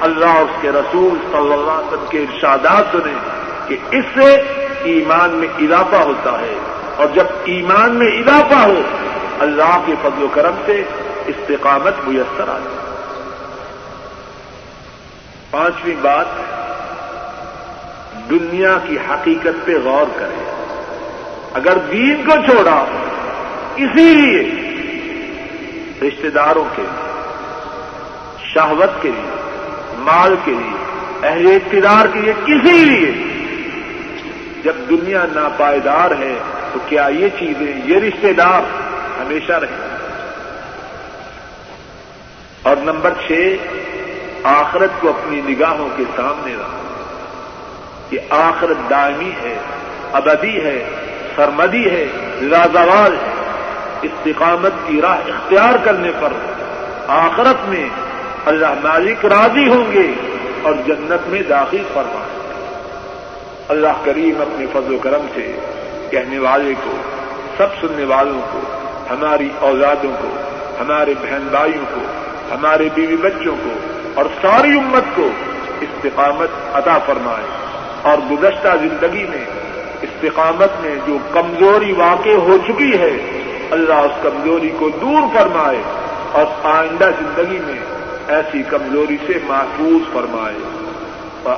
اللہ 0.00 0.36
اور 0.38 0.44
اس 0.44 0.56
کے 0.60 0.70
رسول 0.72 1.18
صلی 1.30 1.52
اللہ 1.52 1.70
علیہ 1.70 1.86
وسلم 1.86 2.04
کے 2.10 2.18
ارشادات 2.18 2.92
سنیں 2.92 3.18
کہ 3.68 3.76
اس 3.90 4.04
سے 4.14 4.28
ایمان 4.90 5.30
میں 5.40 5.48
اضافہ 5.64 6.02
ہوتا 6.08 6.38
ہے 6.40 6.56
اور 6.96 7.06
جب 7.14 7.26
ایمان 7.54 7.96
میں 7.96 8.10
اضافہ 8.18 8.60
ہو، 8.60 8.80
اللہ 9.40 9.76
کے 9.86 9.94
فضل 10.02 10.22
و 10.22 10.28
کرم 10.34 10.62
سے 10.66 10.82
استقامت 11.32 11.94
میسر 12.06 12.48
آتی 12.48 12.78
پانچویں 15.50 15.94
بات، 16.02 16.38
دنیا 18.30 18.76
کی 18.86 18.96
حقیقت 19.10 19.64
پہ 19.64 19.78
غور 19.84 20.18
کرے 20.18 20.44
اگر 21.54 21.78
دین 21.90 22.22
کو 22.26 22.36
چھوڑا، 22.46 22.78
اسی 23.76 24.08
لیے 24.14 24.42
رشتے 26.02 26.30
داروں 26.30 26.64
کے 26.76 26.82
شہوت 28.44 29.02
کے 29.02 29.10
لیے 29.10 29.38
مال 30.00 30.36
کے 30.44 30.50
لیے، 30.50 30.76
اہل 31.28 31.46
اقتدار 31.46 32.06
کے 32.12 32.20
لیے، 32.20 32.32
کسی 32.44 32.84
لیے۔ 32.84 33.12
جب 34.64 34.72
دنیا 34.90 35.24
ناپائیدار 35.32 36.10
ہے، 36.10 36.38
تو 36.72 36.78
کیا 36.88 37.08
یہ 37.08 37.28
چیزیں، 37.38 37.80
یہ 37.84 37.96
رشتے 37.96 38.32
دار 38.32 38.60
ہمیشہ 39.20 39.52
رہیں؟ 39.52 39.96
اور 42.62 42.76
نمبر 42.76 43.12
چھ، 43.26 43.56
آخرت 44.44 44.90
کو 45.00 45.08
اپنی 45.08 45.40
نگاہوں 45.44 45.88
کے 45.96 46.04
سامنے 46.16 46.54
رہا 46.58 46.76
یہ 48.10 48.18
آخرت 48.30 48.90
دائمی 48.90 49.30
ہے، 49.42 49.58
ابدی 50.12 50.60
ہے، 50.60 50.90
سرمدی 51.36 51.90
ہے، 51.90 52.06
لازوال 52.40 53.12
ہے۔ 53.12 53.30
استقامت 54.02 54.72
کی 54.86 55.00
راہ 55.00 55.18
اختیار 55.18 55.84
کرنے 55.84 56.10
پر 56.20 56.32
آخرت 57.08 57.68
میں 57.68 57.88
اللہ 58.46 58.74
مالک 58.82 59.26
راضی 59.26 59.68
ہوں 59.68 59.92
گے 59.92 60.12
اور 60.62 60.74
جنت 60.86 61.28
میں 61.28 61.42
داخل 61.42 61.82
فرما 61.94 62.24
اللہ 63.68 63.88
کریم 64.04 64.40
اپنے 64.40 64.66
فضل 64.72 64.94
و 64.94 64.98
کرم 64.98 65.26
سے 65.34 65.52
کہنے 66.10 66.38
والے 66.38 66.74
کو، 66.84 66.90
سب 67.56 67.66
سننے 67.80 68.04
والوں 68.04 68.40
کو، 68.52 68.60
ہماری 69.10 69.48
اولادوں 69.60 70.12
کو، 70.22 70.28
ہمارے 70.80 71.14
بہن 71.22 71.48
بھائیوں 71.50 71.84
کو، 71.94 72.00
ہمارے 72.54 72.88
بیوی 72.94 73.16
بچوں 73.16 73.54
کو 73.64 73.70
اور 74.14 74.24
ساری 74.42 74.78
امت 74.78 75.16
کو 75.16 75.28
استقامت 75.80 76.76
عطا 76.76 76.98
فرمائے۔ 76.98 77.46
اور 78.02 78.18
گزشتہ 78.30 78.68
زندگی 78.80 79.26
میں 79.28 79.44
استقامت 80.02 80.80
میں 80.80 80.96
جو 81.06 81.16
کمزوری 81.32 81.92
واقع 81.92 82.28
ہو 82.28 82.58
چکی 82.68 82.98
ہے، 82.98 83.16
اللہ 83.70 83.94
اس 83.94 84.22
کمزوری 84.22 84.70
کو 84.78 84.88
دور 84.88 85.22
فرمائے۔ 85.34 85.78
اور 86.32 86.44
آئندہ 86.62 87.04
زندگی 87.04 87.58
میں 87.66 87.99
ایسی 88.30 88.62
کمزوری 88.62 89.16
سے 89.26 89.32
محفوظ 89.44 90.12
فرمائے۔ 90.12 90.80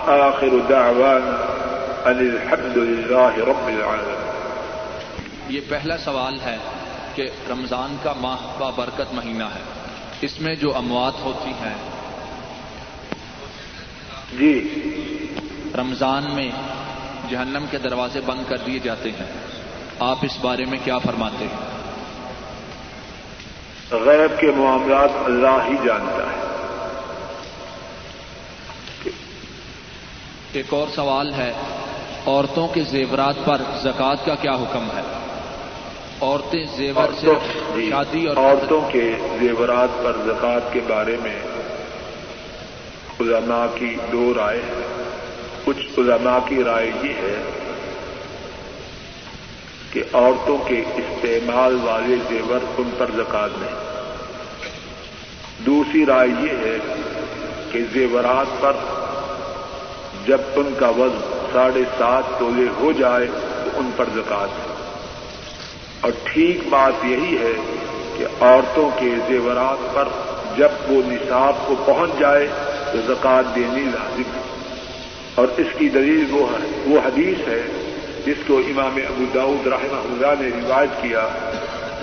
آخر 0.07 0.49
دعوانا 0.69 1.59
ان 2.05 2.19
الحمد 2.19 2.77
للہ 2.77 3.49
رب 3.49 3.67
العالمين 3.67 4.23
یہ 5.49 5.61
پہلا 5.69 5.99
سوال 5.99 6.39
ہے 6.45 6.59
کہ 7.15 7.31
رمضان 7.51 7.97
کا 8.03 8.13
ماہ 8.21 8.37
با 8.59 8.71
برکت 8.71 9.15
مہینہ 9.15 9.45
ہے۔ 9.45 9.61
اس 10.21 10.41
میں 10.41 10.55
جو 10.55 10.77
اموات 10.77 11.13
ہوتی 11.25 11.51
ہیں۔ 11.51 11.75
جی۔ 14.39 14.75
رمضان 15.79 16.25
میں 16.35 16.51
جہنم 17.31 17.65
کے 17.71 17.79
دروازے 17.79 18.21
بند 18.21 18.45
کر 18.49 18.57
دیے 18.57 18.79
جاتے 18.79 19.11
ہیں۔ 19.11 19.33
آپ 19.99 20.19
اس 20.23 20.39
بارے 20.41 20.65
میں 20.65 20.79
کیا 20.85 20.99
فرماتے 20.99 21.45
ہیں؟ 21.45 21.73
غیب 23.97 24.41
کے 24.41 24.47
معاملات 24.57 25.11
اللہ 25.25 25.67
ہی 25.67 25.77
جانتا 25.85 26.23
ہے۔ 26.23 26.52
ایک 30.53 30.75
اور 30.75 30.89
سوال 30.95 31.35
ہے 31.35 31.53
عورتوں 32.27 32.69
کے 32.69 32.81
زیورات 32.81 33.35
پر 33.45 33.63
زکوٰۃ 33.83 34.17
کا 34.25 34.35
کیا 34.35 34.53
حکم 34.53 34.89
ہے؟ 34.97 35.03
عورتیں 36.21 36.65
زیور 36.77 37.09
سے 37.21 37.27
جی، 37.75 37.91
شادی 37.91 38.27
اور 38.27 38.37
عورتوں 38.37 38.81
کے 38.93 39.13
زیورات 39.41 40.05
پر 40.05 40.13
زکوٰۃ 40.25 40.73
کے 40.73 40.81
بارے 40.89 41.17
میں 41.23 41.41
علماء 43.21 43.67
کی 43.75 43.97
دو 44.13 44.33
رائے 44.37 44.59
ہیں۔ 44.59 45.05
کچھ 45.65 45.99
علماء 45.99 46.39
کی 46.49 46.65
رائے 46.65 46.91
یہ 47.03 47.15
ہے 47.15 47.43
کہ 49.93 50.03
عورتوں 50.13 50.59
کے 50.59 50.85
استعمال 50.97 51.79
والے 51.83 52.17
زیور 52.29 52.61
ان 52.79 52.91
پر 52.99 53.07
زکات 53.17 53.51
نہیں۔ 53.59 53.75
دوسری 55.67 56.07
رائے 56.07 56.29
یہ 56.29 56.57
ہے 56.67 56.79
کہ 57.73 57.81
زیورات 57.93 58.63
پر 58.63 58.73
جب 60.27 60.39
ان 60.57 60.75
کا 60.79 60.89
وزن 60.89 61.47
ساڑھے 61.53 61.83
سات 61.99 62.39
تولے 62.39 62.67
ہو 62.81 62.93
جائے 62.93 63.27
تو 63.65 63.71
ان 63.75 63.91
پر 63.97 64.05
زکات 64.15 64.49
ہے۔ 64.49 64.75
اور 66.01 66.13
ٹھیک 66.25 66.69
بات 66.71 67.05
یہی 67.05 67.39
ہے 67.39 67.53
کہ 68.19 68.45
عورتوں 68.45 68.91
کے 68.97 69.11
زیورات 69.29 69.95
پر 69.95 70.09
جب 70.57 70.69
وہ 70.89 71.03
نصاب 71.07 71.67
کو 71.67 71.75
پہنچ 71.87 72.11
جائے 72.19 72.49
تو 72.93 72.99
زکات 73.07 73.55
دینی 73.55 73.81
لازم 73.81 74.23
ہے۔ 74.37 74.43
اور 75.35 75.47
اس 75.57 75.67
کی 75.79 75.89
دلیل 75.89 76.25
وہ 76.31 76.47
ہے، 76.53 76.83
وہ 76.87 77.01
حدیث 77.07 77.49
ہے، 77.49 77.63
جس 78.27 78.37
کو 78.47 78.59
امام 78.59 78.97
ابو 78.97 79.25
داود 79.35 79.67
رحمہ 79.67 80.27
اللہ 80.27 80.43
نے 80.43 80.49
روایت 80.65 81.03
کیا۔ 81.03 81.29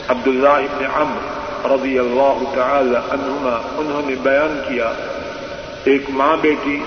عبداللہ 0.07 0.49
ابن 0.49 0.85
عمر 0.85 1.39
رضی 1.71 1.99
اللہ 1.99 2.55
تعالی 2.55 2.95
عنہما، 2.95 3.61
انہوں 3.77 4.09
نے 4.09 4.15
بیان 4.23 4.61
کیا، 4.67 4.91
ایک 5.83 6.03
ماں 6.09 6.37
بیٹی 6.41 6.83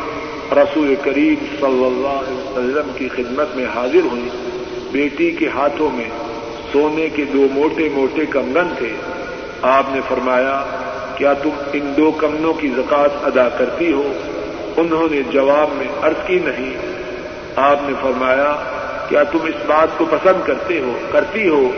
رسول 0.56 0.94
کریم 1.02 1.34
صلی 1.60 1.84
اللہ 1.84 2.08
علیہ 2.08 2.48
وسلم 2.48 2.90
کی 2.94 3.08
خدمت 3.08 3.56
میں 3.56 3.64
حاضر 3.74 4.04
ہوئی۔ 4.12 4.28
بیٹی 4.92 5.30
کے 5.30 5.48
ہاتھوں 5.48 5.90
میں 5.92 6.08
سونے 6.72 7.08
کے 7.08 7.24
دو 7.24 7.46
موٹے 7.52 7.88
موٹے 7.92 8.26
کنگن 8.30 8.74
تھے۔ 8.78 8.92
آپ 9.62 9.84
نے 9.88 10.00
فرمایا، 10.08 10.64
کیا 11.16 11.32
تم 11.32 11.48
ان 11.72 11.92
دو 11.96 12.10
کمنوں 12.10 12.54
کی 12.54 12.68
زکات 12.68 13.24
ادا 13.24 13.48
کرتی 13.48 13.92
ہو؟ 13.92 14.12
انہوں 14.76 15.08
نے 15.10 15.22
جواب 15.30 15.68
میں، 15.72 15.86
عرض 16.02 16.26
کی 16.26 16.38
نہیں۔ 16.44 16.76
آپ 17.56 17.76
نے 17.82 17.92
فرمایا، 18.02 18.56
کیا 19.08 19.22
تم 19.22 19.38
اس 19.42 19.66
بات 19.66 19.98
کو 19.98 20.04
پسند 20.04 20.46
کرتے 20.46 20.80
ہو، 20.80 20.98
کرتی 21.10 21.48
ہو 21.48 21.70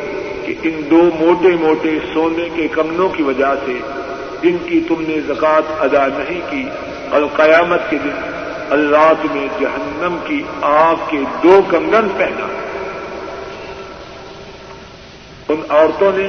کہ 0.46 0.54
ان 0.62 0.80
دو 0.90 1.10
موٹے 1.20 1.56
موٹے 1.60 1.98
سونے 2.14 2.48
کے 2.54 2.68
کمنوں 2.68 3.08
کی 3.08 3.22
وجہ 3.22 3.54
سے 3.66 3.78
جن 4.42 4.56
کی 4.66 4.80
تم 4.88 4.94
نے 4.98 5.20
زکوٰۃ 5.20 5.62
ادا 5.80 6.06
نہیں 6.06 6.40
کی، 6.50 6.64
القیامت 7.10 7.80
کے 7.90 7.98
دن 8.04 8.33
اللہ 8.70 9.12
تمہیں 9.22 9.48
جہنم 9.60 10.16
کی 10.24 10.42
آگ 10.62 10.94
کے 11.08 11.18
دو 11.42 11.60
کنگن 11.70 12.08
پہنا۔ 12.16 12.46
ان 15.48 15.62
عورتوں 15.68 16.12
نے 16.14 16.28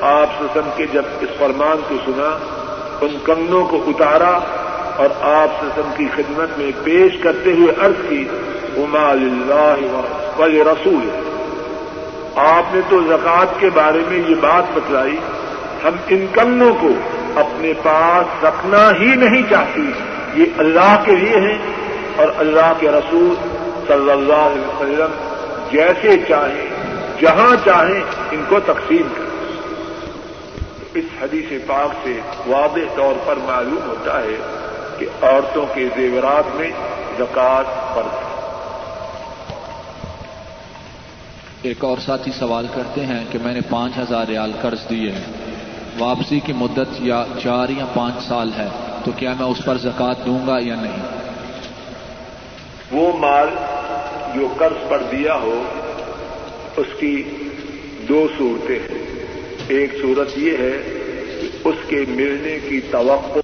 آپ 0.00 0.28
سسم 0.40 0.70
کے 0.76 0.86
جب 0.92 1.02
اس 1.20 1.28
فرمان 1.38 1.80
کو 1.88 1.94
سنا، 2.04 2.38
ان 3.00 3.16
کنگنوں 3.24 3.64
کو 3.64 3.84
اتارا 3.86 4.38
اور 4.96 5.08
آپ 5.22 5.64
سسم 5.64 5.90
کی 5.96 6.08
خدمت 6.16 6.58
میں 6.58 6.70
پیش 6.84 7.22
کرتے 7.22 7.52
ہوئے 7.52 7.74
عرض 7.80 8.08
کی 8.08 8.28
اللہ 8.76 10.00
ولی 10.38 10.64
رسول 10.64 11.08
آپ 12.36 12.74
نے 12.74 12.80
تو 12.88 13.00
زکوٰۃ 13.00 13.60
کے 13.60 13.70
بارے 13.74 13.98
میں 14.08 14.18
یہ 14.28 14.34
بات 14.34 14.64
بتلائی، 14.74 15.16
ہم 15.84 15.92
ان 16.08 16.26
کنوں 16.32 16.74
کو 16.80 16.88
اپنے 17.36 17.72
پاس 17.82 18.44
رکھنا 18.44 18.90
ہی 19.00 19.14
نہیں 19.14 19.42
چاہتی 19.50 19.92
یہ 20.34 20.44
اللہ 20.58 21.02
کے 21.04 21.16
لیے 21.16 21.36
ہیں 21.36 21.58
اور 22.16 22.26
اللہ 22.36 22.72
کے 22.80 22.90
رسول 22.90 23.34
صلی 23.88 24.10
اللہ 24.10 24.32
علیہ 24.32 24.66
وسلم 24.66 25.10
جیسے 25.72 26.24
چاہیں، 26.28 26.66
جہاں 27.20 27.56
چاہیں 27.64 28.00
ان 28.30 28.44
کو 28.48 28.60
تقسیم 28.60 29.08
کریں۔ 29.16 29.30
اس 30.94 31.04
حدیث 31.22 31.66
پاک 31.66 31.90
سے 32.02 32.20
واضح 32.46 32.96
طور 32.96 33.14
پر 33.24 33.36
معلوم 33.36 33.88
ہوتا 33.88 34.20
ہے 34.20 34.36
کہ 34.98 35.06
عورتوں 35.22 35.66
کے 35.74 35.88
زیورات 35.96 36.56
میں 36.56 36.70
زکات 37.18 37.94
فرض 37.94 38.14
ہے۔ 38.14 38.30
ایک 41.62 41.84
اور 41.84 41.96
ساتھی 42.06 42.32
سوال 42.38 42.66
کرتے 42.74 43.06
ہیں 43.06 43.24
کہ 43.30 43.38
میں 43.44 43.52
نے 43.52 43.60
پانچ 43.70 43.98
ہزار 43.98 44.26
ریال 44.28 44.52
قرض 44.62 44.90
دیے 44.90 45.12
ہیں۔ 45.12 45.32
واپسی 45.98 46.40
کی 46.40 46.52
مدت 46.52 46.88
یا 46.98 47.24
چار 47.42 47.68
یا 47.68 47.84
پانچ 47.94 48.22
سال 48.28 48.50
ہے۔ 48.58 48.68
تو 49.04 49.12
کیا 49.16 49.34
میں 49.38 49.46
اس 49.46 49.64
پر 49.64 49.76
زکات 49.76 50.26
دوں 50.26 50.46
گا 50.46 50.58
یا 50.58 50.74
نہیں؟ 50.74 51.02
وہ 52.90 53.18
مال 53.18 53.48
جو 54.34 54.48
قرض 54.58 54.88
پر 54.88 55.02
دیا 55.12 55.34
ہو، 55.34 55.64
اس 56.76 56.86
کی 56.98 57.22
دو 58.08 58.28
صورتیں 58.38 58.78
ہیں۔ 58.78 58.98
ایک 59.68 59.94
صورت 60.02 60.38
یہ 60.38 60.52
ہے 60.52 60.82
کہ 61.40 61.48
اس 61.64 61.76
کے 61.86 62.04
ملنے 62.08 62.58
کی 62.68 62.80
توقع 62.90 63.40